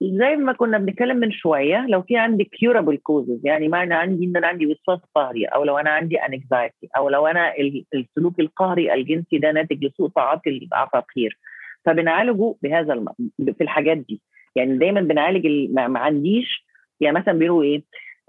زي 0.02 0.36
ما 0.36 0.52
كنا 0.52 0.78
بنتكلم 0.78 1.16
من 1.16 1.32
شوية 1.32 1.86
لو 1.88 2.02
في 2.02 2.16
عندي 2.16 2.44
curable 2.44 2.96
causes 2.96 3.40
يعني 3.44 3.68
معنى 3.68 3.94
عندي 3.94 4.24
ان 4.24 4.36
أنا 4.36 4.46
عندي 4.46 4.66
وسواس 4.66 5.00
قهري 5.14 5.44
أو 5.44 5.64
لو 5.64 5.78
أنا 5.78 5.90
عندي 5.90 6.16
anxiety 6.16 6.88
أو 6.96 7.08
لو 7.08 7.26
أنا 7.26 7.52
السلوك 7.94 8.40
القهري 8.40 8.94
الجنسي 8.94 9.38
ده 9.38 9.52
ناتج 9.52 9.84
لسوء 9.84 10.08
تعاطي 10.10 10.50
العقاقير 10.50 11.38
فبنعالجه 11.84 12.54
بهذا 12.62 12.92
الم... 12.92 13.06
في 13.38 13.60
الحاجات 13.60 13.96
دي. 13.96 14.22
يعني 14.56 14.78
دايما 14.78 15.00
بنعالج 15.00 15.46
ال... 15.46 15.74
ما 15.74 15.98
عنديش 16.00 16.66
يعني 17.00 17.18
مثلا 17.18 17.34
بيقولوا 17.34 17.62
إيه 17.64 17.82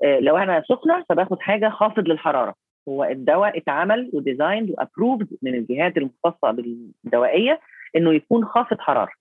آه 0.04 0.20
لو 0.20 0.38
أنا 0.38 0.64
سخنة 0.68 1.06
فباخد 1.10 1.40
حاجة 1.42 1.70
خافض 1.70 2.08
للحرارة. 2.08 2.56
هو 2.90 3.04
الدواء 3.04 3.58
اتعمل 3.58 4.10
و 4.14 4.20
designed 4.20 4.70
و 4.70 4.76
approved 4.76 5.28
من 5.42 5.56
الجهات 5.56 5.98
المختصة 5.98 6.52
بالدوائية 6.52 7.60
إنه 7.96 8.14
يكون 8.14 8.46
خافض 8.46 8.80
حرارة. 8.80 9.12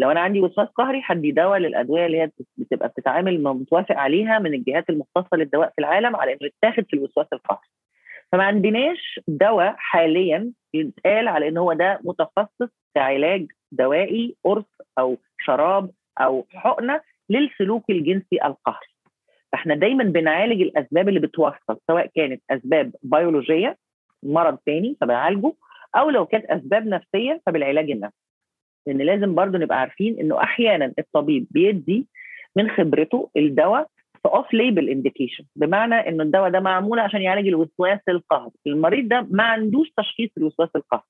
لو 0.00 0.10
أنا 0.10 0.20
عندي 0.20 0.40
وسواس 0.40 0.68
قهري 0.68 1.02
هدي 1.04 1.30
دواء 1.32 1.58
للأدوية 1.58 2.06
اللي 2.06 2.20
هي 2.20 2.30
بتبقى 2.56 2.88
بتتعامل 2.88 3.42
متوافق 3.42 3.96
عليها 3.96 4.38
من 4.38 4.54
الجهات 4.54 4.90
المختصة 4.90 5.36
للدواء 5.36 5.68
في 5.68 5.78
العالم 5.78 6.16
على 6.16 6.32
إنه 6.32 6.50
يتاخد 6.62 6.84
في 6.90 6.96
الوسواس 6.96 7.26
القهري. 7.32 7.68
فما 8.32 8.44
عندناش 8.44 9.20
دواء 9.28 9.74
حاليا 9.78 10.52
يتقال 10.74 11.28
على 11.28 11.48
إن 11.48 11.56
هو 11.58 11.72
ده 11.72 12.00
متخصص 12.04 12.68
كعلاج 12.94 13.46
دوائي 13.72 14.36
قرص 14.44 14.64
أو 14.98 15.16
شراب 15.40 15.90
أو 16.20 16.46
حقنة 16.50 17.00
للسلوك 17.30 17.90
الجنسي 17.90 18.44
القهري. 18.44 18.86
فإحنا 19.52 19.74
دايما 19.74 20.04
بنعالج 20.04 20.60
الأسباب 20.62 21.08
اللي 21.08 21.20
بتوصل 21.20 21.78
سواء 21.86 22.06
كانت 22.14 22.42
أسباب 22.50 22.94
بيولوجية 23.02 23.76
مرض 24.22 24.58
ثاني 24.66 24.96
فبنعالجه 25.00 25.52
أو 25.96 26.10
لو 26.10 26.26
كانت 26.26 26.44
أسباب 26.44 26.86
نفسية 26.86 27.40
فبالعلاج 27.46 27.90
النفسي. 27.90 28.16
لأن 28.86 28.98
لازم 28.98 29.34
برضو 29.34 29.58
نبقى 29.58 29.80
عارفين 29.80 30.20
إنه 30.20 30.42
أحيانا 30.42 30.92
الطبيب 30.98 31.46
بيدي 31.50 32.06
من 32.56 32.70
خبرته 32.70 33.30
الدواء 33.36 33.88
في 34.22 34.28
off 34.28 34.54
label 34.54 34.88
indication 34.88 35.44
بمعنى 35.56 35.94
إنه 35.94 36.22
الدواء 36.22 36.50
ده 36.50 36.60
معمول 36.60 36.98
عشان 36.98 37.22
يعالج 37.22 37.48
الوسواس 37.48 38.00
القهري. 38.08 38.50
المريض 38.66 39.08
ده 39.08 39.26
ما 39.30 39.42
عندوش 39.42 39.90
تشخيص 39.96 40.30
الوسواس 40.38 40.68
القهري. 40.76 41.02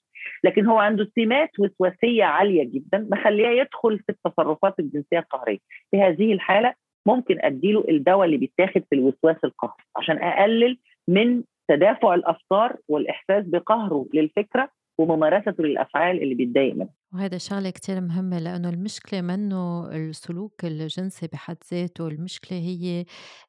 لكن 0.44 0.66
هو 0.66 0.78
عنده 0.78 1.08
سمات 1.16 1.50
وسواسية 1.58 2.24
عالية 2.24 2.64
جدا 2.64 3.08
مخليه 3.12 3.48
يدخل 3.48 3.98
في 3.98 4.12
التصرفات 4.12 4.74
الجنسية 4.78 5.18
القهرية. 5.18 5.58
في 5.90 6.02
هذه 6.02 6.32
الحالة 6.32 6.74
ممكن 7.06 7.38
أديله 7.40 7.84
الدواء 7.88 8.26
اللي 8.26 8.36
بيتاخد 8.36 8.82
في 8.90 8.94
الوسواس 8.94 9.36
القهري 9.44 9.84
عشان 9.96 10.18
أقلل 10.18 10.78
من 11.08 11.42
تدافع 11.68 12.14
الأفكار 12.14 12.76
والإحساس 12.88 13.44
بقهره 13.46 14.06
للفكرة 14.14 14.70
وممارسته 14.98 15.64
للافعال 15.64 16.22
اللي 16.22 16.34
بيتضايق 16.34 16.74
منها 16.74 16.94
وهذا 17.14 17.38
شغلة 17.38 17.70
كتير 17.70 18.00
مهمة 18.00 18.38
لأنه 18.38 18.68
المشكلة 18.68 19.20
منه 19.20 19.90
السلوك 19.90 20.64
الجنسي 20.64 21.26
بحد 21.26 21.56
ذاته 21.72 22.08
المشكلة 22.08 22.58
هي 22.58 23.04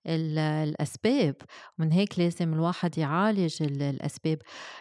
الأسباب. 0.07 1.35
ومن 1.79 1.91
هيك 1.91 2.19
لازم 2.19 2.53
الواحد 2.53 2.97
يعالج 2.97 3.63
الأسباب. 3.63 4.37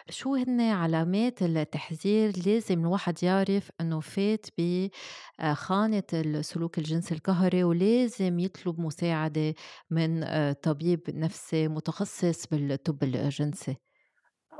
شو 0.09 0.35
هن 0.35 0.61
علامات 0.61 1.41
التحذير؟ 1.41 2.31
لازم 2.47 2.79
الواحد 2.79 3.23
يعرف 3.23 3.71
أنه 3.81 3.99
فات 3.99 4.45
بخانة 4.57 6.03
السلوك 6.13 6.77
الجنسي 6.77 7.15
القهري 7.15 7.63
ولازم 7.63 8.39
يطلب 8.39 8.79
مساعدة 8.79 9.53
من 9.91 10.23
طبيب 10.53 11.01
نفسي 11.09 11.67
متخصص 11.67 12.47
بالطب 12.47 13.03
الجنسي. 13.03 13.88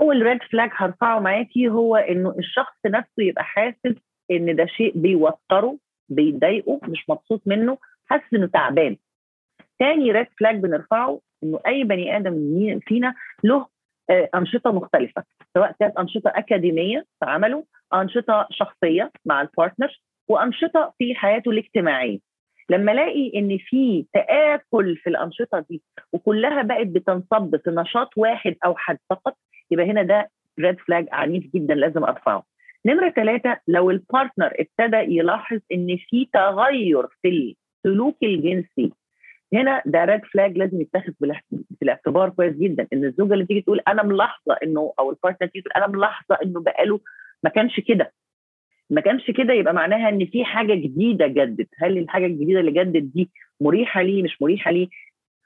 أول 0.01 0.21
red 0.21 0.43
flag 0.43 0.69
هرفعه 0.73 1.19
معاكي 1.19 1.69
هو 1.69 1.95
إنه 1.95 2.35
الشخص 2.39 2.77
نفسه 2.85 3.23
يبقى 3.23 3.43
حاسس 3.43 3.95
إن 4.31 4.55
ده 4.55 4.65
شيء 4.65 4.97
بيوتره 4.97 5.77
بيضايقه 6.09 6.79
مش 6.87 7.09
مبسوط 7.09 7.41
منه 7.45 7.77
حاسس 8.05 8.33
إنه 8.33 8.47
تعبان. 8.47 8.97
تاني 9.79 10.11
red 10.11 10.27
flag 10.39 10.55
بنرفعه 10.59 11.19
إنه 11.43 11.59
أي 11.67 11.83
بني 11.83 12.17
آدم 12.17 12.79
فينا 12.87 13.15
له 13.43 13.67
آه، 14.09 14.29
أنشطة 14.35 14.71
مختلفة 14.71 15.23
سواء 15.53 15.75
كانت 15.79 15.97
أنشطة 15.97 16.31
أكاديمية 16.35 17.05
في 17.19 17.25
عمله 17.25 17.65
أنشطة 17.93 18.47
شخصية 18.51 19.11
مع 19.25 19.41
ال 19.41 19.49
partner 19.49 20.01
وأنشطة 20.27 20.93
في 20.97 21.15
حياته 21.15 21.51
الاجتماعية. 21.51 22.19
لما 22.69 22.91
ألاقي 22.91 23.31
إن 23.35 23.57
في 23.57 24.05
تآكل 24.13 24.97
في 24.97 25.09
الأنشطة 25.09 25.65
دي 25.69 25.81
وكلها 26.13 26.61
بقت 26.61 26.87
بتنصب 26.87 27.55
في 27.63 27.69
نشاط 27.71 28.09
واحد 28.17 28.55
أو 28.65 28.75
حد 28.75 28.97
فقط 29.09 29.37
يبقى 29.71 29.85
هنا 29.91 30.03
ده 30.03 30.29
red 30.59 30.79
flag 30.79 31.07
عنيف 31.11 31.43
جدا 31.55 31.73
لازم 31.75 32.03
أرفعه. 32.03 32.43
نمرة 32.85 33.09
ثلاثة 33.09 33.57
لو 33.67 33.91
ال 33.91 33.99
partner 33.99 34.51
ابتدى 34.59 34.97
يلاحظ 35.17 35.59
إن 35.71 35.97
في 36.09 36.27
تغير 36.33 37.07
في 37.21 37.55
السلوك 37.85 38.17
الجنسي 38.23 38.91
هنا 39.53 39.81
ده 39.85 40.05
red 40.05 40.25
flag 40.25 40.57
لازم 40.57 40.81
يتاخد 40.81 41.13
في 41.19 41.81
الاعتبار 41.83 42.29
كويس 42.29 42.55
جدا 42.55 42.87
إن 42.93 43.05
الزوجة 43.05 43.33
اللي 43.33 43.45
تيجي 43.45 43.61
تقول 43.61 43.79
أنا 43.87 44.03
ملاحظة 44.03 44.57
إنه 44.63 44.93
أو 44.99 45.09
ال 45.09 45.14
partner 45.14 45.47
تيجي 45.49 45.61
تقول 45.61 45.73
أنا 45.83 45.87
ملاحظة 45.87 46.37
إنه 46.43 46.61
بقاله 46.61 46.99
ما 47.43 47.49
كانش 47.49 47.79
كده. 47.79 48.13
ما 48.89 49.01
كانش 49.01 49.31
كده 49.31 49.53
يبقى 49.53 49.73
معناها 49.73 50.09
إن 50.09 50.25
في 50.25 50.45
حاجة 50.45 50.73
جديدة 50.73 51.27
جدت. 51.27 51.67
هل 51.77 51.97
الحاجة 51.97 52.25
الجديدة 52.25 52.59
اللي 52.59 52.71
جدت 52.71 53.03
دي 53.03 53.29
مريحة 53.61 54.01
ليه 54.01 54.23
مش 54.23 54.41
مريحة 54.41 54.71
ليه؟ 54.71 54.87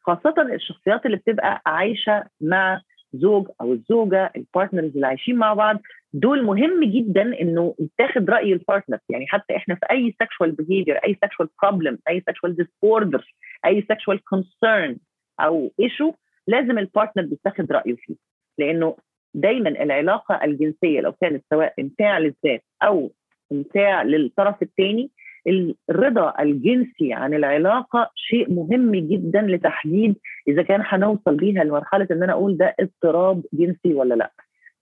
خاصه 0.02 0.34
الشخصيات 0.54 1.06
اللي 1.06 1.18
بتبقى 1.18 1.62
عايشة 1.66 2.24
مع 2.42 2.82
زوج 3.14 3.48
أو 3.62 3.74
الزوجة 3.74 4.32
ال 4.36 4.42
partners 4.42 4.92
اللي 4.96 5.08
عايشين 5.08 5.36
مع 5.36 5.54
بعض 5.54 5.82
دول 6.14 6.44
مهم 6.44 6.84
جدا 6.84 7.42
إنه 7.42 7.76
يتاخد 7.80 8.30
رأي 8.30 8.54
ال 8.54 8.59
partner 8.59 9.00
يعني 9.10 9.28
حتى 9.28 9.56
إحنا 9.56 9.76
في 9.76 9.86
أي 9.92 10.16
sexual 10.24 10.52
behavior 10.52 11.04
أي 11.06 11.18
sexual 11.26 11.48
problem 11.66 11.96
أي 12.10 12.24
sexual 12.30 12.52
disorder 12.52 13.24
أي 13.66 13.82
sexual 13.82 14.18
concern 14.18 14.98
أو 15.40 15.72
issue 15.80 16.14
لازم 16.48 16.78
ال 16.78 16.84
partner 16.84 17.26
بيتاخد 17.26 17.72
رأيه 17.72 17.96
فيه. 17.96 18.16
لأنه 18.58 18.96
دايما 19.34 19.70
العلاقة 19.70 20.44
الجنسية 20.44 21.02
لو 21.02 21.12
كانت 21.12 21.44
سواء 21.50 21.74
امتاع 21.80 22.18
للذات 22.20 22.64
أو 22.84 23.12
امتاع 23.52 24.04
للطرف 24.04 24.62
الثاني 24.62 25.12
الرضا 25.48 26.34
الجنسي 26.40 27.14
عن 27.14 27.34
العلاقة 27.34 28.12
شيء 28.16 28.54
مهم 28.54 28.96
جدا 28.96 29.42
لتحديد 29.42 30.16
إذا 30.48 30.64
كان 30.64 30.82
هنوصل 30.86 31.36
بيها 31.38 31.64
لمرحلة 31.64 32.08
إن 32.12 32.24
أنا 32.24 32.34
أقول 32.34 32.58
ده 32.58 32.76
اضطراب 32.80 33.44
جنسي 33.54 33.94
ولا 33.94 34.14
لأ. 34.16 34.32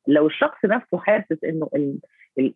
لو 0.07 0.28
الشخص 0.28 0.66
نفسه 0.66 0.97
حاسس 0.97 1.43
إنه 1.43 1.70
ال 1.76 1.99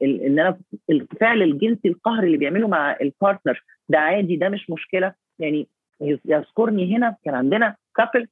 إن 0.04 0.40
أنا 0.40 0.58
الفعل 0.90 1.42
الجنسي 1.42 1.88
القهري 1.88 2.28
اللي 2.28 2.38
بيعمله 2.38 2.68
مع 2.68 2.98
البارتنر 3.02 3.64
ده 3.90 4.00
عادي 4.00 4.36
ده 4.36 4.50
مش 4.50 4.70
مشكلة 4.70 5.14
يعني 5.40 5.68
يذكرني 6.26 6.98
هنا 6.98 7.16
كان 7.26 7.36
عندنا 7.36 7.76
couple 7.96 8.28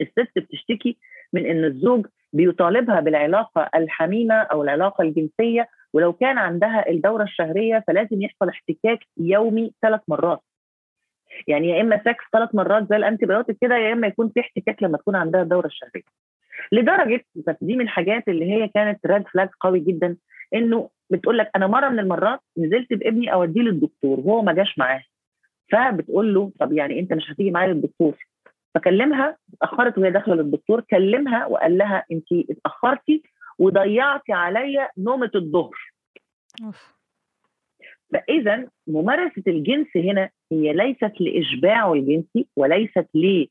الست 0.00 0.30
بتشتكي 0.38 0.96
من 1.32 1.46
إن 1.46 1.64
الزوج 1.64 2.06
بيطالبها 2.34 3.00
بالعلاقة 3.00 3.70
الحميمة 3.74 4.34
أو 4.34 4.62
العلاقة 4.62 5.02
الجنسية 5.02 5.68
ولو 5.92 6.12
كان 6.12 6.38
عندها 6.38 6.90
الدورة 6.90 7.22
الشهرية 7.22 7.84
فلازم 7.86 8.22
يحصل 8.22 8.48
احتكاك 8.48 8.98
يومي 9.16 9.72
ثلاث 9.82 10.00
مرات. 10.08 10.40
يعني 11.46 11.68
يا 11.68 11.80
إما 11.80 11.98
سكس 12.04 12.24
ثلاث 12.32 12.54
مرات 12.54 12.88
زي 12.90 12.96
الانتي 12.96 13.26
كده 13.60 13.76
يا 13.76 13.92
إما 13.92 14.06
يكون 14.06 14.28
في 14.28 14.40
احتكاك 14.40 14.82
لما 14.82 14.98
تكون 14.98 15.16
عندها 15.16 15.42
الدورة 15.42 15.66
الشهرية. 15.66 16.02
لدرجة 16.72 17.24
دي 17.60 17.76
من 17.76 17.80
الحاجات 17.80 18.28
اللي 18.28 18.52
هي 18.52 18.68
كانت 18.68 19.06
red 19.06 19.28
flag 19.28 19.48
قوي 19.60 19.80
جدا 19.80 20.16
إنه 20.54 20.90
بتقول 21.10 21.38
لك 21.38 21.50
أنا 21.56 21.66
مرة 21.66 21.88
من 21.88 21.98
المرات 21.98 22.40
نزلت 22.58 22.92
بابني 22.92 23.32
أوديه 23.32 23.60
للدكتور 23.60 24.20
وهو 24.20 24.42
ما 24.42 24.52
جاش 24.52 24.78
معاه. 24.78 25.02
فبتقول 25.72 26.34
له 26.34 26.52
طب 26.60 26.72
يعني 26.72 27.00
أنت 27.00 27.12
مش 27.12 27.30
هتيجي 27.30 27.50
معايا 27.50 27.72
للدكتور؟ 27.72 28.14
فكلمها 28.74 29.36
اتأخرت 29.54 29.98
وهي 29.98 30.10
داخلة 30.10 30.34
للدكتور 30.34 30.80
كلمها 30.80 31.46
وقال 31.46 31.78
لها 31.78 32.04
انت 32.12 32.26
اتأخرتي 32.50 33.22
وضيعتي 33.58 34.32
عليا 34.32 34.88
نومة 34.98 35.30
الظهر. 35.34 35.92
فاذا 38.12 38.68
ممارسة 38.86 39.42
الجنس 39.46 39.86
هنا 39.96 40.30
هي 40.52 40.72
ليست 40.72 41.12
لإشباعه 41.20 41.92
الجنسي 41.92 42.46
وليست 42.56 43.08
ل 43.14 43.46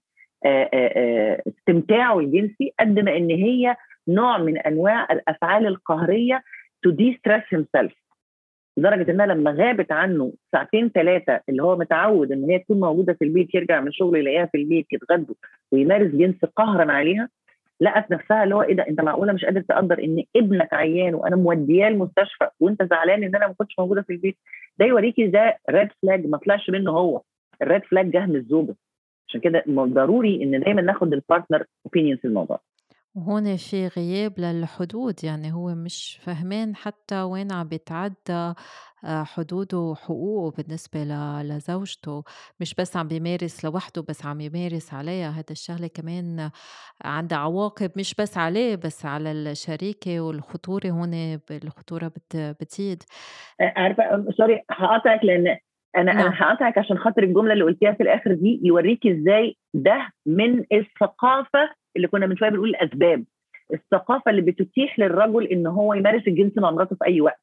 استمتاعه 1.47 2.19
الجنسي 2.19 2.74
قد 2.80 2.99
ما 2.99 3.17
إن 3.17 3.30
هي 3.30 3.76
نوع 4.07 4.38
من 4.38 4.57
أنواع 4.57 5.07
الأفعال 5.11 5.67
القهرية 5.67 6.43
to 6.88 6.91
de-stress 6.91 7.43
himself. 7.55 8.02
لدرجة 8.78 9.11
إنها 9.11 9.26
لما 9.26 9.51
غابت 9.51 9.91
عنه 9.91 10.34
ساعتين 10.51 10.89
ثلاثة 10.89 11.39
اللي 11.49 11.63
هو 11.63 11.78
متعود 11.78 12.32
إن 12.32 12.43
هي 12.43 12.59
تكون 12.59 12.80
موجودة 12.80 13.13
في 13.13 13.26
البيت 13.26 13.55
يرجع 13.55 13.82
من 13.82 13.88
الشغل 13.88 14.17
يلاقيها 14.17 14.45
في 14.45 14.57
البيت 14.57 14.88
يتغدوا 14.93 15.36
ويمارس 15.71 16.11
جنس 16.11 16.45
قهرا 16.45 16.91
عليها 16.91 17.30
لقت 17.82 18.11
نفسها 18.11 18.43
اللي 18.43 18.55
هو 18.55 18.61
إيه 18.61 18.76
ده؟ 18.76 18.86
أنت 18.89 19.01
معقولة 19.01 19.34
مش 19.34 19.45
قادر 19.45 19.61
تقدر 19.61 20.03
إن 20.03 20.24
ابنك 20.36 20.74
عيان 20.74 21.15
وأنا 21.15 21.36
مودياه 21.36 21.88
المستشفى 21.88 22.49
وأنت 22.59 22.84
زعلان 22.84 23.24
إن 23.24 23.36
أنا 23.36 23.47
ما 23.47 23.53
كنتش 23.53 23.80
موجودة 23.80 24.01
في 24.01 24.13
البيت؟ 24.13 24.38
ده 24.80 24.86
يوريكي 24.86 25.28
ده 25.28 25.57
red 25.69 25.89
flag 26.01 26.27
ما 26.28 26.38
طلعش 26.38 26.69
منه 26.69 26.91
هو. 26.91 27.21
ال 27.61 27.67
red 27.67 27.84
flag 27.84 28.11
جه 28.11 28.26
من 28.26 28.36
الزوجة. 28.36 28.76
عشان 29.28 29.41
كده 29.41 29.63
ضروري 29.69 30.43
إن 30.43 30.59
دايما 30.59 30.82
ناخد 30.82 31.13
ال 31.13 31.20
partner 31.20 31.63
opinion 31.86 32.17
في 32.17 32.26
الموضوع. 32.26 32.59
وهون 33.16 33.55
في 33.57 33.88
غياب 33.88 34.39
للحدود 34.39 35.24
يعني 35.24 35.53
هو 35.53 35.76
مش 35.76 36.20
فهمان 36.22 36.76
حتى 36.76 37.22
وين 37.22 37.51
عم 37.51 37.68
بيتعدى 37.68 38.53
آه، 39.05 39.24
حدوده 39.24 39.78
وحقوقه 39.78 40.55
بالنسبة 40.57 41.03
لزوجته. 41.43 42.24
مش 42.59 42.76
بس 42.76 42.97
عم 42.97 43.07
بيمارس 43.07 43.66
لوحده 43.66 44.01
بس 44.09 44.26
عم 44.26 44.41
يمارس 44.41 44.93
عليها. 44.93 45.30
هذا 45.30 45.45
الشغلة 45.51 45.88
كمان 45.88 46.49
عندها 47.05 47.38
عواقب 47.38 47.91
مش 47.97 48.16
بس 48.16 48.38
عليه 48.38 48.76
بس 48.76 49.05
على 49.05 49.32
الشريكة 49.32 50.20
والخطورة 50.22 50.88
هون 50.88 51.39
الخطورة 51.51 52.11
بتزيد. 52.36 53.03
آه، 53.61 53.74
عارفة 53.76 54.03
سوري 54.38 54.61
هقاطعك 54.72 55.20
لأن 55.24 55.57
أنا 55.97 56.14
نعم. 56.14 56.20
أنا 56.28 56.36
هقطعك 56.38 56.78
عشان 56.78 56.97
خاطر 56.97 57.24
الجملة 57.24 57.53
اللي 57.53 57.64
قلتيها 57.64 57.91
في 57.91 58.03
الآخر 58.03 58.34
دي 58.34 58.59
يوريكي 58.64 59.11
إزاي 59.11 59.57
ده 59.74 60.09
من 60.26 60.59
الثقافة 60.72 61.70
اللي 61.95 62.07
كنا 62.07 62.25
من 62.27 62.37
شوية 62.37 62.49
بنقول 62.49 62.69
الأسباب. 62.69 63.23
الثقافة 63.73 64.31
اللي 64.31 64.41
بتتيح 64.41 64.99
للرجل 64.99 65.47
إن 65.47 65.67
هو 65.67 65.93
يمارس 65.93 66.27
الجنس 66.27 66.57
مع 66.57 66.71
مراته 66.71 66.95
في 66.95 67.05
أي 67.05 67.21
وقت. 67.21 67.39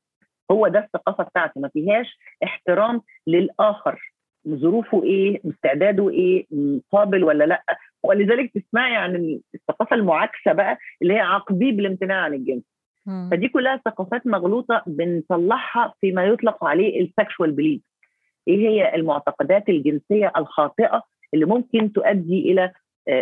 هو 0.51 0.69
ده 0.69 0.79
الثقافة 0.79 1.25
بتاعته 1.25 1.61
ما 1.61 1.69
فيهاش 1.69 2.19
احترام 2.45 3.03
للآخر. 3.27 4.13
ظروفه 4.49 5.05
إيه؟ 5.05 5.41
استعداده 5.51 6.11
إيه؟ 6.11 6.47
قابل 6.93 7.25
ولا 7.25 7.45
لأ؟ 7.45 7.63
ولذلك 8.03 8.53
تسمعي 8.55 8.97
عن 8.97 9.41
الثقافة 9.55 9.97
المعاكسة 9.97 10.53
بقى 10.53 10.79
اللي 11.03 11.15
هي 11.15 11.21
عاقبيه 11.21 11.81
بالامتناع 11.81 12.17
عن 12.21 12.35
الجنس. 12.35 12.63
فدي 13.31 13.49
كلها 13.49 13.81
ثقافات 13.85 14.27
مغلوطة 14.27 14.83
بنطلعها 14.87 15.95
فيما 16.01 16.25
يطلق 16.25 16.65
عليه 16.65 17.01
ال 17.01 17.08
sexual 17.08 17.53
beliefs 17.53 17.83
إيه 18.49 18.69
هي 18.69 18.95
المعتقدات 18.95 19.69
الجنسية 19.69 20.33
الخاطئة 20.37 21.03
اللي 21.35 21.45
ممكن 21.47 21.93
تؤدي 21.93 22.53
إلى 22.53 22.73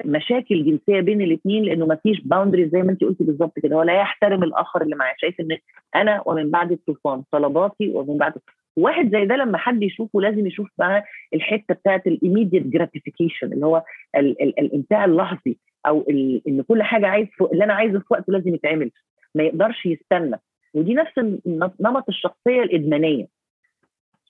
مشاكل 0.04 0.64
جنسية 0.64 1.00
بين 1.00 1.20
الاثنين 1.22 1.62
لأنه 1.64 1.86
ما 1.86 1.94
فيش 1.94 2.20
boundary 2.20 2.68
زي 2.68 2.82
ما 2.82 2.90
انت 2.92 3.04
قلتي 3.04 3.24
بالظبط 3.24 3.58
كده. 3.58 3.76
هو 3.76 3.82
لا 3.82 4.00
يحترم 4.00 4.42
الآخر 4.42 4.82
اللي 4.82 4.96
معاه. 4.96 5.14
شايف 5.18 5.40
إن 5.40 5.58
أنا 5.96 6.22
ومن 6.26 6.50
بعدي 6.50 6.72
الطوفان 6.72 7.22
طلباتي 7.32 7.90
ومن 7.94 8.16
بعد 8.18 8.32
واحد 8.76 9.10
زي 9.12 9.26
ده 9.26 9.36
لما 9.36 9.58
حد 9.58 9.82
يشوفه 9.82 10.20
لازم 10.20 10.46
يشوف 10.46 10.68
بقى 10.78 11.04
الحتة 11.34 11.74
بتاعت 11.74 12.06
ال 12.06 12.12
immediate 12.12 12.66
gratification 12.66 13.52
اللي 13.52 13.66
هو 13.66 13.82
ال 14.16 14.42
ال 14.42 14.84
اللحظي 14.92 15.56
أو 15.86 16.04
إن 16.48 16.62
كل 16.62 16.82
حاجة 16.82 17.06
عايز 17.06 17.26
اللي 17.52 17.64
أنا 17.64 17.74
عايزه 17.74 17.98
في 17.98 18.04
وقته 18.10 18.32
لازم 18.32 18.54
يتعمل. 18.54 18.90
ما 19.34 19.42
يقدرش 19.42 19.86
يستنى. 19.86 20.36
ودي 20.74 20.94
نفس 20.94 21.18
نمط 21.80 22.08
الشخصية 22.08 22.62
الإدمانية. 22.62 23.26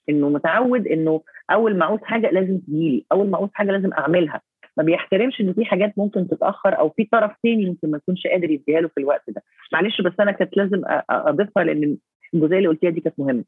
إنه 0.09 0.29
متعود 0.29 0.87
إنه 0.87 1.21
أول 1.51 1.77
ما 1.77 1.85
عاوز 1.85 1.99
حاجة 2.03 2.29
لازم 2.31 2.57
تجيلي 2.57 3.05
أول 3.11 3.29
ما 3.29 3.37
عاوز 3.37 3.49
حاجة 3.53 3.71
لازم 3.71 3.93
أعملها. 3.93 4.41
ما 4.79 4.85
بيحترمش 4.85 5.41
إن 5.41 5.53
في 5.53 5.65
حاجات 5.65 5.93
ممكن 5.97 6.27
تتأخر 6.27 6.79
أو 6.79 6.89
في 6.89 7.03
طرف 7.11 7.31
تاني 7.43 7.65
ممكن 7.65 7.91
ما 7.91 7.97
يكونش 7.97 8.27
قادر 8.27 8.49
يديها 8.49 8.81
له 8.81 8.87
في 8.87 8.97
الوقت 8.99 9.23
ده. 9.29 9.43
معلش 9.73 10.01
بس 10.01 10.13
أنا 10.19 10.31
كانت 10.31 10.57
لازم 10.57 10.81
أضيفها 11.09 11.63
لأن 11.63 11.97
الجزئية 12.33 12.57
اللي 12.57 12.67
قلتيها 12.67 12.89
دي 12.89 13.01
كانت 13.01 13.19
مهمة. 13.19 13.43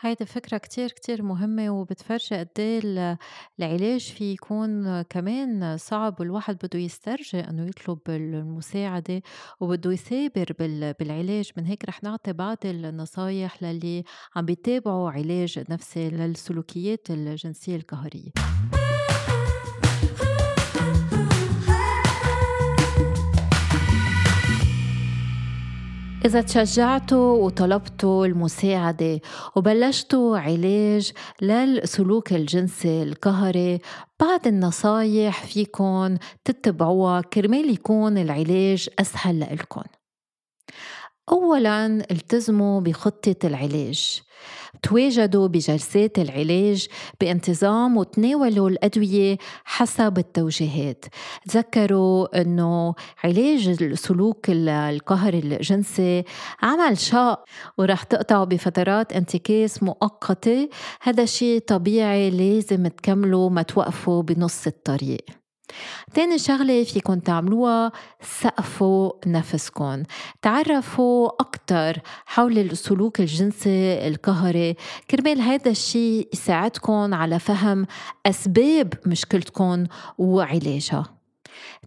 هيدي 0.00 0.26
فكرة 0.26 0.58
كتير 0.58 0.88
كتير 0.88 1.22
مهمة 1.22 1.70
وبتفرجي 1.70 2.36
قد 2.36 2.48
إيه 2.58 2.80
العلاج 3.58 4.12
في 4.18 4.32
يكون 4.32 5.02
كمان 5.02 5.76
صعب 5.76 6.20
والواحد 6.20 6.56
بده 6.64 6.78
يسترجي 6.78 7.40
إنه 7.40 7.66
يطلب 7.66 7.98
المساعدة 8.08 9.22
وبده 9.60 9.92
يثابر 9.92 10.46
بالعلاج. 11.00 11.50
من 11.56 11.64
هيك 11.64 11.84
رح 11.88 12.02
نعطي 12.02 12.32
بعض 12.32 12.58
النصايح 12.64 13.62
للي 13.62 14.04
عم 14.36 14.44
بيتابعوا 14.44 15.10
علاج 15.10 15.64
نفسي 15.70 16.10
للسلوكيات 16.10 17.10
الجنسية 17.10 17.76
القهرية. 17.76 18.30
إذا 26.24 26.40
تشجعتوا 26.40 27.44
وطلبتوا 27.44 28.26
المساعدة 28.26 29.20
وبلشتوا 29.56 30.38
علاج 30.38 31.12
للسلوك 31.42 32.32
الجنسي 32.32 33.02
القهري 33.02 33.78
بعض 34.20 34.46
النصايح 34.46 35.44
فيكن 35.44 36.18
تتبعوها 36.44 37.20
كرمال 37.20 37.70
يكون 37.70 38.18
العلاج 38.18 38.88
أسهل 38.98 39.40
لإلكن. 39.40 39.82
أولا 41.32 41.86
التزموا 42.10 42.80
بخطة 42.80 43.36
العلاج. 43.44 44.20
تواجدوا 44.82 45.46
بجلسات 45.46 46.18
العلاج 46.18 46.86
بانتظام 47.20 47.96
وتناولوا 47.96 48.68
الأدوية 48.70 49.38
حسب 49.64 50.18
التوجيهات. 50.18 51.04
تذكروا 51.48 52.40
أنه 52.40 52.94
علاج 53.24 53.68
السلوك 53.68 54.46
القهري 54.48 55.38
الجنسي 55.38 56.24
عمل 56.62 56.98
شاق 56.98 57.44
ورح 57.78 58.02
تقطعوا 58.02 58.44
بفترات 58.44 59.12
انتكاس 59.12 59.82
مؤقتة. 59.82 60.68
هذا 61.02 61.24
شيء 61.24 61.60
طبيعي 61.60 62.30
لازم 62.30 62.86
تكملوا 62.86 63.50
ما 63.50 63.62
توقفوا 63.62 64.22
بنص 64.22 64.66
الطريق. 64.66 65.41
تاني 66.14 66.38
شغلة 66.38 66.84
فيكن 66.84 67.22
تعملوها 67.22 67.92
سقفوا 68.20 69.12
نفسكن. 69.26 70.02
تعرفوا 70.42 71.28
أكتر 71.40 71.98
حول 72.26 72.58
السلوك 72.58 73.20
الجنسي 73.20 74.08
القهري. 74.08 74.76
كرمال 75.10 75.40
هذا 75.40 75.70
الشيء 75.70 76.28
يساعدكم 76.32 77.14
على 77.14 77.38
فهم 77.38 77.86
أسباب 78.26 78.94
مشكلتكم 79.06 79.86
وعلاجها. 80.18 81.21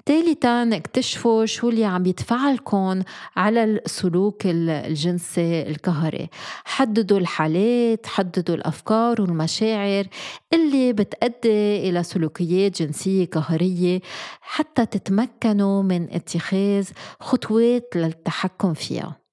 ثالثا 0.05 0.75
اكتشفوا 0.75 1.45
شو 1.45 1.69
اللي 1.69 1.85
عم 1.85 2.05
يدفعلكم 2.05 3.01
على 3.35 3.63
السلوك 3.63 4.41
الجنسي 4.45 5.61
القهري. 5.61 6.29
حددوا 6.65 7.17
الحالات 7.17 8.05
حددوا 8.05 8.55
الأفكار 8.55 9.21
والمشاعر 9.21 10.07
اللي 10.53 10.93
بتأدي 10.93 11.89
إلى 11.89 12.03
سلوكيات 12.03 12.81
جنسية 12.81 13.25
قهرية 13.25 13.99
حتى 14.41 14.85
تتمكنوا 14.85 15.83
من 15.83 16.07
اتخاذ 16.11 16.89
خطوات 17.19 17.95
للتحكم 17.95 18.73
فيها. 18.73 19.24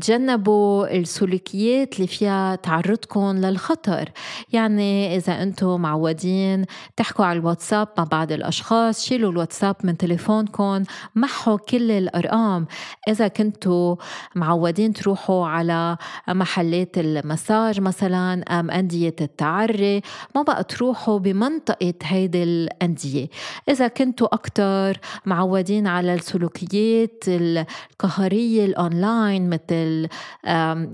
تجنبوا 0.00 0.96
السلوكيات 0.96 1.96
اللي 1.96 2.06
فيها 2.06 2.54
تعرضكم 2.54 3.36
للخطر. 3.36 4.10
يعني 4.52 5.16
إذا 5.16 5.42
أنتم 5.42 5.80
معودين 5.80 6.64
تحكوا 6.96 7.24
على 7.24 7.38
الواتساب 7.38 7.88
مع 7.98 8.04
بعض 8.04 8.32
الأشخاص 8.32 9.04
شيلوا 9.04 9.32
الواتساب 9.32 9.76
من 9.84 9.96
تليفونكم 9.96 10.82
محوا 11.14 11.56
كل 11.56 11.90
الأرقام. 11.90 12.66
إذا 13.08 13.28
كنتوا 13.28 13.96
معودين 14.34 14.92
تروحوا 14.92 15.46
على 15.46 15.96
محلات 16.28 16.98
المساج 16.98 17.80
مثلا 17.80 18.42
أم 18.60 18.70
أندية 18.70 19.16
التعري 19.20 20.02
ما 20.34 20.42
بقى 20.42 20.64
تروحوا 20.64 21.18
بمنطقة 21.18 21.94
هيدي 22.02 22.42
الأندية. 22.42 23.28
إذا 23.68 23.88
كنتوا 23.88 24.34
أكتر 24.34 25.00
معودين 25.26 25.86
على 25.86 26.14
السلوكيات 26.14 27.24
القهرية 27.28 28.64
الأونلاين 28.64 29.43
مثل 29.50 30.08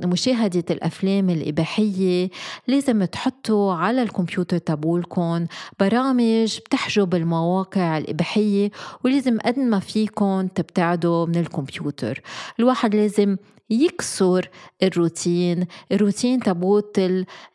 مشاهدة 0.09 0.65
الأفلام 0.71 1.31
الإباحية 1.31 2.31
لازم 2.69 3.05
تحطوا 3.05 3.75
على 3.75 4.03
الكمبيوتر 4.03 4.59
تبولكم 4.59 5.47
برامج 5.81 6.59
بتحجب 6.59 7.15
المواقع 7.15 7.99
الإباحية 7.99 8.71
ولازم 9.05 9.39
قد 9.39 9.59
ما 9.59 9.79
فيكم 9.81 10.47
تبتعدوا 10.47 11.27
من 11.27 11.37
الكمبيوتر. 11.37 12.23
الواحد 12.61 12.95
لازم 12.95 13.37
يكسر 13.71 14.49
الروتين 14.83 15.67
الروتين 15.93 16.41
تبوت 16.41 17.01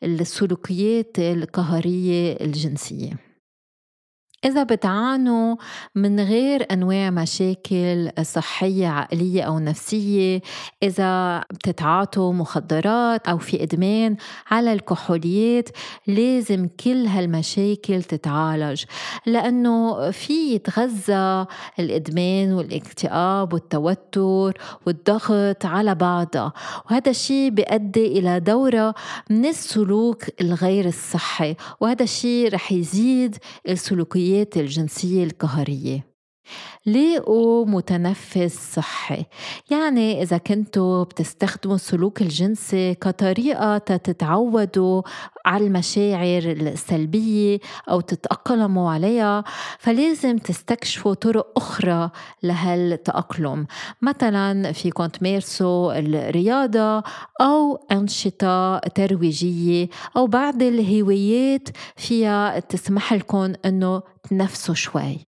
السلوكيات 0.04 1.20
القهرية 1.20 2.38
الجنسية. 2.42 3.25
إذا 4.46 4.64
بتعانوا 4.64 5.56
من 5.96 6.20
غير 6.20 6.66
أنواع 6.72 7.10
مشاكل 7.10 8.12
صحية 8.22 8.88
عقلية 8.88 9.42
أو 9.44 9.60
نفسية 9.60 10.42
إذا 10.84 11.40
بتتعاطوا 11.40 12.34
مخدرات 12.34 13.28
أو 13.28 13.38
في 13.38 13.64
إدمان 13.64 14.16
على 14.52 14.74
الكحوليات 14.74 15.70
لازم 16.08 16.68
كل 16.84 17.06
هالمشاكل 17.06 18.04
تتعالج. 18.04 18.84
لأنه 19.26 20.12
في 20.12 20.56
يتغذى 20.56 21.46
الإدمان 21.80 22.54
والاكتئاب 22.54 23.54
والتوتر 23.54 24.58
والضغط 24.86 25.66
على 25.66 25.96
بعضها 25.96 26.54
وهذا 26.92 27.10
الشيء 27.10 27.50
بيؤدي 27.50 28.20
إلى 28.20 28.40
دورة 28.40 28.96
من 29.30 29.46
السلوك 29.46 30.24
الغير 30.42 30.86
الصحي. 30.86 31.56
وهذا 31.80 32.04
الشيء 32.04 32.54
رح 32.54 32.72
يزيد 32.72 33.38
السلوكيات 33.70 34.35
الجنسية 34.44 35.24
القهرية. 35.24 36.15
لاقوا 36.86 37.66
متنفس 37.66 38.74
صحي. 38.76 39.26
يعني 39.72 40.22
إذا 40.22 40.38
كنتوا 40.38 41.04
بتستخدموا 41.04 41.76
السلوك 41.76 42.22
الجنسي 42.22 42.94
كطريقة 42.94 43.78
تتعودوا 43.78 45.02
على 45.46 45.68
المشاعر 45.68 46.44
السلبية 46.44 47.60
أو 47.90 48.02
تتأقلموا 48.02 48.92
عليها 48.92 49.44
فلازم 49.80 50.38
تستكشفوا 50.38 51.14
طرق 51.14 51.48
أخرى 51.58 52.10
لهالتأقلم. 52.44 53.68
مثلا 54.02 54.72
فيكم 54.72 55.06
تمارسوا 55.06 56.00
الرياضة 56.00 57.04
أو 57.42 57.76
أنشطة 57.92 58.78
ترويجية 58.78 59.90
أو 60.18 60.28
بعض 60.28 60.62
الهوايات 60.62 61.70
فيها 61.96 62.60
تسمح 62.60 63.14
لكم 63.14 63.54
أنه 63.66 64.02
تنفسوا 64.30 64.76
شوي. 64.76 65.25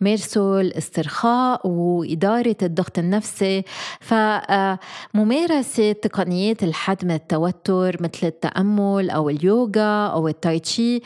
مارسوا 0.00 0.60
الاسترخاء 0.60 1.68
وإدارة 1.68 2.56
الضغط 2.62 2.98
النفسي. 2.98 3.64
فممارسة 4.00 5.92
تقنيات 5.92 6.62
الحد 6.62 7.04
من 7.04 7.10
التوتر 7.10 8.02
مثل 8.02 8.26
التأمل 8.26 9.10
أو 9.10 9.28
اليوغا 9.30 10.06
أو 10.06 10.28
التايتشي 10.28 11.00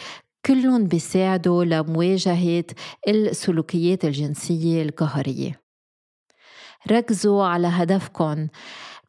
كلهم 0.47 0.85
بيساعدوا 0.85 1.65
لمواجهة 1.65 2.65
السلوكيات 3.09 4.05
الجنسية 4.05 4.83
القهرية. 4.83 5.61
ركزوا 6.91 7.45
على 7.45 7.67
هدفكم 7.67 8.47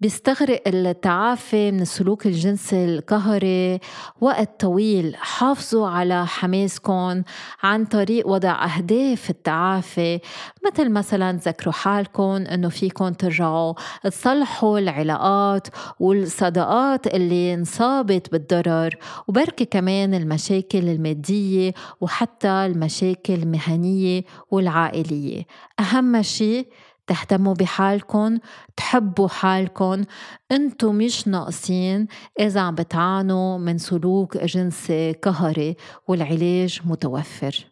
بيستغرق 0.02 0.62
التعافي 0.68 1.72
من 1.72 1.82
السلوك 1.82 2.26
الجنسي 2.26 2.86
القهري. 2.86 3.80
وقت 4.22 4.60
طويل 4.60 5.16
حافظوا 5.16 5.88
على 5.88 6.28
حماسكم 6.28 7.24
عن 7.64 7.86
طريق 7.86 8.28
وضع 8.28 8.66
أهداف 8.66 9.30
التعافي. 9.30 10.20
مثل 10.66 10.90
مثلا 10.90 11.32
ذكروا 11.32 11.74
حالكم 11.74 12.24
أنه 12.24 12.70
فيكم 12.70 13.10
ترجعوا 13.10 13.74
تصلحوا 14.04 14.80
العلاقات 14.80 15.68
والصداقات 16.00 17.08
اللي 17.08 17.54
انصابت 17.54 18.32
بالضرر. 18.32 18.96
وبركي 19.28 19.66
كمان 19.66 20.14
المشاكل 20.14 20.90
المادية 20.90 21.74
وحتى 22.02 22.48
المشاكل 22.48 23.34
المهنية 23.34 24.24
والعائلية. 24.52 25.44
أهم 25.80 26.22
شيء 26.22 26.68
تهتموا 27.08 27.54
بحالكم 27.54 28.38
تحبوا 28.78 29.28
حالكم 29.28 30.04
أنتم 30.52 30.96
مش 30.96 31.28
ناقصين 31.28 32.08
إذا 32.40 32.62
عم 32.62 32.76
بتعانوا 32.76 33.58
من 33.58 33.78
سلوك 33.78 34.38
جنسي 34.38 35.12
قهري 35.12 35.76
والعلاج 36.08 36.82
متوفر. 36.86 37.66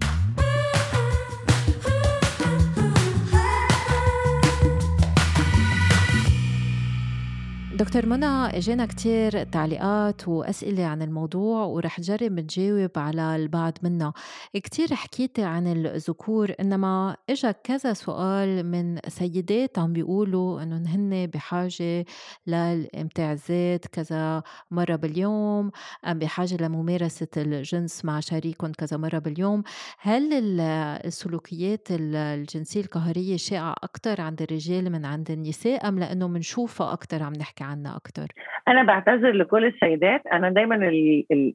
دكتور 7.76 8.06
منى 8.06 8.58
إجينا 8.58 8.86
كتير 8.86 9.44
تعليقات 9.44 10.28
وأسئلة 10.28 10.86
عن 10.86 11.02
الموضوع 11.02 11.64
ورح 11.64 12.02
جرب 12.02 12.32
نجاوب 12.32 12.92
على 12.98 13.36
البعض 13.36 13.74
منها 13.84 14.14
كتير 14.54 14.96
حكيتي 14.96 15.44
عن 15.44 15.68
الذكور 15.68 16.54
إنما 16.60 17.18
إجا 17.30 17.52
كذا 17.52 17.94
سؤال 17.94 18.72
من 18.72 19.00
سيدات 19.08 19.80
عم 19.80 19.94
بيقولوا 19.94 20.64
انه 20.64 20.96
هن 20.96 21.28
بحاجة 21.28 22.06
للامتاع 22.48 23.32
الذات 23.32 23.88
كذا 23.88 24.44
مرة 24.72 24.96
باليوم 24.96 25.72
أم 26.06 26.20
بحاجة 26.20 26.58
لممارسة 26.62 27.28
الجنس 27.38 28.06
مع 28.06 28.20
شريكهم 28.20 28.72
كذا 28.72 28.98
مرة 28.98 29.20
باليوم. 29.20 29.64
هل 30.00 30.60
السلوكيات 31.06 31.88
الجنسية 31.92 32.82
القهرية 32.82 33.38
شائعة 33.38 33.76
أكثر 33.84 34.22
عند 34.22 34.42
الرجال 34.42 34.92
من 34.92 35.06
عند 35.06 35.32
النساء 35.32 35.88
أم 35.88 36.00
لأنه 36.00 36.28
بنشوفها 36.28 36.94
أكثر 36.94 37.24
عم 37.24 37.34
نحكي 37.34 37.65
عنها 37.66 37.96
أكثر 37.98 38.28
أنا 38.68 38.84
بعتذر 38.84 39.32
لكل 39.32 39.66
السيدات 39.66 40.28
أنا 40.28 40.50
دايما. 40.50 40.76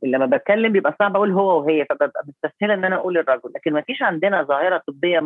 لما 0.03 0.27
بتكلم 0.27 0.73
بيبقى 0.73 0.97
صعب 0.99 1.17
أقول 1.17 1.31
هو 1.31 1.61
وهي 1.61 1.85
فببقى 1.91 2.25
مستسهلة 2.29 2.75
إن 2.75 2.85
أنا 2.85 2.97
أقول 2.97 3.19
الرجل 3.19 3.53
لكن 3.55 3.73
ما 3.73 3.81
فيش 3.81 4.03
عندنا 4.03 4.43
ظاهرة 4.43 4.83
طبية. 4.87 5.21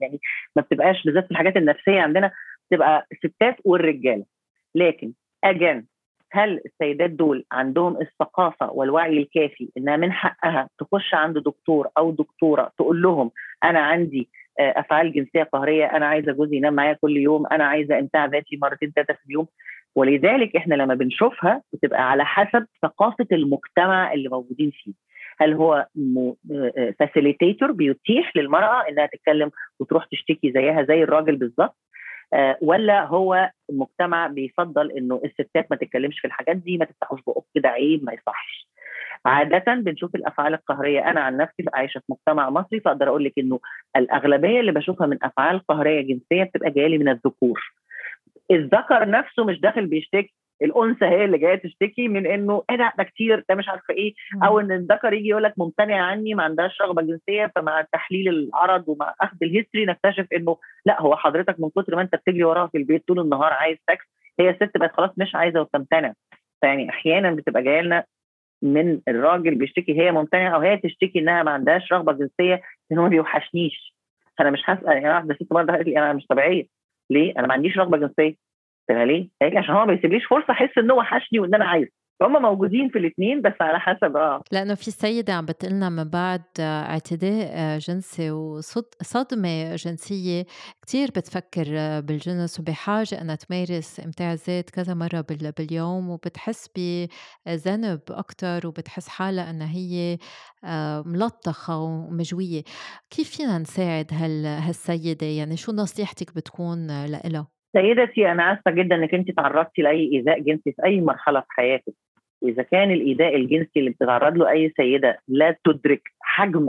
يعني 0.00 0.20
ما 0.56 0.62
بتبقاش 0.62 1.04
بالذات 1.04 1.24
في 1.24 1.30
الحاجات 1.30 1.56
النفسية 1.56 2.00
عندنا 2.00 2.30
بتبقى 2.70 3.06
الستات 3.12 3.56
والرجالة 3.64 4.24
لكن 4.74 5.12
اجان 5.44 5.84
هل 6.32 6.60
السيدات 6.66 7.10
دول 7.10 7.44
عندهم 7.52 8.00
الثقافة 8.00 8.70
والوعي 8.72 9.18
الكافي 9.18 9.68
إنها 9.76 9.96
من 9.96 10.12
حقها 10.12 10.68
تخش 10.78 11.14
عند 11.14 11.38
دكتور 11.38 11.88
أو 11.98 12.10
دكتورة 12.10 12.72
تقول 12.78 13.02
لهم 13.02 13.30
أنا 13.64 13.78
عندي 13.80 14.28
أفعال 14.60 15.12
جنسية 15.12 15.42
قهرية 15.42 15.84
أنا 15.86 16.06
عايزة 16.06 16.32
جوزي 16.32 16.56
ينام 16.56 16.74
معايا 16.74 16.92
كل 16.92 17.16
يوم 17.16 17.46
أنا 17.46 17.64
عايزة 17.64 17.98
إمتاع 17.98 18.24
ذاتي 18.24 18.58
مرتين 18.62 18.92
ثلاثة 18.96 19.14
في 19.14 19.26
اليوم 19.26 19.46
ولذلك 19.98 20.56
إحنا 20.56 20.74
لما 20.74 20.94
بنشوفها 20.94 21.62
بتبقى 21.72 22.10
على 22.10 22.24
حسب 22.24 22.66
ثقافة 22.82 23.26
المجتمع 23.32 24.12
اللي 24.12 24.28
موجودين 24.28 24.70
فيه. 24.70 24.92
هل 25.40 25.52
هو 25.52 25.86
فاسيليتيتور 26.98 27.72
بيتيح 27.72 28.36
للمرأة 28.36 28.88
إنها 28.88 29.06
تتكلم 29.06 29.50
وتروح 29.80 30.04
تشتكي 30.04 30.52
زيها 30.52 30.82
زي 30.82 31.02
الراجل 31.02 31.36
بالظبط 31.36 31.76
آه، 32.32 32.58
ولا 32.62 33.04
هو 33.04 33.50
المجتمع 33.70 34.26
بيفضل 34.26 34.90
إنه 34.92 35.20
الستات 35.24 35.66
ما 35.70 35.76
تتكلمش 35.76 36.20
في 36.20 36.26
الحاجات 36.26 36.56
دي 36.56 36.78
ما 36.78 36.84
تفتحوش 36.84 37.20
بقك 37.26 37.44
كده 37.54 37.68
عيب 37.68 38.04
ما 38.04 38.12
يصحش. 38.12 38.68
عادة 39.26 39.74
بنشوف 39.74 40.14
الأفعال 40.14 40.54
القهرية. 40.54 41.10
أنا 41.10 41.20
عن 41.20 41.36
نفسي 41.36 41.64
عايشة 41.74 41.98
في 41.98 42.04
مجتمع 42.08 42.50
مصري 42.50 42.80
فأقدر 42.80 43.08
أقول 43.08 43.24
لك 43.24 43.32
إنه 43.38 43.60
الأغلبية 43.96 44.60
اللي 44.60 44.72
بشوفها 44.72 45.06
من 45.06 45.18
أفعال 45.22 45.66
قهرية 45.66 46.00
جنسية 46.00 46.44
بتبقى 46.44 46.70
جاية 46.70 46.86
لي 46.86 46.98
من 46.98 47.08
الذكور. 47.08 47.77
الذكر 48.50 49.10
نفسه 49.10 49.44
مش 49.44 49.60
داخل 49.60 49.86
بيشتكي. 49.86 50.34
الأنثى 50.62 51.04
هي 51.04 51.24
اللي 51.24 51.38
جاية 51.38 51.54
تشتكي 51.54 52.08
من 52.08 52.26
إنه 52.26 52.62
إيه 52.70 52.76
ده 52.76 52.92
ده 52.98 53.04
كتير 53.04 53.44
ده 53.48 53.54
مش 53.54 53.68
عارفة 53.68 53.94
إيه. 53.94 54.14
أو 54.44 54.60
إن 54.60 54.72
الذكر 54.72 55.12
يجي 55.12 55.28
يقول 55.28 55.42
لك 55.42 55.54
ممتنع 55.58 56.00
عني 56.06 56.34
ما 56.34 56.42
عندهاش 56.42 56.80
رغبة 56.80 57.02
جنسية 57.02 57.52
فمع 57.56 57.86
تحليل 57.92 58.28
العرض 58.28 58.88
ومع 58.88 59.14
أخذ 59.20 59.36
ال 59.42 59.47
history 59.47 59.84
نكتشف 59.86 60.26
إنه 60.36 60.56
لا 60.86 61.02
هو 61.02 61.16
حضرتك 61.16 61.60
من 61.60 61.68
كتر 61.70 61.96
ما 61.96 62.02
أنت 62.02 62.14
بتجري 62.14 62.44
وراها 62.44 62.66
في 62.66 62.78
البيت 62.78 63.08
طول 63.08 63.20
النهار 63.20 63.52
عايز 63.52 63.78
سكس 63.90 64.06
هي 64.40 64.50
الست 64.50 64.76
بقت 64.78 64.92
خلاص 64.92 65.10
مش 65.16 65.34
عايزة 65.34 65.60
وتمتنع 65.60 66.12
فيعني 66.60 66.90
أحيانا 66.90 67.30
بتبقى 67.30 67.62
جاية 67.62 67.80
لنا 67.80 68.04
من 68.62 69.00
الراجل 69.08 69.54
بيشتكي 69.54 70.00
هي 70.00 70.12
ممتنعة 70.12 70.54
أو 70.54 70.60
هي 70.60 70.76
تشتكي 70.76 71.18
إنها 71.18 71.42
ما 71.42 71.50
عندهاش 71.50 71.92
رغبة 71.92 72.12
جنسية 72.12 72.62
إن 72.92 72.98
هو 72.98 73.02
ما 73.04 73.08
بيوحشنيش. 73.08 73.94
أنا 74.40 74.50
مش 74.50 74.60
هنسى 74.64 75.12
واحدة 75.14 75.34
ست 75.34 75.52
مرة 75.52 75.72
قالت 75.72 75.86
لي 75.88 75.98
أنا 75.98 76.12
مش 76.12 76.26
طبيعية. 76.26 76.77
ليه؟ 77.10 77.32
أنا 77.38 77.46
ما 77.46 77.54
عنديش 77.54 77.78
رغبة 77.78 77.98
جنسية 77.98 78.36
قلت 78.88 79.04
ليه؟ 79.04 79.28
لي 79.42 79.58
عشان 79.58 79.74
هو 79.74 79.86
ما 79.86 79.94
بيسيبليش 79.94 80.24
فرصة 80.26 80.50
أحس 80.50 80.78
إن 80.78 80.90
هو 80.90 80.98
وحشني 80.98 81.38
وإن 81.40 81.54
أنا 81.54 81.64
عايز 81.64 81.88
هم 82.22 82.42
موجودين 82.42 82.88
في 82.88 82.98
الاثنين 82.98 83.42
بس 83.42 83.52
على 83.60 83.80
حسب 83.80 84.16
آه. 84.16 84.42
لأنه 84.52 84.74
في 84.74 84.90
سيدة 84.90 85.32
عم 85.32 85.46
بتقلنا 85.46 85.88
من 85.88 86.04
بعد 86.04 86.42
اعتداء 86.60 87.78
جنسي 87.78 88.30
وصدمه 88.30 89.74
جنسية. 89.74 90.44
كثير 90.86 91.08
بتفكر 91.08 91.64
بالجنس 92.00 92.60
وبحاجة 92.60 93.20
أنها 93.22 93.34
تمارس 93.34 94.00
إمتاع 94.04 94.32
الذات 94.32 94.70
كذا 94.70 94.94
مرة 94.94 95.24
باليوم 95.58 96.10
وبتحس 96.10 96.70
بذنب 96.76 98.00
أكثر 98.10 98.66
وبتحس 98.68 99.08
حالها 99.08 99.50
أنها 99.50 99.72
هي 99.76 100.18
آه، 100.64 101.02
ملطخة 101.06 101.78
ومجوية. 101.78 102.62
كيف 103.10 103.36
فينا 103.36 103.58
نساعد 103.58 104.06
هالسيدة؟ 104.66 105.26
يعني 105.26 105.56
شو 105.56 105.72
نصيحتك 105.72 106.36
بتكون 106.36 106.86
لها 107.06 107.46
سيدتي 107.76 108.32
أنا 108.32 108.52
آسفة 108.52 108.70
جدا 108.70 108.94
إنك 108.96 109.14
أنت 109.14 109.30
تعرضتي 109.30 109.82
لأي 109.82 110.10
إيذاء 110.12 110.40
جنسي 110.40 110.72
في 110.72 110.84
أي 110.84 111.00
مرحلة 111.00 111.40
في 111.40 111.46
حياتك. 111.48 112.07
واذا 112.42 112.62
كان 112.62 112.90
الايذاء 112.90 113.36
الجنسي 113.36 113.70
اللي 113.76 113.90
بتتعرض 113.90 114.36
له 114.36 114.50
أي 114.50 114.72
سيدة 114.76 115.18
لا 115.28 115.56
تدرك 115.64 116.02
حجم 116.20 116.68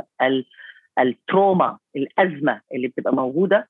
ال 1.00 1.11
trauma 1.11 1.78
الأزمة 1.96 2.62
اللي 2.74 2.88
بتبقى 2.88 3.14
موجودة 3.16 3.68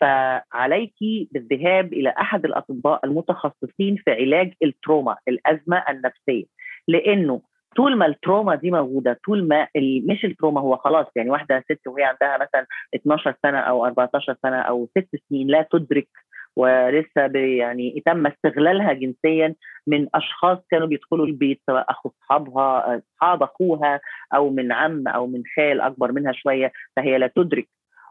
فعليك 0.00 0.94
بالذهاب 1.30 1.92
إلى 1.92 2.14
أحد 2.20 2.44
الأطباء 2.44 3.00
المتخصصين 3.06 3.96
في 3.96 4.10
علاج 4.10 4.52
ال 4.62 4.70
trauma 4.70 5.16
الأزمة 5.28 5.84
النفسية. 5.88 6.44
لأنه 6.88 7.40
طول 7.76 7.96
ما 7.96 8.06
ال 8.06 8.13
trauma 8.13 8.54
دي 8.54 8.70
موجودة 8.70 9.20
طول 9.24 9.48
ما 9.48 9.68
مش 10.08 10.24
ال 10.24 10.29
trauma 10.29 10.60
هو 10.60 10.76
خلاص 10.76 11.06
يعني 11.16 11.30
واحدة 11.30 11.64
ست 11.72 11.86
وهي 11.86 12.04
عندها 12.04 12.34
مثلا 12.38 12.66
12 12.94 13.34
سنة 13.42 13.58
أو 13.58 13.86
14 13.86 14.36
سنة 14.42 14.56
أو 14.60 14.88
ست 14.98 15.08
سنين 15.28 15.46
لا 15.48 15.68
تدرك 15.72 16.08
ولسه 16.56 17.38
يعني 17.38 18.02
تم 18.06 18.26
استغلالها 18.26 18.92
جنسيا 18.92 19.54
من 19.86 20.06
أشخاص 20.14 20.58
كانوا 20.70 20.86
بيدخلوا 20.86 21.26
البيت 21.26 21.60
سواء 21.66 21.86
أخو 21.90 22.08
أصحابها 22.22 22.98
أصحاب 22.98 23.42
أخوها 23.42 24.00
أو 24.34 24.50
من 24.50 24.72
عم 24.72 25.08
أو 25.08 25.26
من 25.26 25.42
خال 25.56 25.80
أكبر 25.80 26.12
منها 26.12 26.32
شوية 26.32 26.72
فهي 26.96 27.18
لا 27.18 27.26
تدرك. 27.36 27.68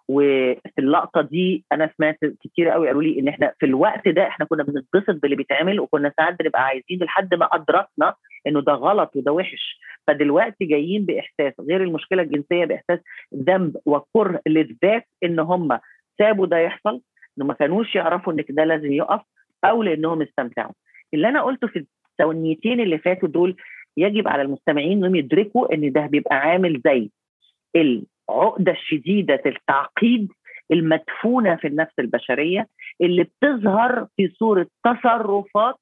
وفي 0.09 0.79
اللقطة 0.79 1.21
دي 1.21 1.65
أنا 1.71 1.89
سمعت 1.97 2.17
كتير 2.43 2.69
قوي 2.69 2.87
قالوا 2.87 3.03
لي 3.03 3.19
إن 3.19 3.27
إحنا 3.27 3.53
في 3.59 3.65
الوقت 3.65 4.07
ده 4.07 4.27
إحنا 4.27 4.45
كنا 4.45 4.63
بنتبسط 4.63 5.21
باللي 5.21 5.35
بيتعمل 5.35 5.79
وكنا 5.79 6.11
ساعات 6.17 6.35
بنبقى 6.39 6.61
عايزين 6.63 6.99
لحد 7.03 7.33
ما 7.33 7.45
أدركنا 7.51 8.13
إنه 8.47 8.61
ده 8.61 8.73
غلط 8.73 9.15
وده 9.15 9.31
وحش. 9.31 9.79
فدلوقتي 10.07 10.65
جايين 10.65 11.05
بإحساس 11.05 11.53
غير 11.59 11.83
المشكلة 11.83 12.21
الجنسية 12.21 12.65
بإحساس 12.65 12.99
ذنب 13.35 13.77
وكره 13.85 14.41
للذات 14.47 15.07
إن 15.23 15.39
هم 15.39 15.79
سابوا 16.17 16.45
ده 16.47 16.57
يحصل. 16.57 17.01
ما 17.45 17.53
كانوش 17.53 17.95
يعرفوا 17.95 18.33
إن 18.33 18.43
ده 18.49 18.63
لازم 18.63 18.91
يقف 18.91 19.21
أو 19.65 19.83
لأنهم 19.83 20.21
استمتعوا 20.21 20.71
اللي 21.13 21.29
أنا 21.29 21.41
قلته 21.41 21.67
في 21.67 21.85
الثوانيتين 22.19 22.79
اللي 22.79 22.97
فاتوا 22.97 23.29
دول 23.29 23.55
يجب 23.97 24.27
على 24.27 24.41
المستمعين 24.41 24.97
إنهم 24.97 25.15
يدركوا 25.15 25.73
إن 25.73 25.91
ده 25.91 26.05
بيبقى 26.05 26.35
عامل 26.35 26.81
زي 26.85 27.09
العقدة 27.75 28.71
الشديدة 28.71 29.41
التعقيد 29.45 30.31
المدفونة 30.71 31.55
في 31.55 31.67
النفس 31.67 31.93
البشرية 31.99 32.67
اللي 33.01 33.23
بتظهر 33.23 34.07
في 34.17 34.27
صورة 34.27 34.67
تصرفات 34.83 35.75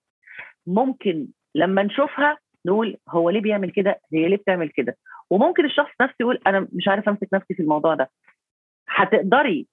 ممكن 0.67 1.27
لما 1.55 1.83
نشوفها 1.83 2.37
نقول 2.65 2.97
هو 3.09 3.29
ليه 3.29 3.41
بيعمل 3.41 3.71
كده؟ 3.71 3.99
هي 4.13 4.29
ليه 4.29 4.37
بتعمل 4.37 4.69
كده؟ 4.69 4.97
وممكن 5.29 5.65
الشخص 5.65 5.91
نفسه 6.01 6.15
يقول 6.19 6.39
أنا 6.47 6.67
مش 6.73 6.87
عارف 6.87 7.09
أمسك 7.09 7.27
نفسي 7.33 7.53
في 7.53 7.61
الموضوع 7.63 7.95
ده. 7.95 8.09
هتقدري 8.89 9.67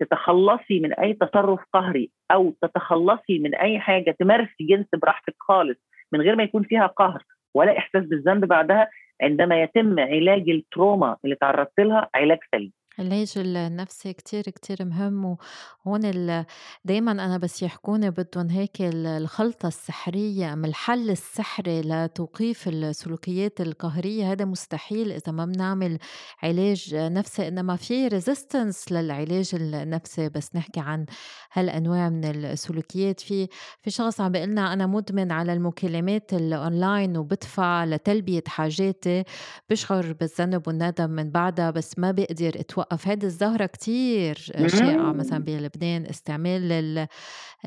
تتخلصي 0.00 0.80
من 0.80 0.92
أي 0.92 1.12
تصرف 1.12 1.60
قهري 1.72 2.10
أو 2.30 2.54
تتخلصي 2.62 3.38
من 3.38 3.54
أي 3.54 3.80
حاجة 3.80 4.16
تمارسي 4.18 4.64
جنس 4.64 4.86
براحتك 5.02 5.34
خالص 5.38 5.78
من 6.12 6.20
غير 6.20 6.36
ما 6.36 6.42
يكون 6.42 6.62
فيها 6.62 6.86
قهر 6.86 7.22
ولا 7.54 7.78
إحساس 7.78 8.04
بالذنب 8.04 8.44
بعدها 8.44 8.88
عندما 9.22 9.62
يتم 9.62 10.00
علاج 10.00 10.50
التروما 10.50 11.16
اللي 11.24 11.34
تعرضت 11.34 11.80
لها 11.80 12.10
علاج 12.14 12.38
سليم. 12.54 12.72
العلاج 12.98 13.32
النفسي 13.36 14.12
كتير 14.12 14.42
كتير 14.42 14.84
مهم 14.84 15.36
وهون 15.84 16.44
دايما 16.84 17.12
أنا 17.12 17.38
بس 17.38 17.62
يحكوني 17.62 18.10
بدهم 18.10 18.50
هيك 18.50 18.76
الخلطة 18.80 19.66
السحرية 19.66 20.52
أم 20.52 20.64
الحل 20.64 21.10
السحري 21.10 21.80
لتوقيف 21.80 22.68
السلوكيات 22.68 23.60
القهرية؟ 23.60 24.32
هذا 24.32 24.44
مستحيل 24.44 25.12
إذا 25.12 25.32
ما 25.32 25.44
بنعمل 25.44 25.98
علاج 26.42 26.94
نفسي 26.94 27.48
إنما 27.48 27.76
في 27.76 28.08
resistance 28.08 28.92
للعلاج 28.92 29.50
النفسي. 29.54 30.28
بس 30.28 30.56
نحكي 30.56 30.80
عن 30.80 31.06
هالأنواع 31.52 32.08
من 32.08 32.24
السلوكيات. 32.24 33.20
في 33.20 33.48
في 33.82 33.90
شخص 33.90 34.20
عم 34.20 34.32
بيقلنا 34.32 34.72
أنا 34.72 34.86
مدمن 34.86 35.32
على 35.32 35.52
المكالمات 35.52 36.34
الأونلاين 36.34 37.16
وبدفع 37.16 37.84
لتلبية 37.84 38.44
حاجاتي 38.46 39.24
بشعر 39.70 40.12
بالذنب 40.12 40.68
والندم 40.68 41.10
من 41.10 41.30
بعدها 41.30 41.70
بس 41.70 41.98
ما 41.98 42.10
بقدر 42.10 42.48
أتوقف 42.60 42.85
توقف 42.86 43.08
هذه 43.08 43.24
الظاهرة 43.24 43.66
كتير 43.66 44.34
شائعة 44.66 45.12
مثلا 45.12 45.38
بلبنان 45.38 46.02
استعمال 46.02 47.06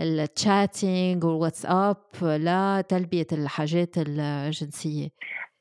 التشاتينج 0.01 1.23
والواتساب 1.23 1.95
لتلبية 2.21 3.27
الحاجات 3.31 3.97
الجنسية. 3.97 5.09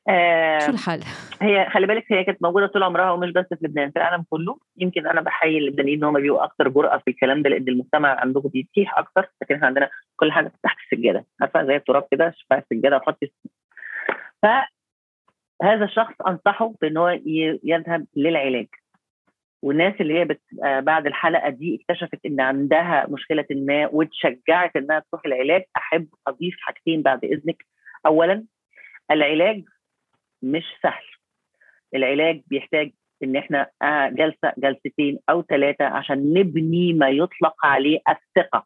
آه 0.09 0.59
شو 0.59 0.71
الحل؟ 0.71 0.99
هي 1.41 1.69
خلي 1.69 1.87
بالك 1.87 2.05
هي 2.11 2.23
كانت 2.23 2.43
موجودة 2.43 2.67
طول 2.67 2.83
عمرها 2.83 3.11
ومش 3.11 3.31
بس 3.31 3.45
في 3.49 3.65
لبنان 3.65 3.91
في 3.91 3.99
العالم 3.99 4.25
كله. 4.29 4.59
يمكن 4.77 5.07
أنا 5.07 5.21
بحيي 5.21 5.57
اللبنانيين 5.57 5.97
إن 5.97 6.03
هم 6.03 6.21
بيبقوا 6.21 6.43
أكثر 6.43 6.69
جرأة 6.69 6.97
في 6.97 7.11
الكلام 7.11 7.41
ده 7.41 7.49
لأن 7.49 7.67
المجتمع 7.67 8.19
عندهم 8.19 8.43
بيتيح 8.53 8.97
أكثر 8.97 9.29
لكن 9.41 9.55
إحنا 9.55 9.67
عندنا 9.67 9.89
كل 10.15 10.31
حاجة 10.31 10.51
تحت 10.63 10.77
السجادة. 10.91 11.25
عارفة؟ 11.41 11.65
زي 11.65 11.75
التراب 11.75 12.07
كده 12.11 12.33
شفاء 12.37 12.59
السجادة 12.59 12.97
وحطي 12.97 13.31
فهذا 14.41 15.85
الشخص 15.85 16.13
أنصحه 16.27 16.73
بإن 16.81 16.97
هو 16.97 17.19
يذهب 17.63 18.05
للعلاج. 18.15 18.67
والناس 19.61 20.01
اللي 20.01 20.19
هي 20.19 20.25
بت... 20.25 20.41
آه، 20.63 20.79
بعد 20.79 21.07
الحلقة 21.07 21.49
دي 21.49 21.75
اكتشفت 21.81 22.25
إن 22.25 22.41
عندها 22.41 23.07
مشكلة 23.09 23.45
ما 23.51 23.87
واتشجعت 23.87 24.75
إنها 24.75 25.03
تروح 25.11 25.25
العلاج 25.25 25.63
أحب 25.77 26.07
أضيف 26.27 26.55
حاجتين 26.59 27.01
بعد 27.01 27.25
إذنك. 27.25 27.65
اولا 28.05 28.45
العلاج 29.11 29.63
مش 30.41 30.63
سهل. 30.83 31.03
العلاج 31.95 32.41
بيحتاج 32.47 32.91
إن 33.23 33.35
إحنا 33.35 33.69
آه، 33.81 34.09
جلسة 34.09 34.53
جلستين 34.57 35.19
أو 35.29 35.41
ثلاثة 35.41 35.85
عشان 35.85 36.33
نبني 36.33 36.93
ما 36.93 37.09
يطلق 37.09 37.65
عليه 37.65 37.99
الثقة 38.09 38.65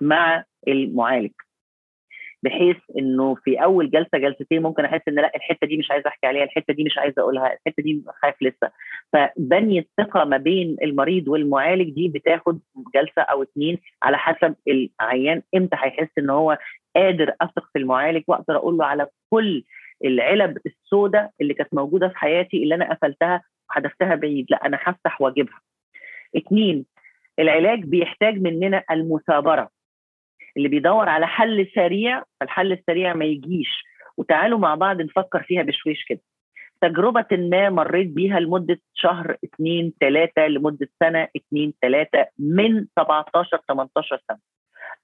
مع 0.00 0.44
المعالج. 0.68 1.32
بحيث 2.42 2.76
إنه 2.98 3.34
في 3.34 3.62
أول 3.64 3.90
جلسة 3.90 4.18
جلستين 4.18 4.62
ممكن 4.62 4.84
أحس 4.84 5.00
إن 5.08 5.14
لأ 5.14 5.32
الحتة 5.36 5.66
دي 5.66 5.76
مش 5.76 5.90
عايزه 5.90 6.08
أحكي 6.08 6.26
عليها 6.26 6.44
الحتة 6.44 6.74
دي 6.74 6.84
مش 6.84 6.98
عايزه 6.98 7.22
أقولها 7.22 7.46
الحتة 7.52 7.82
دي 7.82 8.04
خايف 8.22 8.34
لسه. 8.42 8.70
فبني 9.12 9.78
الثقة 9.78 10.24
ما 10.24 10.36
بين 10.36 10.76
المريض 10.82 11.28
والمعالج 11.28 11.90
دي 11.94 12.08
بتاخد 12.08 12.60
جلسة 12.94 13.22
أو 13.22 13.42
اتنين 13.42 13.78
على 14.02 14.18
حسب 14.18 14.54
العيان 14.68 15.42
إمتى 15.56 15.76
هيحس 15.80 16.08
إن 16.18 16.30
هو 16.30 16.58
قادر 16.96 17.32
أثق 17.40 17.64
في 17.72 17.78
المعالج 17.78 18.22
وأقدر 18.28 18.56
أقول 18.56 18.76
له 18.76 18.84
على 18.84 19.06
كل 19.30 19.64
العلب 20.04 20.58
السوداء 20.66 21.30
اللي 21.40 21.54
كانت 21.54 21.74
موجودة 21.74 22.08
في 22.08 22.18
حياتي 22.18 22.62
اللي 22.62 22.74
أنا 22.74 22.94
قفلتها 22.94 23.42
وحدفتها 23.70 24.14
بعيد. 24.14 24.46
لأ 24.50 24.66
أنا 24.66 24.78
هفتح 24.82 25.20
وأجيبها. 25.20 25.60
اثنين 26.36 26.84
العلاج 27.38 27.84
بيحتاج 27.84 28.38
مننا 28.38 28.84
المثابرة. 28.90 29.68
اللي 30.56 30.68
بيدور 30.68 31.08
على 31.08 31.26
حل 31.26 31.66
سريع 31.74 32.22
فالحل 32.40 32.72
السريع 32.72 33.14
ما 33.14 33.24
يجيش. 33.24 33.84
وتعالوا 34.16 34.58
مع 34.58 34.74
بعض 34.74 35.00
نفكر 35.00 35.42
فيها 35.42 35.62
بشويش 35.62 36.04
كده. 36.04 36.20
تجربة 36.80 37.26
ما 37.30 37.70
مريت 37.70 38.08
بيها 38.08 38.40
لمدة 38.40 38.80
شهر 38.94 39.36
اثنين 39.44 39.92
ثلاثة 40.00 40.46
لمدة 40.48 40.88
سنة 41.00 41.28
اثنين 41.36 41.74
ثلاثة 41.82 42.26
من 42.38 42.86
17 42.98 43.60
18 43.68 44.22
سنة. 44.28 44.38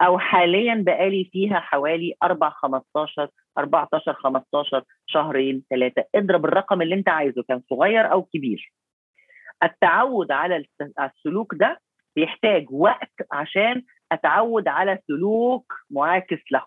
أو 0.03 0.19
حاليا 0.19 0.75
بقالي 0.87 1.31
فيها 1.33 1.61
حوالي 1.61 2.15
4 2.23 2.51
15 2.51 3.29
14 3.59 4.13
15 4.13 4.83
شهرين 5.07 5.63
ثلاثة 5.71 6.05
اضرب 6.15 6.45
الرقم 6.45 6.83
اللي 6.83 6.95
أنت 6.95 7.09
عايزه 7.09 7.45
كان 7.49 7.63
صغير 7.71 8.13
أو 8.13 8.23
كبير. 8.23 8.73
التعود 9.63 10.33
على 10.33 10.65
السلوك 11.01 11.55
ده 11.55 11.81
بيحتاج 12.17 12.67
وقت 12.71 13.13
عشان 13.33 13.83
أتعود 14.13 14.69
على 14.69 14.99
سلوك 15.09 15.73
معاكس 15.91 16.53
له. 16.53 16.63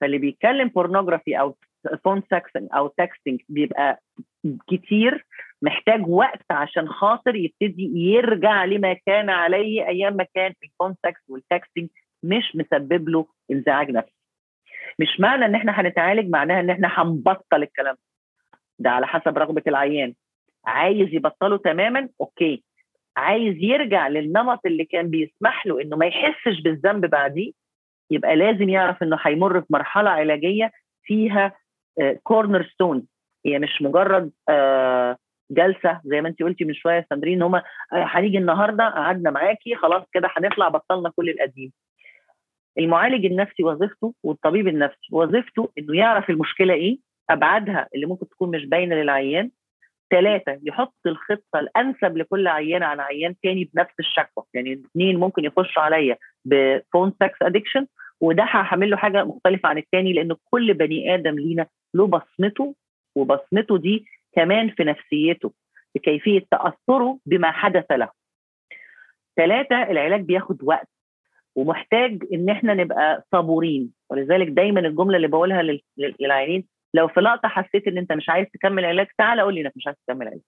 فاللي 0.00 0.18
بيتكلم 0.18 0.68
pornography 0.68 1.40
أو 1.40 1.56
phone 2.04 2.22
sexing 2.30 2.68
أو 2.74 2.86
texting 2.88 3.40
بيبقى 3.48 4.00
كتير 4.68 5.26
محتاج 5.62 6.08
وقت 6.08 6.42
عشان 6.50 6.88
خاطر 6.88 7.34
يبتدي 7.36 7.92
يرجع 7.94 8.64
لما 8.64 8.92
كان 9.06 9.30
عليه 9.30 9.86
أيام 9.86 10.16
ما 10.16 10.26
كان 10.34 10.52
ال 10.64 10.69
phone 10.69 10.94
sex 11.06 11.20
وال 11.28 11.41
texting 11.41 11.88
مش 12.22 12.56
مسبب 12.56 13.08
له 13.08 13.26
إنزعاج 13.50 13.90
نفسي. 13.90 14.14
مش 14.98 15.20
معنى 15.20 15.44
إن 15.44 15.54
إحنا 15.54 15.80
هنتعالج 15.80 16.28
معناها 16.30 16.60
إن 16.60 16.70
إحنا 16.70 16.88
هنبطل 17.02 17.62
الكلام 17.62 17.96
ده 18.78 18.90
على 18.90 19.06
حسب 19.06 19.38
رغبة 19.38 19.62
العيان. 19.66 20.14
عايز 20.66 21.08
يبطله 21.14 21.56
تماما 21.58 22.08
okay. 22.20 22.62
عايز 23.16 23.56
يرجع 23.60 24.08
للنمط 24.08 24.60
اللي 24.66 24.84
كان 24.84 25.10
بيسمح 25.10 25.66
له 25.66 25.82
إنه 25.82 25.96
ما 25.96 26.06
يحسش 26.06 26.60
بالذنب 26.60 27.06
بعديه 27.06 27.52
يبقى 28.10 28.36
لازم 28.36 28.68
يعرف 28.68 29.02
إنه 29.02 29.18
هيمر 29.22 29.60
في 29.60 29.66
مرحلة 29.70 30.10
علاجية 30.10 30.72
فيها 31.02 31.52
كورنر 32.22 32.60
آه، 32.60 32.68
ستون 32.74 33.06
هي 33.46 33.58
مش 33.58 33.82
مجرد 33.82 34.32
آه، 34.48 35.16
جلسة 35.50 36.00
زي 36.04 36.20
ما 36.20 36.28
انت 36.28 36.42
قلتي 36.42 36.64
من 36.64 36.74
شوية 36.74 37.06
ساندرين 37.10 37.42
هم 37.42 37.54
آه، 37.54 37.62
هنيجي 37.92 38.38
النهارده 38.38 38.88
قعدنا 38.88 39.30
معاكي 39.30 39.74
خلاص 39.74 40.02
كده 40.12 40.28
هنطلع 40.36 40.68
بطلنا 40.68 41.10
كل 41.16 41.30
القديم. 41.30 41.72
المعالج 42.78 43.26
النفسي 43.26 43.64
وظيفته 43.64 44.14
والطبيب 44.22 44.68
النفسي 44.68 45.08
وظيفته 45.12 45.72
إنه 45.78 45.96
يعرف 45.96 46.30
المشكلة 46.30 46.74
إيه 46.74 46.98
أبعادها 47.30 47.88
اللي 47.94 48.06
ممكن 48.06 48.28
تكون 48.28 48.50
مش 48.50 48.64
باينة 48.64 48.94
للعيان 48.96 49.50
ثلاثة 50.10 50.60
يحط 50.62 50.94
الخطة 51.06 51.58
الأنسب 51.60 52.16
لكل 52.16 52.48
عيان 52.48 52.82
عن 52.82 53.00
عيان 53.00 53.34
تاني 53.42 53.70
بنفس 53.74 53.94
الشكوى. 54.00 54.44
يعني 54.54 54.72
اثنين 54.72 55.16
ممكن 55.16 55.44
يخشوا 55.44 55.82
عليا 55.82 56.16
ب 56.44 56.55
phone 56.55 57.12
sex 57.22 57.42
addiction 57.42 57.86
وده 58.20 58.42
هعمل 58.44 58.90
له 58.90 58.96
حاجة 58.96 59.24
مختلفة 59.24 59.68
عن 59.68 59.78
التاني 59.78 60.12
لأن 60.12 60.36
كل 60.50 60.74
بني 60.74 61.14
آدم 61.14 61.34
لينا 61.38 61.66
له 61.94 62.06
بصمته 62.06 62.74
وبصمته 63.14 63.78
دي 63.78 64.06
كمان 64.32 64.70
في 64.70 64.84
نفسيته 64.84 65.52
بكيفية 65.94 66.46
تأثره 66.50 67.18
بما 67.26 67.50
حدث 67.50 67.90
له. 67.90 68.08
ثلاثة 69.36 69.82
العلاج 69.82 70.20
بياخد 70.20 70.58
وقت 70.62 70.88
ومحتاج 71.56 72.22
إن 72.32 72.48
إحنا 72.50 72.74
نبقى 72.74 73.24
صبورين. 73.32 73.92
ولذلك 74.10 74.48
دايما 74.48 74.80
الجملة 74.80 75.16
اللي 75.16 75.28
بقولها 75.28 75.62
للعيانين 76.20 76.64
لو 76.94 77.08
في 77.08 77.20
لقطة 77.20 77.48
حسيت 77.48 77.88
إن 77.88 77.98
أنت 77.98 78.12
مش 78.12 78.28
عايز 78.28 78.46
تكمل 78.54 78.84
علاج 78.84 79.06
تعالى 79.18 79.42
قول 79.42 79.54
لي 79.54 79.60
إنك 79.60 79.72
مش 79.76 79.86
عايز 79.86 79.96
تكمل 80.06 80.26
علاج. 80.26 80.40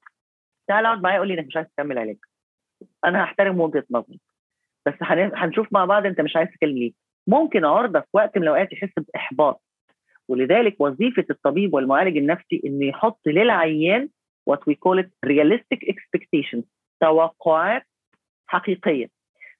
تعالى 0.68 0.89
اقعد 0.89 1.03
معايا 1.03 1.18
قول 1.18 1.28
لي 1.28 1.34
إنك 1.34 1.47
مش 1.47 1.57
عايز 1.57 1.68
تكمل 1.76 1.99
علاج. 1.99 2.16
أنا 3.05 3.24
هحترم 3.24 3.61
وجهة 3.61 3.84
نظرك. 3.91 4.20
بس 4.86 4.95
هنشوف 5.34 5.68
مع 5.72 5.84
بعض 5.84 6.07
أنت 6.07 6.20
مش 6.20 6.36
عايز 6.36 6.49
تكمل 6.51 6.74
ليه. 6.78 6.93
ممكن 7.26 7.64
عرضه 7.64 8.01
في 8.01 8.07
وقت 8.12 8.36
من 8.36 8.43
الأوقات 8.43 8.72
يحس 8.72 8.93
بإحباط. 8.97 9.62
ولذلك 10.28 10.80
وظيفة 10.80 11.24
الطبيب 11.30 11.74
والمعالج 11.74 12.16
النفسي 12.16 12.62
إنه 12.66 12.86
يحط 12.86 13.20
للعيان 13.26 14.09
what 14.51 14.59
we 14.70 14.74
call 14.74 15.03
it 15.03 15.09
realistic 15.26 15.78
expectations 15.93 16.64
توقعات 17.01 17.82
حقيقية. 18.47 19.09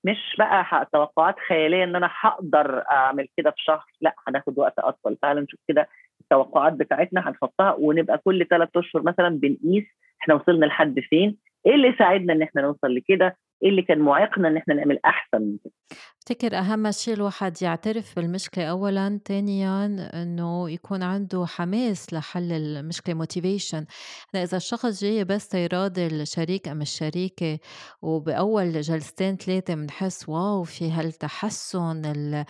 مش 0.05 0.37
بقى 0.39 0.89
توقعات 0.93 1.35
خيالية 1.49 1.85
إن 1.85 1.97
أنا 1.97 2.11
هقدر 2.21 2.83
أعمل 2.91 3.29
كده 3.37 3.51
في 3.51 3.63
شهر 3.63 3.85
لأ 4.01 4.15
هناخد 4.29 4.59
وقت 4.59 4.79
أطول. 4.79 5.17
تعالى 5.17 5.41
نشوف 5.41 5.61
كده 5.69 5.89
التوقعات 6.33 6.73
بتاعتنا 6.73 7.29
هنحطها 7.29 7.75
ونبقى 7.79 8.19
كل 8.19 8.47
ثلاث 8.51 8.69
أشهر 8.77 9.03
مثلا 9.03 9.29
بنقيس 9.29 9.85
إحنا 10.23 10.35
وصلنا 10.35 10.67
لحد 10.67 11.01
فين 11.01 11.37
إيه 11.67 11.75
اللي 11.75 11.95
ساعدنا 11.99 12.33
إن 12.33 12.43
إحنا 12.43 12.63
نوصل 12.63 12.95
لكده 12.95 13.37
إيه 13.63 13.69
اللي 13.69 13.83
كان 13.83 13.99
معيقنا 13.99 14.49
إن 14.49 14.57
إحنا 14.57 14.75
نعمل 14.75 14.99
أحسن 15.05 15.43
من 15.43 15.57
كده. 15.65 15.73
افتكر 16.31 16.59
أهم 16.59 16.91
شيء 16.91 17.15
الواحد 17.15 17.63
يعترف 17.63 18.17
بالمشكلة 18.17 18.65
اولا 18.65 19.21
ثانيا 19.25 19.87
إنه 20.23 20.71
يكون 20.71 21.03
عنده 21.03 21.47
حماس 21.47 22.13
لحل 22.13 22.53
المشكلة 22.53 23.15
motivation 23.15 23.85
إذا 24.35 24.57
الشخص 24.57 25.01
جاي 25.01 25.25
بس 25.25 25.55
يراضي 25.55 26.07
الشريك 26.07 26.69
أم 26.69 26.83
الشريكة 26.83 27.59
وبأول 28.03 28.81
جلستين 28.81 29.37
ثلاثة 29.37 29.75
بنحس 29.75 30.29
wow 30.29 30.63
في 30.63 30.91
هالتحسن 30.91 32.45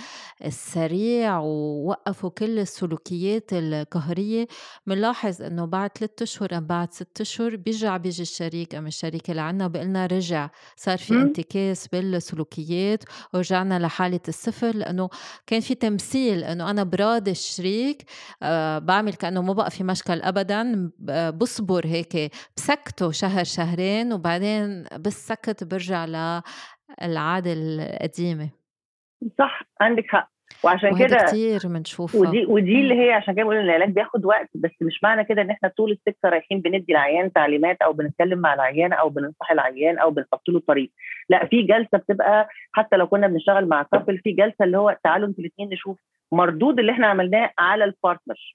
السريع 0.45 1.39
ووقفوا 1.39 2.31
كل 2.31 2.59
السلوكيات 2.59 3.53
القهرية 3.53 4.47
بنلاحظ 4.87 5.43
إنه 5.43 5.65
بعد 5.65 5.91
ثلاثة 5.99 6.23
أشهر 6.23 6.57
أم 6.57 6.67
بعد 6.67 6.93
ست 6.93 7.21
أشهر 7.21 7.57
بيرجع 7.57 7.97
بيجي 7.97 8.23
الشريك 8.23 8.75
أم 8.75 8.87
الشريكة 8.87 9.33
لعنا 9.33 9.69
بقلنا 9.69 10.07
رجع 10.07 10.51
صار 10.77 10.99
في 10.99 11.15
انتكاس 11.15 11.89
بالسلوكيات 11.89 13.05
ورجعنا 13.35 13.68
لحالة 13.75 14.21
الصفر 14.29 14.77
لأنه 14.77 15.09
كان 15.47 15.61
في 15.61 15.75
تمثيل 15.75 16.45
أنه 16.45 16.71
أنا 16.71 16.83
براضي 16.85 17.31
الشريك 17.31 18.05
أه 18.43 18.79
بعمل 18.79 19.15
كأنه 19.15 19.43
ما 19.43 19.53
بقى 19.53 19.71
في 19.71 19.85
مشكل 19.85 20.23
أبدا 20.23 20.91
بصبر 21.35 21.87
هيك 21.87 22.33
بسكته 22.57 23.11
شهر 23.11 23.45
شهرين 23.45 24.13
وبعدين 24.13 24.85
بالسكت 24.97 25.65
برجع 25.65 26.05
للعادة 26.05 27.53
القديمة. 27.57 28.51
صح 29.39 29.63
عندك 29.81 30.05
حق. 30.09 30.38
وعشان 30.65 30.99
كده 30.99 31.17
كتير 31.17 31.61
بنشوفها 31.65 32.21
ودي 32.21 32.47
ودي 32.47 32.81
اللي 32.81 32.95
هي 33.07 33.13
عشان 33.13 33.35
كده 33.35 33.45
بقول 33.45 33.57
إن 33.57 33.65
العلاج 33.65 33.91
بياخد 33.91 34.25
وقت 34.25 34.49
بس 34.55 34.71
مش 34.83 35.01
معنى 35.03 35.25
كده 35.25 35.43
إن 35.43 35.51
إحنا 35.51 35.69
طول 35.77 35.91
السكة 35.93 36.29
رايحين 36.29 36.61
بندي 36.61 36.93
العيان 36.93 37.33
تعليمات 37.33 37.83
أو 37.83 37.93
بنتكلم 37.93 38.39
مع 38.39 38.55
العيان 38.55 38.93
أو 38.93 39.09
بننصح 39.09 39.51
العيان 39.51 39.99
أو 39.99 40.11
بنحط 40.11 40.49
له 40.49 40.61
طريق. 40.61 40.91
لأ 41.29 41.47
في 41.47 41.63
جلسة 41.63 41.99
بتبقى 41.99 42.49
حتى 42.73 42.97
لو 42.97 43.07
كنا 43.07 43.27
بنشتغل 43.27 43.67
مع 43.69 43.83
couple 43.83 44.19
في 44.19 44.33
جلسة 44.33 44.65
اللي 44.65 44.79
هو 44.79 44.97
تعالوا 45.05 45.29
أنتوا 45.29 45.45
الاثنين 45.45 45.69
نشوف 45.71 45.99
مردود 46.33 46.79
اللي 46.79 46.93
إحنا 46.93 47.07
عملناه 47.07 47.51
على 47.59 47.85
ال 47.85 47.93
partner 47.93 48.55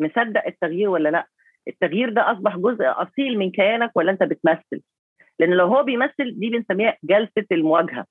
مصدق 0.00 0.46
التغيير 0.46 0.88
ولا 0.88 1.08
لأ؟ 1.08 1.26
التغيير 1.68 2.10
ده 2.10 2.32
أصبح 2.32 2.56
جزء 2.56 2.84
أصيل 2.84 3.38
من 3.38 3.50
كيانك 3.50 3.90
ولا 3.94 4.10
أنت 4.12 4.22
بتمثل؟ 4.22 4.82
لأن 5.38 5.50
لو 5.50 5.66
هو 5.66 5.82
بيمثل 5.82 6.38
دي 6.38 6.50
بنسميها 6.50 6.96
جلسة 7.04 7.46
المواجهة. 7.52 8.06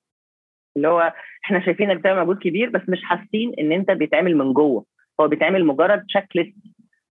اللي 0.78 0.88
هو 0.88 1.14
إحنا 1.46 1.66
شايفينك 1.66 1.98
بتعمل 1.98 2.20
مجهود 2.22 2.38
كبير 2.38 2.70
بس 2.70 2.82
مش 2.90 3.04
حاسين 3.04 3.54
إن 3.60 3.72
أنت 3.72 3.92
بيتعمل 3.92 4.36
من 4.38 4.54
جوه. 4.54 4.86
هو 5.22 5.28
بيتعمل 5.28 5.66
مجرد 5.66 6.06
checklist 6.06 6.56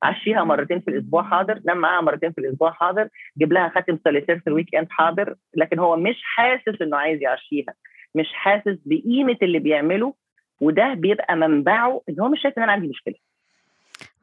عشيها 0.03 0.45
مرتين 0.45 0.81
في 0.81 0.89
الأسبوع 0.89 1.23
حاضر 1.23 1.61
نام 1.65 1.77
معاها 1.77 2.01
مرتين 2.01 2.33
في 2.33 2.39
الأسبوع 2.41 2.71
حاضر 2.73 3.09
جيب 3.39 3.53
لها 3.53 3.69
خاتم 3.69 3.99
سوليتير 4.05 4.39
في 4.39 4.47
ال 4.47 4.75
weekend 4.75 4.87
حاضر. 4.91 5.35
لكن 5.55 5.79
هو 5.79 5.97
مش 5.97 6.21
حاسس 6.25 6.83
إنه 6.83 6.97
عايز 6.97 7.23
يعشيها 7.23 7.75
مش 8.15 8.33
حاسس 8.33 8.79
بقيمة 8.87 9.37
اللي 9.43 9.59
بيعمله 9.59 10.15
وده 10.61 10.95
بيبقى 10.95 11.37
منبعه 11.37 12.03
إن 12.09 12.21
هو 12.21 12.29
مش 12.29 12.43
شايف 12.43 12.59
إن 12.59 12.63
أنا 12.63 12.73
عندي 12.73 12.89
مشكلة. 12.89 13.15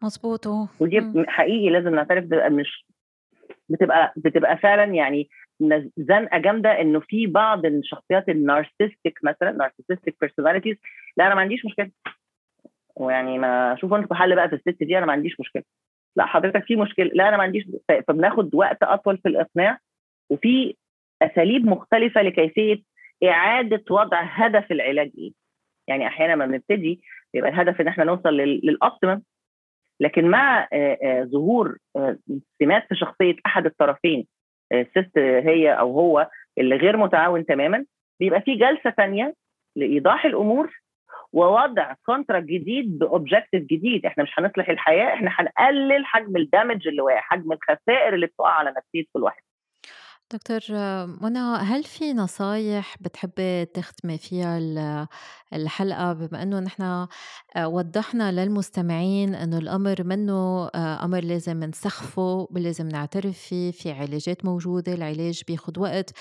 مظبوط. 0.04 0.48
ودي 0.80 1.26
حقيقي 1.28 1.70
لازم 1.70 1.96
نعترف 1.96 2.26
مش 2.32 2.86
بتبقى 3.70 4.14
بتبقى 4.16 4.58
فعلا 4.58 4.84
يعني 4.84 5.30
زنقه 5.98 6.38
جامدة 6.38 6.82
إنه 6.82 7.00
في 7.00 7.28
بعض 7.28 7.66
الشخصيات 7.66 8.30
ال 8.30 8.37
narcissistic 8.37 9.20
مثلا 9.24 9.52
narcissistic 9.52 10.16
personalities 10.22 10.78
لا 11.18 11.28
أنا 11.28 11.36
ما 11.36 11.42
عنديش 11.42 11.66
مشكلة. 11.66 11.92
ويعني 12.96 13.40
ما 13.40 13.76
شوفوا 13.82 13.98
أنتوا 13.98 14.16
حل 14.16 14.36
بقى 14.36 14.50
في 14.50 14.56
الست 14.56 14.84
دي 14.84 14.98
أنا 14.98 15.06
ما 15.06 15.12
عنديش 15.14 15.40
مشكلة. 15.40 15.64
لا 16.16 16.26
حضرتك 16.26 16.64
في 16.64 16.76
مشكلة. 16.76 17.06
لا 17.14 17.30
أنا 17.30 17.38
ما 17.38 17.44
عنديش 17.44 17.64
فبناخد 18.08 18.56
وقت 18.56 18.84
أطول 18.84 19.18
في 19.18 19.30
الإقناع 19.30 19.80
وفي 20.30 20.76
أساليب 21.22 21.66
مختلفة 21.66 22.22
لكيفية 22.22 22.82
إعادة 23.24 23.84
وضع 23.90 24.22
هدف 24.22 24.72
العلاج 24.72 25.12
إيه. 25.18 25.32
يعني 25.88 26.08
أحيانا 26.08 26.36
ما 26.36 26.46
بنبتدي 26.46 27.02
يبقى 27.34 27.50
الهدف 27.50 27.82
إن 27.82 27.88
إحنا 27.88 28.04
نوصل 28.04 28.30
لل 28.38 28.57
optimum 28.57 29.22
لكن 30.00 30.26
مع 30.26 30.68
ظهور 31.24 31.78
سمات 32.60 32.88
في 32.90 32.96
شخصية 32.96 33.36
أحد 33.46 33.66
الطرفين 33.66 34.28
الست 34.72 35.18
هي 35.18 35.72
أو 35.74 35.92
هو 35.92 36.30
اللي 36.58 36.76
غير 36.76 36.98
متعاون 36.98 37.46
تماما 37.46 37.86
بيبقى 38.20 38.42
في 38.42 38.56
جلسة 38.56 38.90
ثانية 38.92 39.34
لإيضاح 39.76 40.26
الأمور 40.26 40.80
ووضع 41.34 41.94
contract 42.06 42.46
جديد 42.46 43.00
ب 43.00 43.06
objective 43.06 43.64
جديد. 43.64 44.06
إحنا 44.06 44.24
مش 44.24 44.32
هنصلح 44.40 44.70
الحياة 44.70 45.14
إحنا 45.14 45.32
هنقلل 45.34 46.06
حجم 46.06 46.38
ال 46.38 46.45
damage 46.45 46.88
اللي 46.88 47.02
واقع 47.02 47.20
حجم 47.20 47.52
الخسائر 47.52 48.14
اللي 48.14 48.26
بتقع 48.26 48.50
على 48.52 48.70
نفسية 48.78 49.04
كل 49.14 49.24
واحد. 49.24 49.42
دكتور 50.34 50.60
منى 51.22 51.40
هل 51.40 51.84
في 51.84 52.14
نصايح 52.14 52.96
بتحبي 53.02 53.66
تختمي 53.66 54.18
فيها 54.18 54.60
الحلقة 55.54 56.14
بما 56.14 56.44
إنه 56.44 56.60
نحن 56.60 56.84
آه، 57.56 57.68
وضحنا 57.68 58.32
للمستمعين 58.32 59.36
إنه 59.36 59.58
الأمر 59.58 60.04
منه 60.04 60.68
آه، 60.68 61.06
أمر 61.06 61.20
لازم 61.20 61.64
نسخفه 61.64 62.48
لازم 62.52 62.88
نعترف 62.88 63.38
فيه 63.38 63.72
في 63.72 63.92
علاجات 63.92 64.46
موجودة 64.46 64.94
العلاج 64.94 65.42
بياخد 65.48 65.78
وقت 65.78 66.12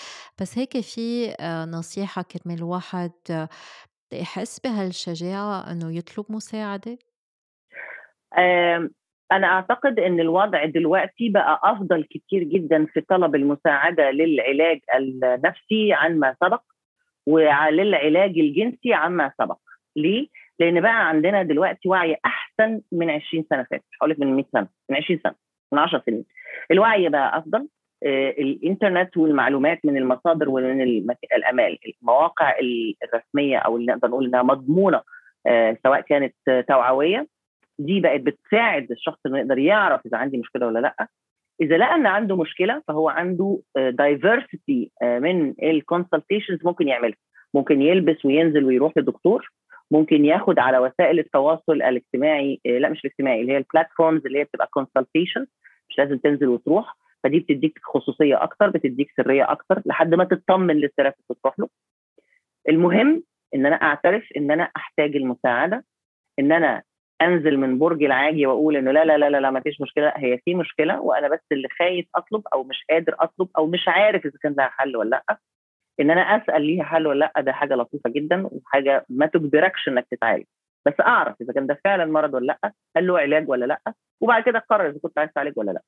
بس 0.41 0.59
هيك 0.59 0.81
في 0.81 1.35
آه، 1.41 1.65
نصيحة 1.65 2.23
كرمال 2.23 2.59
الواحد 2.59 3.13
يحس 4.13 4.61
بهالشجاعة 4.61 5.73
إنه 5.73 5.97
يطلب 5.97 6.27
مساعدة؟ 6.29 6.99
أنا 9.33 9.47
أعتقد 9.47 10.01
إن 10.01 10.21
الوضع 10.21 10.65
دلوقتي 10.65 11.29
بقى 11.29 11.61
أفضل 11.65 12.05
كتير 12.05 12.43
جدا 12.43 12.87
في 12.87 13.01
طلب 13.01 13.35
المساعدة 13.35 14.11
للعلاج 14.11 14.81
النفسي 14.97 15.93
عن 15.93 16.19
ما 16.19 16.37
سبق 16.45 16.61
وللعلاج 17.27 18.39
الجنسي 18.39 18.95
عما 18.95 19.33
سبق. 19.39 19.59
ليه؟ 19.97 20.27
لأن 20.61 20.81
بقى 20.81 21.09
عندنا 21.09 21.43
دلوقتي 21.43 21.89
وعي 21.89 22.17
أحسن 22.27 22.81
من 22.93 23.11
20 23.11 23.45
سنة 23.51 23.67
فاتت. 23.71 23.85
هقول 24.03 24.17
من 24.19 24.37
100 24.37 24.45
سنة 24.53 24.69
من 24.91 24.97
20 24.97 25.21
سنة 25.25 25.35
من 25.73 25.79
10 25.79 26.03
سنين. 26.07 26.25
الوعي 26.71 27.09
بقى 27.09 27.39
أفضل. 27.39 27.69
آه، 28.07 28.31
الإنترنت 28.31 29.17
والمعلومات 29.17 29.79
من 29.85 29.97
المصادر 29.97 30.49
ومن 30.49 31.79
المواقع 32.03 32.55
الرسمية 33.05 33.59
أو 33.59 33.77
اللي 33.77 33.93
نقدر 33.93 34.09
نقول 34.09 34.27
إنها 34.27 34.43
مضمونة 34.43 35.03
آه، 35.47 35.77
سواء 35.83 36.01
كانت 36.01 36.35
توعوية 36.69 37.27
دي 37.79 38.01
بقت 38.01 38.21
بتساعد 38.21 38.91
الشخص 38.91 39.19
إنه 39.27 39.39
يقدر 39.39 39.59
يعرف 39.59 40.07
إذا 40.07 40.17
عندي 40.17 40.39
مشكلة 40.39 40.67
ولا 40.67 40.79
لأ. 40.79 41.09
إذا 41.61 41.77
لقى 41.77 41.95
ان 41.95 42.07
عنده 42.07 42.37
مشكلة 42.37 42.83
فهو 42.89 43.09
عنده 43.09 43.61
diversity 43.77 44.91
آه، 45.03 45.17
آه، 45.17 45.19
من 45.19 45.55
ال 45.63 45.69
consultations 45.69 46.59
ممكن 46.65 46.89
يعملها. 46.89 47.17
ممكن 47.55 47.83
يلبس 47.83 48.25
وينزل 48.25 48.65
ويروح 48.65 48.93
لدكتور. 48.97 49.53
ممكن 49.91 50.25
ياخد 50.25 50.59
على 50.59 50.79
وسائل 50.79 51.19
التواصل 51.19 51.73
الاجتماعي 51.73 52.61
آه، 52.67 52.79
لأ 52.79 52.89
مش 52.89 53.05
الاجتماعي 53.05 53.41
اللي 53.41 53.53
هي 53.53 53.57
ال 53.57 53.64
platforms 53.64 54.27
اللي 54.27 54.39
هي 54.39 54.45
بتبقى 54.45 54.67
consultation 54.71 55.47
مش 55.89 55.99
لازم 55.99 56.19
تنزل 56.19 56.49
وتروح. 56.49 56.97
فدي 57.25 57.41
بتديك 57.41 57.79
خصوصية 57.83 58.43
أكتر 58.43 58.71
بتديك 58.71 59.13
سرية 59.17 59.53
أكتر 59.53 59.83
لحد 59.87 60.15
ما 60.15 60.25
تطمن 60.25 60.77
لل 60.77 60.86
therapist 60.86 61.31
وتروح 61.31 61.59
له. 61.59 61.69
المهم 62.69 63.23
إن 63.55 63.67
أنا 63.67 63.77
أعترف 63.77 64.29
إن 64.37 64.51
أنا 64.51 64.71
أحتاج 64.77 65.17
المساعدة 65.17 65.85
إن 66.39 66.53
أنا 66.53 66.83
انزل 67.23 67.57
من 67.57 67.79
برج 67.79 68.03
العاجي 68.03 68.47
واقول 68.47 68.77
انه 68.77 68.93
لا 68.93 69.05
لا 69.05 69.19
لا 69.19 69.31
لا, 69.31 69.41
لا 69.41 69.51
ما 69.51 69.61
فيش 69.61 69.81
مشكلة. 69.81 70.13
هي 70.17 70.39
في 70.39 70.55
مشكلة 70.55 71.01
وأنا 71.01 71.29
بس 71.29 71.41
اللي 71.53 71.69
خايف 71.79 72.07
اطلب 72.15 72.43
أو 72.53 72.65
مش 72.65 72.85
قادر 72.91 73.15
اطلب 73.21 73.49
أو 73.59 73.67
مش 73.67 73.89
عارف 73.89 74.27
اذا 74.27 74.35
كان 74.43 74.55
لها 74.59 74.69
حل 74.69 74.97
ولا 74.97 75.09
لا 75.11 75.39
ان 76.01 76.11
أنا 76.11 76.21
اسأل 76.21 76.63
ليها 76.67 76.85
حل 76.85 77.07
ولا 77.07 77.31
لا 77.35 77.43
ده 77.43 77.53
حاجة 77.53 77.75
لطيفة 77.75 78.11
جدا 78.11 78.47
وحاجة 78.53 79.07
ما 79.09 79.27
تجبركش 79.27 79.89
انك 79.89 80.07
تتعالج. 80.11 80.45
بس 80.87 80.95
اعرف 81.01 81.37
اذا 81.41 81.53
كان 81.53 81.67
ده 81.67 81.81
فعلا 81.85 82.05
مرض 82.07 82.35
ولا 82.35 82.47
لا 82.63 82.73
هل 82.97 83.07
له 83.07 83.19
علاج 83.19 83.49
ولا 83.49 83.65
لا 83.65 83.81
وبعد 84.21 84.43
كده 84.43 84.59
اقرر 84.59 84.89
اذا 84.89 84.99
كنت 85.03 85.19
عايز 85.19 85.31
تعالج 85.35 85.53
ولا 85.59 85.71
لا. 85.71 85.83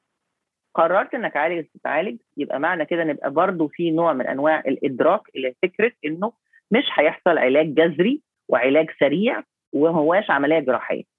قررت 0.75 1.15
انك 1.15 1.37
عايز 1.37 1.67
تتعالج 1.75 2.19
يبقى 2.37 2.61
معنى 2.61 2.85
كده 2.87 3.03
ان 3.03 3.11
يبقى 3.11 3.31
برضه 3.31 3.69
في 3.69 3.91
نوع 3.91 4.13
من 4.13 4.27
انواع 4.27 4.61
الادراك 4.61 5.21
اللي 5.37 5.55
فكرة 5.63 5.93
انه 6.05 6.33
مش 6.71 6.85
هيحصل 6.95 7.39
علاج 7.39 7.75
جذري 7.75 8.23
وعلاج 8.49 8.91
سريع 9.01 9.43
وهواش 9.73 10.31
عملية 10.31 10.59
جراحية. 10.59 11.10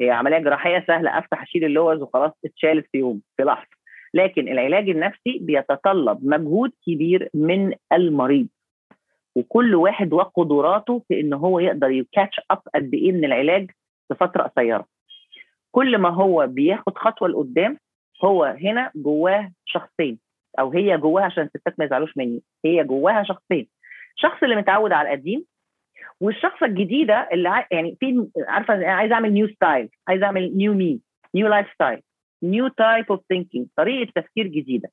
هي 0.00 0.10
عملية 0.10 0.38
جراحية 0.38 0.84
سهلة 0.86 1.18
أفتح 1.18 1.42
أشيل 1.42 1.64
اللوز 1.64 2.02
وخلاص 2.02 2.32
اتشالت 2.44 2.86
في 2.92 2.98
يوم 2.98 3.22
في 3.36 3.42
لحظة. 3.42 3.68
لكن 4.14 4.48
العلاج 4.48 4.88
النفسي 4.88 5.38
بيتطلب 5.40 6.18
مجهود 6.22 6.72
كبير 6.86 7.28
من 7.34 7.74
المريض. 7.92 8.48
وكل 9.36 9.74
واحد 9.74 10.12
وقدراته 10.12 11.02
في 11.08 11.20
إن 11.20 11.32
هو 11.32 11.58
يقدر 11.58 11.90
ي 11.90 11.98
catch 11.98 12.40
up 12.50 12.60
قد 12.74 12.94
إيه 12.94 13.12
من 13.12 13.24
العلاج 13.24 13.70
في 14.08 14.14
فترة 14.14 14.42
قصيرة. 14.42 14.86
كل 15.70 15.98
ما 15.98 16.08
هو 16.08 16.46
بياخد 16.46 16.98
خطوة 16.98 17.28
لقدام 17.28 17.78
هو 18.24 18.44
هنا 18.44 18.90
جواه 18.94 19.52
شخصين. 19.64 20.18
أو 20.58 20.72
هي 20.72 20.98
جواها 20.98 21.24
عشان 21.24 21.42
الستات 21.42 21.74
ما 21.78 21.84
يزعلوش 21.84 22.16
مني 22.16 22.42
هي 22.64 22.84
جواها 22.84 23.22
شخصين. 23.22 23.68
الشخص 24.16 24.42
اللي 24.42 24.56
متعود 24.56 24.92
على 24.92 25.08
القديم 25.08 25.44
والشخص 26.20 26.62
الجديدة 26.62 27.28
اللي 27.32 27.64
يعني 27.70 27.96
في 28.00 28.26
عارفة 28.48 28.86
عايز 28.86 29.12
أعمل 29.12 29.32
new 29.32 29.48
style 29.48 29.88
عايز 30.08 30.22
أعمل 30.22 30.56
new 30.56 30.74
me 30.74 31.00
new 31.34 31.48
lifestyle 31.48 32.00
new 32.42 32.68
type 32.68 33.04
of 33.10 33.20
thinking 33.28 33.66
طريقة 33.76 34.12
تفكير 34.14 34.46
جديدة. 34.46 34.88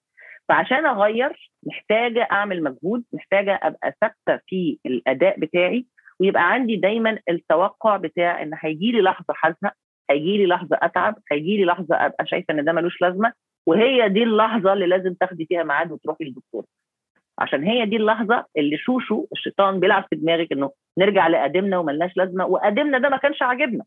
فعشان 0.49 0.85
أغير 0.85 1.51
محتاجة 1.63 2.27
أعمل 2.31 2.63
مجهود 2.63 3.03
محتاجة 3.13 3.59
أبقى 3.63 3.93
ثابتة 4.01 4.43
في 4.47 4.79
الأداء 4.85 5.39
بتاعي 5.39 5.85
ويبقى 6.19 6.51
عندي 6.53 6.75
دايما 6.75 7.19
التوقع 7.29 7.97
بتاع 7.97 8.41
إن 8.41 8.51
هيجي 8.59 8.91
لي 8.91 9.01
لحظة 9.01 9.33
حزن 9.33 9.71
هيجي 10.09 10.37
لي 10.37 10.45
لحظة 10.45 10.77
أتعب 10.81 11.15
هيجي 11.31 11.57
لي 11.57 11.65
لحظة 11.65 11.95
أبقى 11.95 12.25
شايفة 12.27 12.53
إن 12.53 12.65
ده 12.65 12.73
ملوش 12.73 13.01
لازمة 13.01 13.33
وهي 13.65 14.09
دي 14.09 14.23
اللحظة 14.23 14.73
اللي 14.73 14.85
لازم 14.87 15.13
تاخدي 15.13 15.45
فيها 15.45 15.63
ميعاد 15.63 15.91
وتروحي 15.91 16.23
للدكتور. 16.25 16.65
عشان 17.39 17.63
هي 17.63 17.85
دي 17.85 17.95
اللحظة 17.95 18.45
اللي 18.57 18.77
شوشو 18.77 19.25
الشيطان 19.33 19.79
بيلعب 19.79 20.05
في 20.09 20.15
دماغك 20.15 20.51
إنه 20.51 20.71
نرجع 20.97 21.27
لقديمنا 21.27 21.77
وملناش 21.77 22.17
لازمة 22.17 22.45
وقديمنا 22.45 22.97
ده 22.97 23.09
ما 23.09 23.17
كانش 23.17 23.41
عاجبنا. 23.41 23.83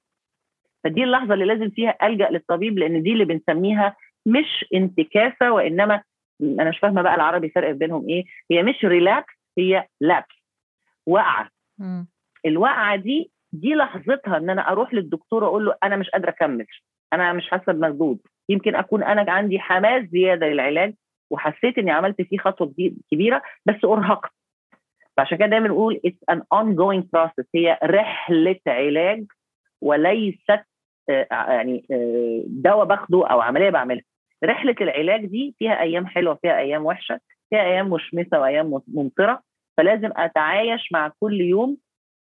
فدي 0.84 1.04
اللحظة 1.04 1.34
اللي 1.34 1.44
لازم 1.44 1.70
فيها 1.70 1.96
ألجأ 2.02 2.28
للطبيب 2.30 2.78
لأن 2.78 3.02
دي 3.02 3.12
اللي 3.12 3.24
بنسميها 3.24 3.96
مش 4.26 4.64
انتكاسة 4.74 5.52
وإنما 5.52 6.02
أنا 6.42 6.68
مش 6.70 6.78
فاهمة 6.78 7.02
بقى 7.02 7.14
العربي 7.14 7.46
الفرق 7.46 7.70
بينهم 7.70 8.08
إيه. 8.08 8.24
هي 8.50 8.62
مش 8.62 8.84
ريلاكس 8.84 9.34
هي 9.58 9.86
لابس 10.00 10.42
وقعه 11.06 11.48
الوقعه 12.46 12.96
دي 12.96 13.30
دي 13.52 13.74
لحظتها 13.74 14.36
إن 14.36 14.50
أنا 14.50 14.68
أروح 14.72 14.94
للدكتور 14.94 15.46
أقول 15.46 15.64
له 15.64 15.74
أنا 15.82 15.96
مش 15.96 16.10
قادرة 16.10 16.30
أكمل 16.30 16.66
أنا 17.12 17.32
مش 17.32 17.48
حاسة 17.50 17.72
بمجهود. 17.72 18.18
يمكن 18.48 18.74
أكون 18.74 19.02
أنا 19.02 19.32
عندي 19.32 19.58
حماس 19.58 20.04
زيادة 20.04 20.46
للعلاج 20.46 20.94
وحسيت 21.30 21.78
إني 21.78 21.90
عملت 21.90 22.22
فيه 22.22 22.38
خطوة 22.38 22.74
كبيرة 23.10 23.42
بس 23.66 23.84
أرهقت. 23.84 24.30
فعشان 25.16 25.38
كده 25.38 25.46
دايما 25.46 25.68
نقول 25.68 26.00
it's 26.06 26.34
an 26.34 26.38
ongoing 26.54 27.02
process. 27.02 27.44
هي 27.54 27.78
رحلة 27.84 28.60
علاج 28.66 29.24
وليست 29.82 30.60
آه، 31.10 31.26
يعني 31.30 31.86
آه، 31.90 32.42
دواء 32.46 32.84
باخده 32.84 33.26
أو 33.26 33.40
عملية 33.40 33.70
بعملها. 33.70 34.04
رحلة 34.44 34.74
العلاج 34.80 35.26
دي 35.26 35.54
فيها 35.58 35.80
أيام 35.80 36.06
حلوة 36.06 36.34
فيها 36.34 36.58
أيام 36.58 36.86
وحشة 36.86 37.20
فيها 37.50 37.60
أيام 37.62 37.90
مشمسة 37.90 38.40
وأيام 38.40 38.80
ممطرة. 38.88 39.42
فلازم 39.76 40.10
أتعايش 40.16 40.92
مع 40.92 41.12
كل 41.20 41.40
يوم 41.40 41.76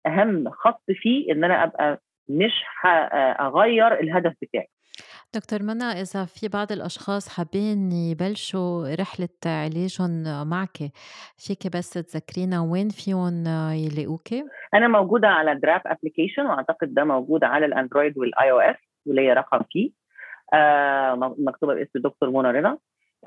أهم 0.06 0.50
خط 0.50 0.84
فيه 0.91 1.32
إن 1.32 1.43
أنا 1.43 1.64
أبقى 1.64 2.02
مش 2.30 2.64
هغير 2.82 4.00
الهدف 4.00 4.34
بتاعي. 4.41 4.70
دكتور 5.38 5.63
منى 5.63 5.83
إذا 5.83 6.25
في 6.25 6.47
بعض 6.47 6.71
الأشخاص 6.71 7.29
حابين 7.29 7.91
يبلشوا 7.91 8.95
رحلة 8.95 9.29
علاجهم 9.45 10.23
معك 10.49 10.77
فيك 11.38 11.77
بس 11.77 11.89
تذكرينا 11.89 12.61
وين 12.61 12.89
فيهم 12.89 13.43
يلاقوك؟ 13.85 14.27
أنا 14.73 14.88
موجودة 14.88 15.27
على 15.27 15.55
دراب 15.55 15.81
application 15.86 16.45
وأعتقد 16.45 16.93
ده 16.93 17.03
موجود 17.03 17.43
على 17.43 17.65
الأندرويد 17.65 18.17
والآي 18.17 18.51
أو 18.51 18.59
إس 18.59 18.75
وليا 19.05 19.33
رقم 19.33 19.59
فيه. 19.71 19.91
آه 20.53 21.35
مكتوبة 21.38 21.73
باسم 21.73 21.99
دكتور 21.99 22.29
منى 22.29 22.59
رضا. 22.59 22.77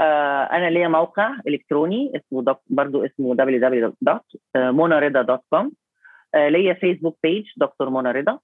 آه 0.00 0.42
أنا 0.42 0.70
ليا 0.70 0.88
موقع 0.88 1.30
إلكتروني 1.48 2.12
اسمه 2.16 2.56
برضه 2.70 3.06
اسمه 3.06 3.34
www.monarida.com 3.34 5.70
آه 6.34 6.48
ليا 6.48 6.74
فيسبوك 6.74 7.18
page 7.22 7.46
دكتور 7.56 7.90
منى 7.90 8.10
رضا. 8.10 8.38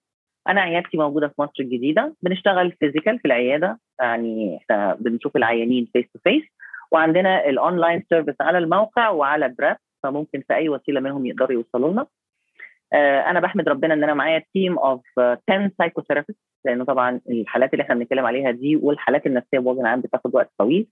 أنا 0.48 0.60
عيادتي 0.60 0.96
موجودة 0.96 1.28
في 1.28 1.34
مصر 1.38 1.52
الجديدة. 1.60 2.14
بنشتغل 2.22 2.72
physical 2.72 3.18
في 3.18 3.24
العيادة. 3.24 3.78
يعني 4.00 4.56
إحنا 4.56 4.94
بنشوف 5.00 5.36
العيانين 5.36 5.88
face 5.92 6.04
to 6.12 6.18
face 6.24 6.42
وعندنا 6.92 7.48
ال 7.48 7.56
online 7.56 8.02
service 8.08 8.34
على 8.40 8.58
الموقع 8.58 9.08
وعلى 9.08 9.48
دراب 9.58 9.76
فممكن 10.02 10.42
في 10.48 10.54
أي 10.54 10.68
وسيلة 10.68 11.00
منهم 11.00 11.26
يقدروا 11.26 11.52
يوصلوا 11.52 11.92
لنا. 11.92 12.06
آه، 12.92 13.20
أنا 13.30 13.40
بحمد 13.40 13.68
ربنا 13.68 13.94
إن 13.94 14.04
أنا 14.04 14.14
معايا 14.14 14.42
team 14.52 14.78
of 14.78 15.02
10 15.18 15.70
psychotherapist 15.78 16.38
لأنه 16.64 16.84
طبعا 16.84 17.20
الحالات 17.30 17.72
اللي 17.72 17.82
إحنا 17.82 17.94
بنتكلم 17.94 18.26
عليها 18.26 18.50
دي 18.50 18.76
والحالات 18.76 19.26
النفسية 19.26 19.58
بوجه 19.58 19.88
عام 19.88 20.00
بتاخد 20.00 20.34
وقت 20.34 20.50
طويل. 20.58 20.86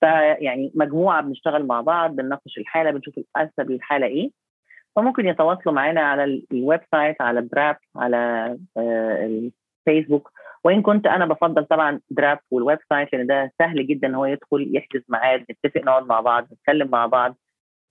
فيعني 0.00 0.72
مجموعة 0.74 1.22
بنشتغل 1.22 1.66
مع 1.66 1.80
بعض 1.80 2.16
بنناقش 2.16 2.58
الحالة 2.58 2.90
بنشوف 2.90 3.14
الانسب 3.18 3.70
للحاله 3.70 4.06
إيه. 4.06 4.30
فممكن 4.96 5.26
يتواصلوا 5.26 5.74
معنا 5.74 6.00
على 6.00 6.42
ال 6.52 6.80
website 6.92 7.22
على 7.22 7.40
دراب 7.40 7.76
على 7.96 8.16
آه، 8.76 9.50
الفيسبوك 9.86 10.30
وإن 10.64 10.82
كنت 10.82 11.06
أنا 11.06 11.26
بفضل 11.26 11.64
طبعا 11.64 12.00
دراب 12.10 12.38
وال 12.50 12.78
website 12.90 13.12
لأن 13.12 13.26
ده 13.26 13.52
سهل 13.58 13.86
جدا 13.86 14.16
هو 14.16 14.24
يدخل 14.24 14.76
يحجز 14.76 15.02
ميعاد 15.08 15.44
نتفق 15.50 15.80
نقعد 15.84 16.06
مع 16.06 16.20
بعض 16.20 16.48
نتكلم 16.52 16.88
مع 16.90 17.06
بعض. 17.06 17.36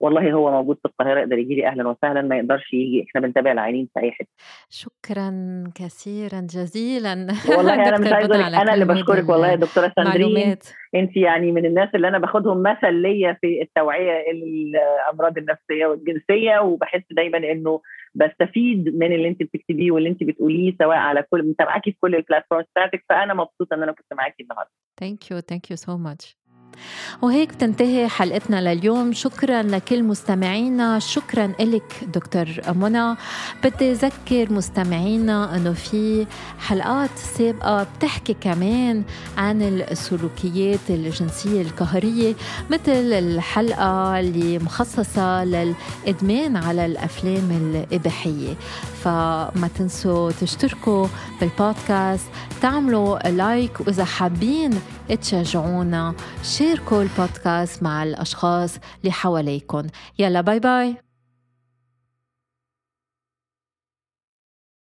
والله 0.00 0.32
هو 0.32 0.41
لو 0.41 0.50
موجود 0.50 0.78
في 0.82 0.84
القاهرة 0.84 1.20
يقدر 1.20 1.38
يجي 1.38 1.54
لي 1.54 1.66
أهلا 1.66 1.88
وسهلا 1.88 2.22
ما 2.22 2.38
يقدرش 2.38 2.72
يجي. 2.72 3.04
إحنا 3.08 3.20
بنتابع 3.20 3.52
العيانين 3.52 3.88
في 3.94 4.00
أي 4.00 4.12
حتة. 4.12 4.28
شكرا 4.68 5.30
كثيرا 5.74 6.40
جزيلا. 6.40 7.26
والله 7.56 7.74
أنا 7.74 7.98
مش 7.98 8.12
عايزة 8.12 8.46
أنا 8.62 8.74
اللي 8.74 8.84
بشكرك 8.84 9.28
والله 9.28 9.48
يا 9.48 9.56
دكتورة 9.56 9.92
ساندرين. 9.96 10.56
أنت 10.94 11.16
يعني 11.16 11.52
من 11.52 11.66
الناس 11.66 11.88
اللي 11.94 12.08
أنا 12.08 12.18
باخدهم 12.18 12.62
مثل 12.62 12.94
ليا 12.94 13.38
في 13.40 13.62
التوعية 13.62 14.30
الأمراض 14.30 15.38
النفسية 15.38 15.86
والجنسية 15.86 16.58
وبحس 16.58 17.02
دايما 17.10 17.38
إنه 17.38 17.80
بستفيد 18.14 18.96
من 18.96 19.12
اللي 19.12 19.28
أنت 19.28 19.42
بتكتبيه 19.42 19.90
واللي 19.90 20.08
أنت 20.08 20.24
بتقوليه 20.24 20.76
سواء 20.78 20.96
على 20.96 21.22
كل 21.30 21.48
متابعاكي 21.48 21.92
في 21.92 21.96
كل 22.00 22.14
ال 22.14 22.19
platforms 22.19 22.64
بتاعتك 22.72 23.04
فأنا 23.08 23.34
مبسوطة 23.34 23.74
إن 23.74 23.82
أنا 23.82 23.92
كنت 23.92 24.12
معاكي 24.12 24.42
النهارده. 24.42 24.70
thank 25.00 25.30
you 25.30 25.40
thank 25.40 25.70
you 25.70 25.76
so 25.76 25.96
much 25.96 26.38
وهيك 27.22 27.52
بتنتهي 27.52 28.08
حلقتنا 28.08 28.74
لليوم. 28.74 29.12
شكرا 29.12 29.62
لكل 29.62 30.02
مستمعينا. 30.02 30.98
شكرا 30.98 31.52
لك 31.60 31.92
دكتور 32.14 32.46
منى. 32.74 33.14
بدي 33.64 33.92
أذكر 33.92 34.52
مستمعينا 34.52 35.56
أنه 35.56 35.72
في 35.72 36.26
حلقات 36.58 37.10
سابقة 37.38 37.86
بتحكي 37.98 38.36
كمان 38.40 39.02
عن 39.36 39.62
السلوكيات 39.62 40.80
الجنسية 40.90 41.62
القهرية 41.62 42.34
مثل 42.70 42.92
الحلقة 43.12 44.20
اللي 44.20 44.58
مخصصة 44.58 45.44
للإدمان 45.44 46.56
على 46.56 46.86
الأفلام 46.86 47.50
الإباحية. 47.50 48.54
فما 49.02 49.68
تنسوا 49.78 50.30
تشتركوا 50.40 51.06
بالبودكاست 51.40 52.26
تعملوا 52.62 53.28
like 53.28 53.80
وإذا 53.80 54.04
حابين 54.04 54.70
تشجعونا. 55.12 56.14
شاركوا 56.42 57.02
البودكاست 57.02 57.82
مع 57.82 58.02
الأشخاص 58.02 58.78
اللي 59.00 59.12
حواليكم 59.12 59.86
يلا 60.18 60.40
bye 60.40 60.60
bye 60.60 60.96